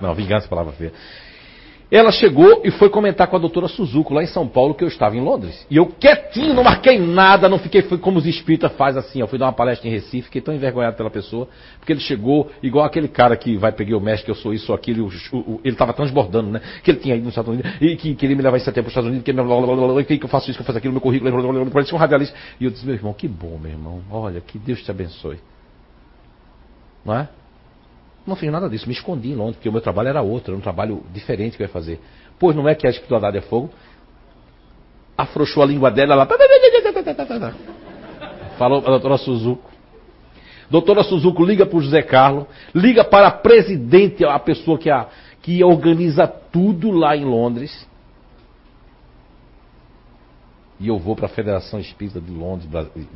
Não, 0.00 0.14
vingança 0.14 0.46
é 0.46 0.48
palavra 0.48 0.72
feia. 0.72 0.92
Ela 1.90 2.12
chegou 2.12 2.62
e 2.64 2.70
foi 2.70 2.88
comentar 2.88 3.26
com 3.26 3.34
a 3.34 3.38
doutora 3.38 3.66
Suzuko 3.66 4.14
lá 4.14 4.22
em 4.22 4.26
São 4.26 4.46
Paulo 4.46 4.74
que 4.74 4.84
eu 4.84 4.86
estava 4.86 5.16
em 5.16 5.20
Londres. 5.20 5.66
E 5.68 5.76
eu 5.76 5.86
quietinho, 5.86 6.54
não 6.54 6.62
marquei 6.62 7.00
nada, 7.00 7.48
não 7.48 7.58
fiquei, 7.58 7.82
foi 7.82 7.98
como 7.98 8.16
os 8.16 8.26
espíritas 8.26 8.70
faz 8.74 8.96
assim. 8.96 9.18
Eu 9.18 9.26
fui 9.26 9.40
dar 9.40 9.46
uma 9.46 9.52
palestra 9.52 9.88
em 9.88 9.90
Recife, 9.90 10.22
fiquei 10.22 10.40
tão 10.40 10.54
envergonhado 10.54 10.96
pela 10.96 11.10
pessoa, 11.10 11.48
porque 11.80 11.92
ele 11.92 11.98
chegou 11.98 12.48
igual 12.62 12.84
aquele 12.84 13.08
cara 13.08 13.36
que 13.36 13.56
vai 13.56 13.72
pegar 13.72 13.96
o 13.96 14.00
mestre, 14.00 14.26
que 14.26 14.30
eu 14.30 14.36
sou 14.36 14.54
isso, 14.54 14.72
aquilo, 14.72 15.10
ele 15.64 15.74
estava 15.74 15.92
transbordando, 15.92 16.52
né? 16.52 16.60
Que 16.84 16.92
ele 16.92 17.00
tinha 17.00 17.16
ido 17.16 17.24
nos 17.24 17.32
Estados 17.32 17.52
Unidos 17.52 17.72
e 17.80 17.96
que 17.96 18.14
queria 18.14 18.36
me 18.36 18.42
levar 18.42 18.56
em 18.56 18.60
setembro 18.60 18.84
para 18.84 18.88
os 18.88 18.92
Estados 18.92 19.08
Unidos, 19.08 19.24
que, 19.24 19.32
blá, 19.32 19.42
blá, 19.42 19.92
blá, 19.92 20.04
que 20.04 20.22
eu 20.22 20.28
faço 20.28 20.48
isso, 20.48 20.58
que 20.58 20.62
eu 20.62 20.66
faço 20.66 20.78
aquilo, 20.78 20.92
meu 20.92 21.00
currículo, 21.00 21.70
parecia 21.72 21.96
um 21.96 21.98
radialista. 21.98 22.36
E 22.60 22.66
eu 22.66 22.70
disse, 22.70 22.86
meu 22.86 22.94
irmão, 22.94 23.12
que 23.12 23.26
bom, 23.26 23.58
meu 23.58 23.72
irmão, 23.72 24.00
olha, 24.12 24.40
que 24.40 24.60
Deus 24.60 24.80
te 24.80 24.92
abençoe. 24.92 25.40
Não 27.04 27.18
é? 27.18 27.28
Não 28.26 28.36
fiz 28.36 28.50
nada 28.50 28.68
disso, 28.68 28.86
me 28.86 28.92
escondi 28.92 29.30
em 29.30 29.34
Londres, 29.34 29.56
porque 29.56 29.68
o 29.68 29.72
meu 29.72 29.80
trabalho 29.80 30.08
era 30.08 30.22
outro, 30.22 30.52
era 30.52 30.58
um 30.58 30.62
trabalho 30.62 31.02
diferente 31.12 31.56
que 31.56 31.62
eu 31.62 31.66
ia 31.66 31.72
fazer. 31.72 32.00
Pois 32.38 32.54
não 32.54 32.68
é 32.68 32.74
que 32.74 32.86
a 32.86 32.90
espiritualidade 32.90 33.38
é 33.38 33.40
fogo? 33.40 33.70
Afrouxou 35.16 35.62
a 35.62 35.66
língua 35.66 35.90
dela, 35.90 36.14
ela. 36.14 36.26
Falou 38.58 38.78
a 38.78 38.90
doutora 38.90 39.16
Suzuko. 39.16 39.70
Doutora 40.70 41.02
Suzuko 41.02 41.44
liga 41.44 41.66
para 41.66 41.76
o 41.76 41.80
José 41.80 42.02
Carlos, 42.02 42.46
liga 42.74 43.02
para 43.02 43.26
a 43.26 43.32
presidente, 43.32 44.24
a 44.24 44.38
pessoa 44.38 44.78
que, 44.78 44.88
a, 44.88 45.08
que 45.42 45.64
organiza 45.64 46.28
tudo 46.28 46.90
lá 46.90 47.16
em 47.16 47.24
Londres. 47.24 47.88
E 50.78 50.88
eu 50.88 50.98
vou 50.98 51.16
para 51.16 51.26
a 51.26 51.28
Federação 51.28 51.80
Espírita 51.80 52.20
de 52.20 52.30
Londres, 52.30 52.68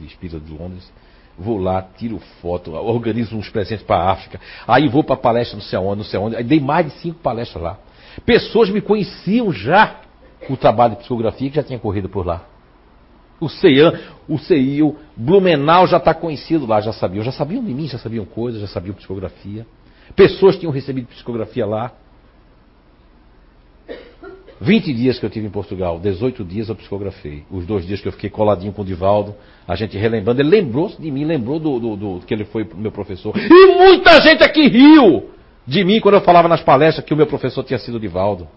Espírita 0.03 0.41
de 0.41 0.53
Londres, 0.53 0.93
vou 1.39 1.59
lá, 1.59 1.83
tiro 1.97 2.19
foto, 2.41 2.73
organizo 2.73 3.37
uns 3.37 3.49
presentes 3.49 3.85
para 3.85 3.97
a 3.97 4.13
África, 4.13 4.41
aí 4.67 4.89
vou 4.89 5.03
para 5.03 5.17
palestra 5.17 5.57
no 5.57 5.63
céu 5.63 5.85
onde, 5.85 5.99
no 5.99 6.05
céu 6.05 6.23
onde, 6.23 6.37
aí 6.37 6.45
dei 6.45 6.61
mais 6.61 6.87
de 6.87 6.93
cinco 7.01 7.19
palestras 7.21 7.63
lá. 7.63 7.79
Pessoas 8.25 8.71
me 8.71 8.81
conheciam 8.81 9.53
já 9.53 10.01
o 10.49 10.57
trabalho 10.57 10.93
de 10.93 11.01
psicografia 11.01 11.51
que 11.51 11.57
já 11.57 11.63
tinha 11.63 11.79
corrido 11.79 12.09
por 12.09 12.25
lá. 12.27 12.47
O 13.41 13.49
CEAN, 13.49 13.99
o 14.29 14.39
CEIU, 14.39 14.97
Blumenau 15.17 15.87
já 15.87 15.97
está 15.97 16.15
conhecido 16.15 16.67
lá, 16.67 16.81
já 16.81 16.93
sabiam. 16.93 17.25
Já 17.25 17.33
sabiam 17.33 17.65
de 17.65 17.75
mim, 17.75 17.89
já 17.89 17.99
sabiam 17.99 18.25
coisas, 18.25 18.61
já 18.61 18.69
sabiam 18.69 18.95
psicografia. 18.95 19.67
Pessoas 20.15 20.57
tinham 20.57 20.73
recebido 20.73 21.09
psicografia 21.09 21.67
lá. 21.67 21.93
20 24.61 24.95
dias 24.95 25.19
que 25.19 25.27
eu 25.27 25.31
tive 25.31 25.47
em 25.47 25.51
Portugal, 25.51 25.99
18 25.99 26.45
dias 26.45 26.69
eu 26.69 26.77
psicografei. 26.77 27.45
Os 27.51 27.67
dois 27.67 27.85
dias 27.85 28.01
que 28.01 28.09
eu 28.09 28.13
fiquei 28.13 28.31
coladinho 28.31 28.73
com 28.73 28.83
o 28.83 28.85
Divaldo, 28.85 29.35
a 29.67 29.75
gente 29.75 29.97
relembrando, 29.97 30.41
ele 30.41 30.51
lembrou-se 30.51 31.01
de 31.01 31.11
mim, 31.11 31.25
lembrou 31.25 31.59
do, 31.59 31.79
do, 31.79 31.97
do, 31.97 32.21
que 32.27 32.35
ele 32.35 32.45
foi 32.45 32.69
meu 32.75 32.93
professor. 32.93 33.35
E 33.37 33.67
muita 33.77 34.21
gente 34.21 34.43
aqui 34.43 34.69
riu! 34.69 35.35
de 35.67 35.85
mim 35.85 36.01
quando 36.01 36.15
eu 36.15 36.21
falava 36.21 36.49
nas 36.49 36.63
palestras 36.63 37.05
que 37.05 37.15
o 37.15 37.17
meu 37.17 37.27
professor 37.27 37.65
tinha 37.65 37.79
sido 37.79 37.99
Divaldo. 37.99 38.49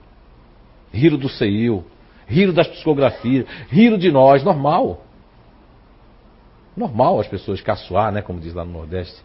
Riram 0.92 1.18
do 1.18 1.30
CEIU, 1.30 1.86
riram 2.26 2.54
das 2.54 2.68
psicografias, 2.68 3.46
riram 3.70 3.98
de 3.98 4.12
nós, 4.12 4.44
normal. 4.44 5.04
Normal 6.76 7.20
as 7.20 7.28
pessoas 7.28 7.62
caçoar, 7.62 8.12
né, 8.12 8.22
como 8.22 8.40
diz 8.40 8.54
lá 8.54 8.64
no 8.64 8.72
Nordeste, 8.72 9.22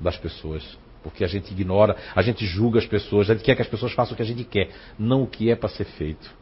das 0.00 0.16
pessoas. 0.16 0.78
Porque 1.02 1.24
a 1.24 1.26
gente 1.26 1.52
ignora, 1.52 1.96
a 2.14 2.22
gente 2.22 2.46
julga 2.46 2.78
as 2.78 2.86
pessoas, 2.86 3.28
a 3.28 3.34
gente 3.34 3.44
quer 3.44 3.56
que 3.56 3.62
as 3.62 3.68
pessoas 3.68 3.92
façam 3.92 4.14
o 4.14 4.16
que 4.16 4.22
a 4.22 4.26
gente 4.26 4.44
quer, 4.44 4.70
não 4.98 5.22
o 5.22 5.26
que 5.26 5.50
é 5.50 5.56
para 5.56 5.68
ser 5.68 5.84
feito. 5.84 6.32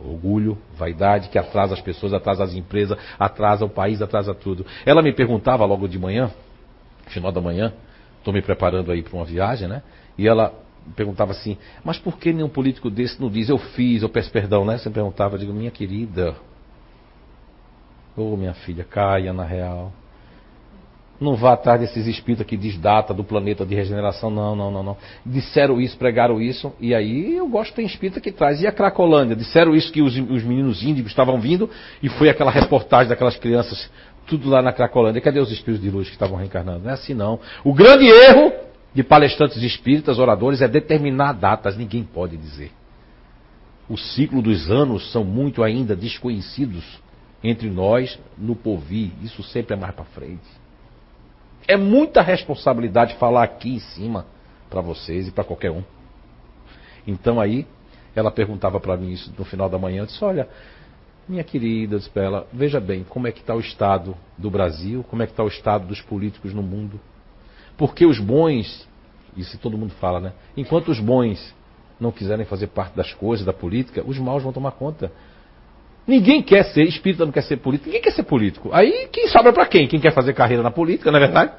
Orgulho, 0.00 0.58
vaidade 0.76 1.28
que 1.28 1.38
atrasa 1.38 1.74
as 1.74 1.80
pessoas, 1.80 2.12
atrasa 2.12 2.44
as 2.44 2.54
empresas, 2.54 2.98
atrasa 3.18 3.64
o 3.64 3.68
país, 3.68 4.02
atrasa 4.02 4.34
tudo. 4.34 4.66
Ela 4.84 5.02
me 5.02 5.12
perguntava 5.12 5.64
logo 5.64 5.86
de 5.86 5.98
manhã, 5.98 6.30
final 7.06 7.30
da 7.30 7.40
manhã, 7.40 7.72
estou 8.18 8.34
me 8.34 8.42
preparando 8.42 8.90
aí 8.90 9.02
para 9.02 9.14
uma 9.16 9.24
viagem, 9.24 9.68
né? 9.68 9.82
E 10.18 10.26
ela 10.26 10.52
perguntava 10.96 11.32
assim, 11.32 11.56
mas 11.82 11.98
por 11.98 12.18
que 12.18 12.32
nenhum 12.32 12.48
político 12.48 12.90
desse 12.90 13.20
não 13.20 13.30
diz 13.30 13.48
eu 13.48 13.58
fiz, 13.58 14.02
eu 14.02 14.08
peço 14.08 14.30
perdão, 14.30 14.64
né? 14.64 14.78
Você 14.78 14.90
perguntava, 14.90 15.36
eu 15.36 15.38
digo, 15.38 15.52
minha 15.52 15.70
querida, 15.70 16.34
ô 18.16 18.32
oh, 18.32 18.36
minha 18.36 18.54
filha, 18.54 18.84
caia 18.84 19.32
na 19.32 19.44
real. 19.44 19.92
Não 21.20 21.36
vá 21.36 21.52
atrás 21.52 21.80
desses 21.80 22.06
espíritos 22.06 22.44
que 22.44 22.56
diz 22.56 22.76
data 22.76 23.14
do 23.14 23.22
planeta 23.22 23.64
de 23.64 23.74
regeneração, 23.74 24.30
não, 24.30 24.56
não, 24.56 24.70
não, 24.70 24.82
não. 24.82 24.96
Disseram 25.24 25.80
isso, 25.80 25.96
pregaram 25.96 26.40
isso, 26.40 26.72
e 26.80 26.92
aí 26.94 27.36
eu 27.36 27.48
gosto 27.48 27.72
ter 27.74 27.82
espírita 27.82 28.20
que 28.20 28.32
traz. 28.32 28.60
E 28.60 28.66
a 28.66 28.72
Cracolândia? 28.72 29.36
Disseram 29.36 29.74
isso 29.74 29.92
que 29.92 30.02
os, 30.02 30.12
os 30.16 30.42
meninos 30.42 30.82
índigos 30.82 31.12
estavam 31.12 31.40
vindo, 31.40 31.70
e 32.02 32.08
foi 32.08 32.28
aquela 32.28 32.50
reportagem 32.50 33.08
daquelas 33.08 33.36
crianças 33.36 33.88
tudo 34.26 34.48
lá 34.48 34.60
na 34.60 34.72
Cracolândia. 34.72 35.20
Cadê 35.20 35.38
os 35.38 35.52
espíritos 35.52 35.82
de 35.82 35.90
luz 35.90 36.08
que 36.08 36.14
estavam 36.14 36.36
reencarnando? 36.36 36.84
Não 36.84 36.90
é 36.90 36.94
assim 36.94 37.14
não. 37.14 37.38
O 37.62 37.72
grande 37.72 38.06
erro 38.06 38.52
de 38.92 39.02
palestrantes 39.02 39.62
espíritas, 39.62 40.18
oradores, 40.18 40.62
é 40.62 40.68
determinar 40.68 41.32
datas. 41.32 41.76
Ninguém 41.76 42.02
pode 42.02 42.36
dizer. 42.36 42.72
O 43.88 43.96
ciclo 43.96 44.40
dos 44.40 44.70
anos 44.70 45.12
são 45.12 45.24
muito 45.24 45.62
ainda 45.62 45.94
desconhecidos 45.94 46.84
entre 47.42 47.68
nós 47.68 48.18
no 48.38 48.56
povir. 48.56 49.12
Isso 49.22 49.42
sempre 49.42 49.74
é 49.74 49.78
mais 49.78 49.94
para 49.94 50.04
frente. 50.06 50.63
É 51.66 51.76
muita 51.76 52.20
responsabilidade 52.22 53.16
falar 53.16 53.42
aqui 53.42 53.74
em 53.74 53.80
cima 53.80 54.26
para 54.68 54.80
vocês 54.80 55.28
e 55.28 55.30
para 55.30 55.44
qualquer 55.44 55.70
um. 55.70 55.82
Então 57.06 57.40
aí, 57.40 57.66
ela 58.14 58.30
perguntava 58.30 58.78
para 58.78 58.96
mim 58.96 59.12
isso 59.12 59.32
no 59.36 59.44
final 59.44 59.68
da 59.68 59.78
manhã. 59.78 60.02
Eu 60.02 60.06
disse: 60.06 60.24
Olha, 60.24 60.48
minha 61.28 61.42
querida, 61.42 61.96
disse 61.96 62.10
para 62.10 62.22
ela, 62.22 62.46
veja 62.52 62.80
bem 62.80 63.04
como 63.04 63.26
é 63.26 63.32
que 63.32 63.40
está 63.40 63.54
o 63.54 63.60
estado 63.60 64.16
do 64.36 64.50
Brasil, 64.50 65.04
como 65.08 65.22
é 65.22 65.26
que 65.26 65.32
está 65.32 65.42
o 65.42 65.48
estado 65.48 65.86
dos 65.86 66.00
políticos 66.02 66.52
no 66.52 66.62
mundo. 66.62 67.00
Porque 67.76 68.04
os 68.04 68.18
bons, 68.18 68.86
isso 69.36 69.58
todo 69.58 69.78
mundo 69.78 69.94
fala, 69.94 70.20
né? 70.20 70.32
Enquanto 70.56 70.90
os 70.90 71.00
bons 71.00 71.54
não 71.98 72.12
quiserem 72.12 72.44
fazer 72.44 72.68
parte 72.68 72.94
das 72.94 73.12
coisas, 73.14 73.44
da 73.44 73.52
política, 73.52 74.02
os 74.06 74.18
maus 74.18 74.42
vão 74.42 74.52
tomar 74.52 74.72
conta. 74.72 75.10
Ninguém 76.06 76.42
quer 76.42 76.64
ser, 76.64 76.82
espírita 76.82 77.24
não 77.24 77.32
quer 77.32 77.42
ser 77.42 77.56
político, 77.56 77.88
ninguém 77.88 78.02
quer 78.02 78.12
ser 78.12 78.24
político. 78.24 78.70
Aí 78.72 79.08
quem 79.10 79.28
sobra 79.28 79.52
para 79.52 79.66
quem? 79.66 79.88
Quem 79.88 79.98
quer 79.98 80.12
fazer 80.12 80.34
carreira 80.34 80.62
na 80.62 80.70
política, 80.70 81.10
não 81.10 81.18
é 81.18 81.22
verdade? 81.22 81.52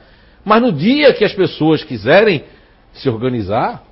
Mas 0.44 0.62
no 0.62 0.72
dia 0.72 1.14
que 1.14 1.26
as 1.26 1.34
pessoas 1.34 1.84
quiserem 1.84 2.44
se 2.94 3.10
organizar, 3.10 3.84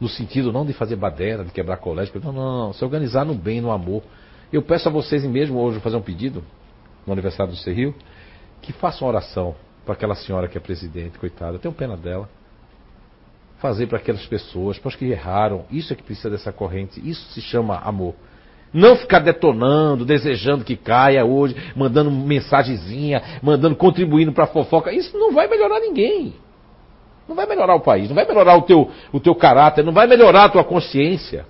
no 0.00 0.08
sentido 0.08 0.52
não 0.52 0.66
de 0.66 0.72
fazer 0.72 0.96
baderna, 0.96 1.44
de 1.44 1.52
quebrar 1.52 1.76
colégio, 1.76 2.12
não, 2.22 2.32
não, 2.32 2.66
não, 2.66 2.72
se 2.72 2.84
organizar 2.84 3.24
no 3.24 3.34
bem, 3.34 3.60
no 3.60 3.70
amor, 3.70 4.02
eu 4.52 4.60
peço 4.60 4.88
a 4.88 4.92
vocês 4.92 5.24
mesmo 5.24 5.60
hoje 5.60 5.78
fazer 5.78 5.96
um 5.96 6.02
pedido 6.02 6.42
no 7.06 7.12
aniversário 7.12 7.52
do 7.52 7.58
Serril, 7.58 7.94
que 8.60 8.72
façam 8.72 9.06
oração 9.06 9.54
para 9.84 9.94
aquela 9.94 10.14
senhora 10.14 10.48
que 10.48 10.58
é 10.58 10.60
presidente, 10.60 11.18
coitada. 11.18 11.54
Eu 11.54 11.58
tenho 11.58 11.74
pena 11.74 11.96
dela. 11.96 12.28
fazer 13.58 13.86
para 13.86 13.98
aquelas 13.98 14.26
pessoas, 14.26 14.76
para 14.78 14.88
os 14.88 14.96
que 14.96 15.04
erraram. 15.04 15.64
Isso 15.70 15.92
é 15.92 15.96
que 15.96 16.02
precisa 16.02 16.28
dessa 16.28 16.52
corrente. 16.52 17.00
Isso 17.08 17.32
se 17.32 17.40
chama 17.40 17.78
amor. 17.78 18.14
Não 18.72 18.96
ficar 18.96 19.18
detonando, 19.18 20.04
desejando 20.04 20.64
que 20.64 20.76
caia 20.76 21.24
hoje, 21.24 21.54
mandando 21.76 22.10
mensagenzinha, 22.10 23.22
mandando 23.42 23.76
contribuindo 23.76 24.32
para 24.32 24.46
fofoca. 24.46 24.92
Isso 24.92 25.16
não 25.18 25.32
vai 25.32 25.46
melhorar 25.46 25.78
ninguém. 25.80 26.34
Não 27.28 27.36
vai 27.36 27.46
melhorar 27.46 27.74
o 27.74 27.80
país, 27.80 28.08
não 28.08 28.14
vai 28.14 28.26
melhorar 28.26 28.56
o 28.56 28.62
teu, 28.62 28.90
o 29.12 29.20
teu 29.20 29.34
caráter, 29.34 29.84
não 29.84 29.92
vai 29.92 30.06
melhorar 30.06 30.44
a 30.44 30.48
tua 30.48 30.64
consciência. 30.64 31.46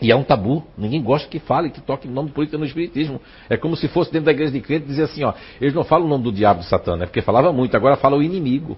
E 0.00 0.10
é 0.10 0.16
um 0.16 0.22
tabu. 0.22 0.62
Ninguém 0.76 1.02
gosta 1.02 1.28
que 1.28 1.38
fale, 1.38 1.70
que 1.70 1.80
toque 1.80 2.06
o 2.06 2.10
nome 2.10 2.30
político 2.30 2.58
no 2.58 2.64
Espiritismo. 2.64 3.20
É 3.48 3.56
como 3.56 3.76
se 3.76 3.88
fosse 3.88 4.12
dentro 4.12 4.26
da 4.26 4.32
igreja 4.32 4.52
de 4.52 4.60
crente 4.60 4.86
dizer 4.86 5.04
assim, 5.04 5.24
ó, 5.24 5.32
eles 5.60 5.74
não 5.74 5.84
falam 5.84 6.06
o 6.06 6.08
nome 6.08 6.24
do 6.24 6.32
diabo 6.32 6.60
de 6.60 6.66
Satã, 6.66 6.96
é 7.00 7.06
porque 7.06 7.22
falava 7.22 7.52
muito, 7.52 7.76
agora 7.76 7.96
fala 7.96 8.16
o 8.16 8.22
inimigo. 8.22 8.76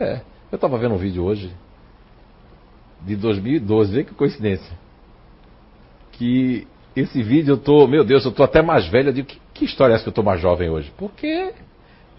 É. 0.00 0.20
Eu 0.50 0.56
estava 0.56 0.78
vendo 0.78 0.94
um 0.94 0.98
vídeo 0.98 1.24
hoje 1.24 1.50
de 3.04 3.16
2012, 3.16 3.92
vê 3.92 4.04
que 4.04 4.14
coincidência. 4.14 4.72
Que 6.12 6.66
esse 6.96 7.22
vídeo 7.22 7.52
eu 7.52 7.58
tô, 7.58 7.86
meu 7.86 8.04
Deus, 8.04 8.24
eu 8.24 8.32
tô 8.32 8.42
até 8.42 8.62
mais 8.62 8.86
velho. 8.86 9.08
Eu 9.08 9.12
digo, 9.12 9.28
que, 9.28 9.40
que 9.52 9.64
história 9.64 9.92
é 9.92 9.96
essa 9.96 10.04
que 10.04 10.10
eu 10.10 10.14
tô 10.14 10.22
mais 10.22 10.40
jovem 10.40 10.70
hoje? 10.70 10.92
Porque 10.96 11.52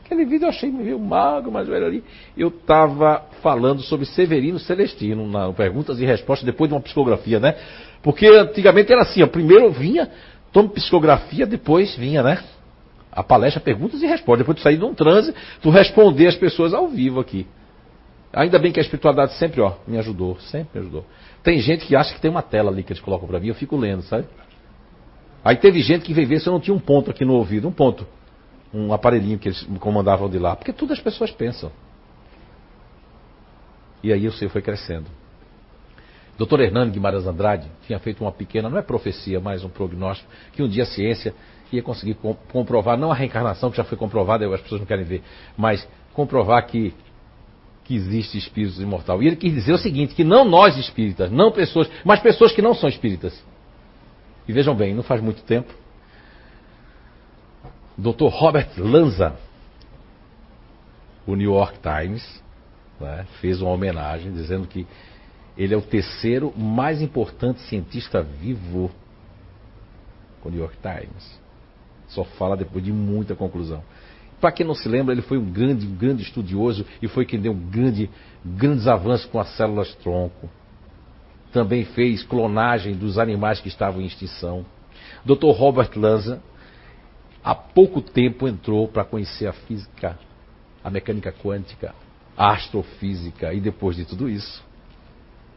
aquele 0.04 0.26
vídeo 0.26 0.46
eu 0.46 0.50
achei 0.50 0.70
meio 0.70 1.00
mago, 1.00 1.52
mais 1.52 1.68
velho 1.68 1.86
ali. 1.86 2.04
Eu 2.38 2.50
estava 2.50 3.24
falando 3.42 3.82
sobre 3.82 4.06
Severino 4.06 4.60
Celestino 4.60 5.28
na 5.28 5.52
Perguntas 5.54 6.00
e 6.00 6.06
Respostas, 6.06 6.46
depois 6.46 6.70
de 6.70 6.76
uma 6.76 6.82
psicografia, 6.82 7.40
né? 7.40 7.56
Porque 8.04 8.28
antigamente 8.28 8.92
era 8.92 9.02
assim, 9.02 9.24
ó, 9.24 9.28
primeiro 9.28 9.72
vinha, 9.72 10.12
toma 10.52 10.70
psicografia, 10.70 11.46
depois 11.48 11.96
vinha, 11.96 12.22
né? 12.22 12.44
A 13.12 13.24
palestra, 13.24 13.62
perguntas 13.62 14.02
e 14.02 14.06
respostas. 14.06 14.40
Depois 14.40 14.58
de 14.58 14.62
sair 14.62 14.78
de 14.78 14.84
um 14.84 14.94
transe, 14.94 15.34
tu 15.62 15.70
responder 15.70 16.28
as 16.28 16.36
pessoas 16.36 16.74
ao 16.74 16.90
vivo 16.90 17.20
aqui. 17.20 17.48
Ainda 18.36 18.60
bem 18.60 18.70
que 18.70 18.80
a 18.80 18.84
espiritualidade 18.84 19.34
sempre, 19.38 19.62
ó, 19.62 19.76
me 19.88 19.98
ajudou, 19.98 20.38
sempre 20.42 20.78
me 20.78 20.86
ajudou. 20.86 21.06
Tem 21.42 21.58
gente 21.60 21.86
que 21.86 21.96
acha 21.96 22.14
que 22.14 22.20
tem 22.20 22.30
uma 22.30 22.42
tela 22.42 22.70
ali 22.70 22.84
que 22.84 22.92
eles 22.92 23.02
colocam 23.02 23.26
para 23.26 23.40
mim, 23.40 23.48
eu 23.48 23.56
fico 23.56 23.78
lendo, 23.78 24.02
sabe? 24.04 24.28
Aí 25.42 25.56
teve 25.56 25.82
gente 25.82 26.04
que 26.04 26.14
veio 26.14 26.28
ver 26.28 26.42
se 26.42 26.50
eu 26.50 26.54
não 26.54 26.60
tinha 26.60 26.76
um 26.76 26.80
ponto 26.80 27.10
aqui 27.10 27.24
no 27.24 27.34
ouvido, 27.34 27.66
um 27.66 27.72
ponto. 27.72 28.06
Um 28.74 28.92
aparelhinho 28.92 29.40
que 29.40 29.48
eles 29.48 29.66
me 29.66 29.80
comandavam 29.80 30.30
de 30.30 30.38
lá. 30.38 30.54
Porque 30.54 30.74
tudo 30.74 30.92
as 30.92 31.00
pessoas 31.00 31.32
pensam. 31.32 31.72
E 34.04 34.12
aí 34.12 34.28
o 34.28 34.34
ser 34.34 34.50
foi 34.50 34.62
crescendo. 34.62 35.06
Dr. 36.38 36.60
Hernani 36.60 36.92
Guimarães 36.92 37.26
Andrade 37.26 37.72
tinha 37.88 38.00
feito 38.00 38.22
uma 38.22 38.34
pequena, 38.34 38.70
não 38.70 38.78
é 38.78 38.82
profecia, 38.82 39.40
mas 39.40 39.64
um 39.64 39.70
prognóstico, 39.70 40.30
que 40.52 40.62
um 40.62 40.68
dia 40.68 40.84
a 40.84 40.88
ciência 40.88 41.34
ia 41.72 41.82
conseguir 41.82 42.18
comprovar, 42.52 42.98
não 42.98 43.12
a 43.12 43.16
reencarnação, 43.16 43.72
que 43.72 43.78
já 43.78 43.86
foi 43.86 43.98
comprovada, 43.98 44.46
as 44.54 44.60
pessoas 44.60 44.82
não 44.82 44.86
querem 44.86 45.06
ver, 45.06 45.24
mas 45.56 45.88
comprovar 46.14 46.66
que 46.68 46.94
que 47.86 47.96
existe 47.96 48.38
espíritos 48.38 48.82
imortal. 48.82 49.22
E 49.22 49.28
ele 49.28 49.36
quis 49.36 49.54
dizer 49.54 49.74
o 49.74 49.78
seguinte, 49.78 50.16
que 50.16 50.24
não 50.24 50.44
nós 50.44 50.76
espíritas, 50.76 51.32
não 51.32 51.52
pessoas, 51.52 51.90
mas 52.04 52.20
pessoas 52.20 52.52
que 52.52 52.62
não 52.62 52.74
são 52.74 52.90
espíritas. 52.90 53.42
E 54.48 54.52
vejam 54.52 54.76
bem, 54.76 54.94
não 54.94 55.04
faz 55.04 55.22
muito 55.22 55.44
tempo, 55.44 55.74
Dr. 57.98 58.28
Robert 58.28 58.70
Lanza, 58.78 59.36
o 61.26 61.36
New 61.36 61.54
York 61.54 61.80
Times, 61.80 62.44
né, 63.00 63.26
fez 63.40 63.62
uma 63.62 63.72
homenagem 63.72 64.34
dizendo 64.34 64.68
que 64.68 64.86
ele 65.58 65.74
é 65.74 65.78
o 65.78 65.82
terceiro 65.82 66.54
mais 66.58 67.02
importante 67.02 67.62
cientista 67.62 68.22
vivo. 68.22 68.92
O 70.44 70.50
New 70.50 70.60
York 70.60 70.78
Times. 70.78 71.40
Só 72.08 72.24
fala 72.24 72.56
depois 72.56 72.84
de 72.84 72.92
muita 72.92 73.36
conclusão. 73.36 73.84
Para 74.46 74.52
quem 74.52 74.64
não 74.64 74.76
se 74.76 74.88
lembra, 74.88 75.12
ele 75.12 75.24
foi 75.24 75.40
um 75.40 75.52
grande, 75.52 75.88
grande 75.88 76.22
estudioso 76.22 76.86
e 77.02 77.08
foi 77.08 77.26
quem 77.26 77.40
deu 77.40 77.52
um 77.52 77.60
grande, 77.60 78.12
grandes 78.46 78.86
avanços 78.86 79.26
com 79.26 79.40
as 79.40 79.50
células 79.58 79.96
tronco. 79.96 80.48
Também 81.52 81.84
fez 81.84 82.22
clonagem 82.22 82.94
dos 82.94 83.18
animais 83.18 83.60
que 83.60 83.70
estavam 83.70 84.04
em 84.04 84.06
extinção. 84.06 84.64
Dr. 85.26 85.48
Robert 85.48 85.90
Lanza, 85.96 86.44
há 87.44 87.56
pouco 87.56 88.00
tempo 88.00 88.48
entrou 88.48 88.88
para 88.88 89.04
conhecer 89.04 89.48
a 89.48 89.54
física, 89.54 90.16
a 90.84 90.92
mecânica 90.92 91.32
quântica, 91.32 91.96
a 92.38 92.52
astrofísica 92.52 93.52
e 93.52 93.60
depois 93.60 93.96
de 93.96 94.06
tudo 94.06 94.30
isso, 94.30 94.64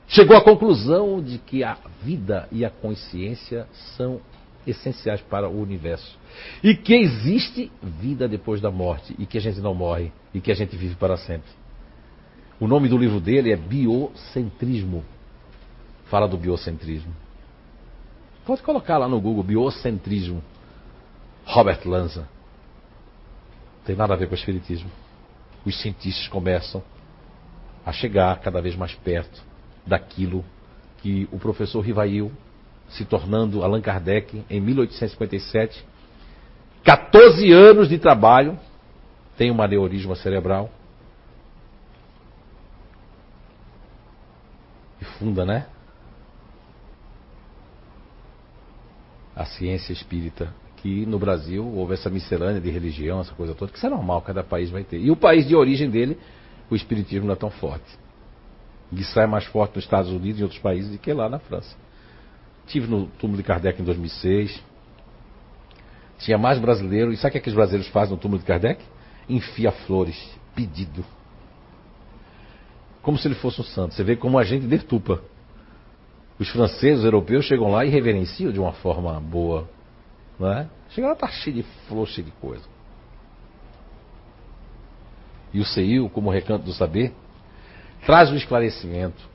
chegou 0.08 0.34
à 0.34 0.40
conclusão 0.40 1.22
de 1.22 1.36
que 1.36 1.62
a 1.62 1.76
vida 2.02 2.48
e 2.50 2.64
a 2.64 2.70
consciência 2.70 3.66
são 3.98 4.18
essenciais 4.66 5.20
para 5.22 5.48
o 5.48 5.60
universo. 5.60 6.18
E 6.62 6.74
que 6.74 6.94
existe 6.94 7.72
vida 7.82 8.28
depois 8.28 8.60
da 8.60 8.70
morte 8.70 9.14
e 9.18 9.26
que 9.26 9.38
a 9.38 9.40
gente 9.40 9.60
não 9.60 9.74
morre 9.74 10.12
e 10.34 10.40
que 10.40 10.52
a 10.52 10.54
gente 10.54 10.76
vive 10.76 10.94
para 10.94 11.16
sempre. 11.16 11.50
O 12.60 12.66
nome 12.66 12.88
do 12.88 12.98
livro 12.98 13.20
dele 13.20 13.52
é 13.52 13.56
Biocentrismo. 13.56 15.04
Fala 16.06 16.26
do 16.26 16.36
biocentrismo. 16.36 17.14
Pode 18.44 18.62
colocar 18.62 18.98
lá 18.98 19.06
no 19.08 19.20
Google 19.20 19.44
Biocentrismo. 19.44 20.42
Robert 21.44 21.80
Lanza. 21.86 22.28
Tem 23.84 23.94
nada 23.94 24.14
a 24.14 24.16
ver 24.16 24.26
com 24.26 24.32
o 24.32 24.38
Espiritismo. 24.38 24.90
Os 25.64 25.80
cientistas 25.80 26.28
começam 26.28 26.82
a 27.84 27.92
chegar 27.92 28.38
cada 28.40 28.60
vez 28.60 28.74
mais 28.74 28.94
perto 28.94 29.42
daquilo 29.86 30.44
que 30.98 31.28
o 31.30 31.38
professor 31.38 31.80
Rivail 31.80 32.32
se 32.88 33.04
tornando 33.04 33.62
Allan 33.62 33.80
Kardec 33.80 34.44
em 34.48 34.60
1857. 34.60 35.84
14 36.84 37.52
anos 37.52 37.88
de 37.88 37.98
trabalho, 37.98 38.58
tem 39.36 39.50
um 39.50 39.62
aneurisma 39.62 40.16
cerebral. 40.16 40.70
E 45.00 45.04
funda, 45.04 45.44
né? 45.44 45.66
A 49.36 49.44
ciência 49.44 49.92
espírita. 49.92 50.52
Que 50.76 51.04
no 51.04 51.18
Brasil 51.18 51.66
houve 51.66 51.94
essa 51.94 52.08
miscelânea 52.08 52.60
de 52.60 52.70
religião, 52.70 53.20
essa 53.20 53.34
coisa 53.34 53.54
toda, 53.54 53.70
que 53.72 53.78
isso 53.78 53.86
é 53.86 53.90
normal, 53.90 54.22
cada 54.22 54.44
país 54.44 54.70
vai 54.70 54.84
ter. 54.84 54.98
E 54.98 55.10
o 55.10 55.16
país 55.16 55.46
de 55.46 55.56
origem 55.56 55.90
dele, 55.90 56.16
o 56.70 56.76
espiritismo 56.76 57.26
não 57.26 57.32
é 57.34 57.36
tão 57.36 57.50
forte. 57.50 57.98
Isso 58.92 59.18
é 59.18 59.26
mais 59.26 59.44
forte 59.44 59.74
nos 59.74 59.84
Estados 59.84 60.10
Unidos 60.10 60.40
e 60.40 60.44
outros 60.44 60.60
países 60.60 60.90
do 60.90 60.98
que 60.98 61.12
lá 61.12 61.28
na 61.28 61.40
França. 61.40 61.76
Tive 62.68 62.86
no 62.86 63.06
túmulo 63.06 63.38
de 63.38 63.42
Kardec 63.42 63.80
em 63.80 63.84
2006. 63.84 64.62
Tinha 66.18 66.36
mais 66.36 66.58
brasileiro. 66.58 67.12
E 67.12 67.16
sabe 67.16 67.30
o 67.30 67.32
que, 67.32 67.38
é 67.38 67.40
que 67.40 67.48
os 67.48 67.54
brasileiros 67.54 67.88
fazem 67.88 68.14
no 68.14 68.20
túmulo 68.20 68.40
de 68.40 68.46
Kardec? 68.46 68.82
Enfia 69.28 69.72
flores. 69.72 70.16
Pedido. 70.54 71.04
Como 73.02 73.16
se 73.16 73.26
ele 73.26 73.34
fosse 73.34 73.60
um 73.60 73.64
santo. 73.64 73.94
Você 73.94 74.04
vê 74.04 74.16
como 74.16 74.38
a 74.38 74.44
gente 74.44 74.66
deturpa. 74.66 75.22
Os 76.38 76.48
franceses, 76.50 77.00
os 77.00 77.04
europeus 77.04 77.46
chegam 77.46 77.70
lá 77.70 77.84
e 77.84 77.88
reverenciam 77.88 78.52
de 78.52 78.60
uma 78.60 78.72
forma 78.72 79.18
boa. 79.18 79.68
Não 80.38 80.52
é? 80.52 80.68
Chega 80.90 81.08
lá, 81.08 81.14
tá 81.14 81.26
cheio 81.28 81.56
de 81.56 81.62
flor, 81.88 82.06
cheio 82.06 82.26
de 82.26 82.30
coisa. 82.32 82.64
E 85.52 85.60
o 85.60 85.64
CEIU, 85.64 86.10
como 86.10 86.30
recanto 86.30 86.66
do 86.66 86.72
saber, 86.72 87.12
traz 88.04 88.30
o 88.30 88.36
esclarecimento. 88.36 89.28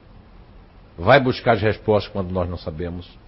Vai 0.98 1.20
buscar 1.20 1.54
as 1.54 1.62
respostas 1.62 2.12
quando 2.14 2.32
nós 2.32 2.48
não 2.48 2.58
sabemos 2.58 3.23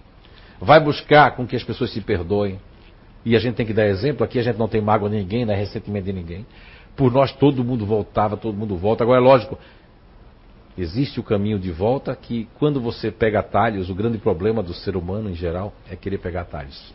vai 0.60 0.80
buscar 0.80 1.34
com 1.36 1.46
que 1.46 1.56
as 1.56 1.64
pessoas 1.64 1.92
se 1.92 2.00
perdoem. 2.00 2.58
E 3.24 3.34
a 3.34 3.38
gente 3.38 3.56
tem 3.56 3.66
que 3.66 3.72
dar 3.72 3.86
exemplo, 3.86 4.24
aqui 4.24 4.38
a 4.38 4.42
gente 4.42 4.58
não 4.58 4.68
tem 4.68 4.80
mágoa 4.80 5.10
de 5.10 5.16
ninguém, 5.16 5.44
não 5.44 5.52
é 5.52 5.56
ressentimento 5.56 6.06
de 6.06 6.12
ninguém. 6.12 6.46
Por 6.94 7.12
nós 7.12 7.32
todo 7.32 7.64
mundo 7.64 7.84
voltava, 7.84 8.36
todo 8.36 8.56
mundo 8.56 8.76
volta. 8.76 9.02
Agora 9.04 9.20
é 9.20 9.22
lógico, 9.22 9.58
existe 10.78 11.18
o 11.18 11.22
caminho 11.22 11.58
de 11.58 11.72
volta 11.72 12.14
que 12.14 12.48
quando 12.58 12.80
você 12.80 13.10
pega 13.10 13.40
atalhos, 13.40 13.90
o 13.90 13.94
grande 13.94 14.18
problema 14.18 14.62
do 14.62 14.72
ser 14.72 14.96
humano 14.96 15.28
em 15.28 15.34
geral 15.34 15.72
é 15.90 15.96
querer 15.96 16.18
pegar 16.18 16.42
atalhos. 16.42 16.94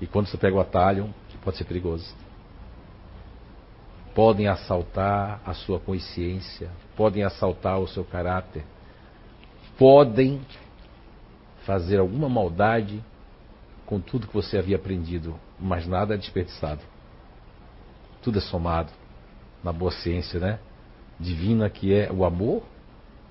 E 0.00 0.06
quando 0.06 0.26
você 0.26 0.36
pega 0.36 0.56
o 0.56 0.60
atalho, 0.60 1.12
pode 1.42 1.56
ser 1.56 1.64
perigoso. 1.64 2.14
Podem 4.14 4.46
assaltar 4.46 5.40
a 5.44 5.54
sua 5.54 5.80
consciência, 5.80 6.70
podem 6.96 7.22
assaltar 7.24 7.78
o 7.80 7.88
seu 7.88 8.04
caráter, 8.04 8.64
podem 9.78 10.40
fazer 11.64 11.98
alguma 11.98 12.28
maldade 12.28 13.02
com 13.86 14.00
tudo 14.00 14.26
que 14.26 14.34
você 14.34 14.58
havia 14.58 14.76
aprendido, 14.76 15.34
mas 15.58 15.86
nada 15.86 16.14
é 16.14 16.16
desperdiçado. 16.16 16.80
Tudo 18.22 18.38
é 18.38 18.40
somado 18.40 18.90
na 19.62 19.72
boa 19.72 19.90
ciência, 19.90 20.40
né? 20.40 20.58
Divina 21.18 21.68
que 21.68 21.92
é 21.94 22.10
o 22.10 22.24
amor, 22.24 22.62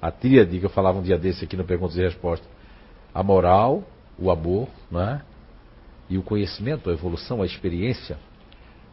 a 0.02 0.12
tríade 0.12 0.60
que 0.60 0.66
eu 0.66 0.70
falava 0.70 1.00
um 1.00 1.02
dia 1.02 1.18
desse 1.18 1.44
aqui 1.46 1.56
no 1.56 1.64
Perguntas 1.64 1.96
e 1.96 2.02
Respostas. 2.02 2.50
A 3.14 3.22
moral, 3.22 3.84
o 4.18 4.32
amor, 4.32 4.68
né? 4.90 5.22
E 6.10 6.18
o 6.18 6.24
conhecimento, 6.24 6.90
a 6.90 6.94
evolução, 6.94 7.42
a 7.42 7.46
experiência. 7.46 8.18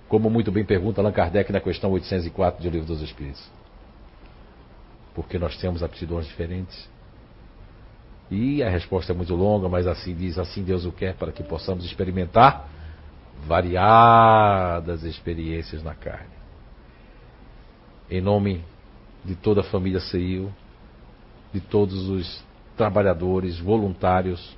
Como 0.08 0.28
muito 0.30 0.50
bem 0.50 0.64
pergunta 0.64 1.00
Allan 1.00 1.12
Kardec 1.12 1.52
na 1.52 1.60
questão 1.60 1.90
804 1.90 2.62
do 2.62 2.70
Livro 2.70 2.86
dos 2.86 3.02
Espíritos. 3.02 3.42
Porque 5.14 5.38
nós 5.38 5.56
temos 5.56 5.82
aptidões 5.82 6.26
diferentes. 6.26 6.88
E 8.30 8.62
a 8.62 8.68
resposta 8.68 9.12
é 9.12 9.16
muito 9.16 9.34
longa, 9.34 9.68
mas 9.68 9.86
assim 9.86 10.14
diz: 10.14 10.38
assim 10.38 10.62
Deus 10.62 10.84
o 10.84 10.92
quer, 10.92 11.14
para 11.14 11.32
que 11.32 11.42
possamos 11.42 11.84
experimentar 11.84 12.68
variadas 13.46 15.04
experiências 15.04 15.82
na 15.82 15.94
carne. 15.94 16.36
Em 18.10 18.20
nome 18.20 18.64
de 19.24 19.34
toda 19.34 19.60
a 19.60 19.64
família 19.64 20.00
CEIU, 20.00 20.52
de 21.52 21.60
todos 21.60 22.08
os 22.08 22.44
trabalhadores, 22.76 23.58
voluntários, 23.58 24.56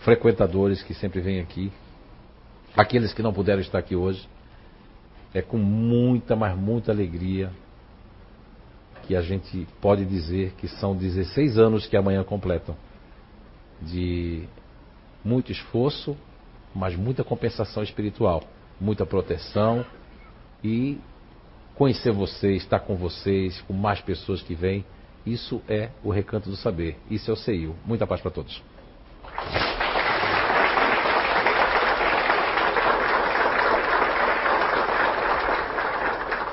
frequentadores 0.00 0.82
que 0.82 0.94
sempre 0.94 1.20
vêm 1.20 1.40
aqui, 1.40 1.72
aqueles 2.76 3.12
que 3.12 3.22
não 3.22 3.32
puderam 3.32 3.60
estar 3.60 3.78
aqui 3.78 3.96
hoje, 3.96 4.28
é 5.32 5.42
com 5.42 5.58
muita, 5.58 6.34
mas 6.36 6.56
muita 6.56 6.92
alegria 6.92 7.50
que 9.06 9.14
a 9.14 9.22
gente 9.22 9.66
pode 9.80 10.04
dizer 10.04 10.52
que 10.58 10.68
são 10.68 10.96
16 10.96 11.58
anos 11.58 11.86
que 11.86 11.96
amanhã 11.96 12.24
completam 12.24 12.76
de 13.80 14.44
muito 15.24 15.52
esforço, 15.52 16.16
mas 16.74 16.96
muita 16.96 17.22
compensação 17.22 17.82
espiritual, 17.82 18.42
muita 18.80 19.06
proteção 19.06 19.84
e 20.62 20.98
conhecer 21.74 22.12
vocês, 22.12 22.62
estar 22.62 22.80
com 22.80 22.96
vocês, 22.96 23.60
com 23.62 23.72
mais 23.72 24.00
pessoas 24.00 24.42
que 24.42 24.54
vêm. 24.54 24.84
Isso 25.24 25.60
é 25.68 25.90
o 26.02 26.10
recanto 26.10 26.48
do 26.48 26.56
saber. 26.56 26.96
Isso 27.10 27.30
é 27.30 27.34
o 27.34 27.36
CEIU. 27.36 27.74
Muita 27.84 28.06
paz 28.06 28.20
para 28.20 28.30
todos. 28.30 28.62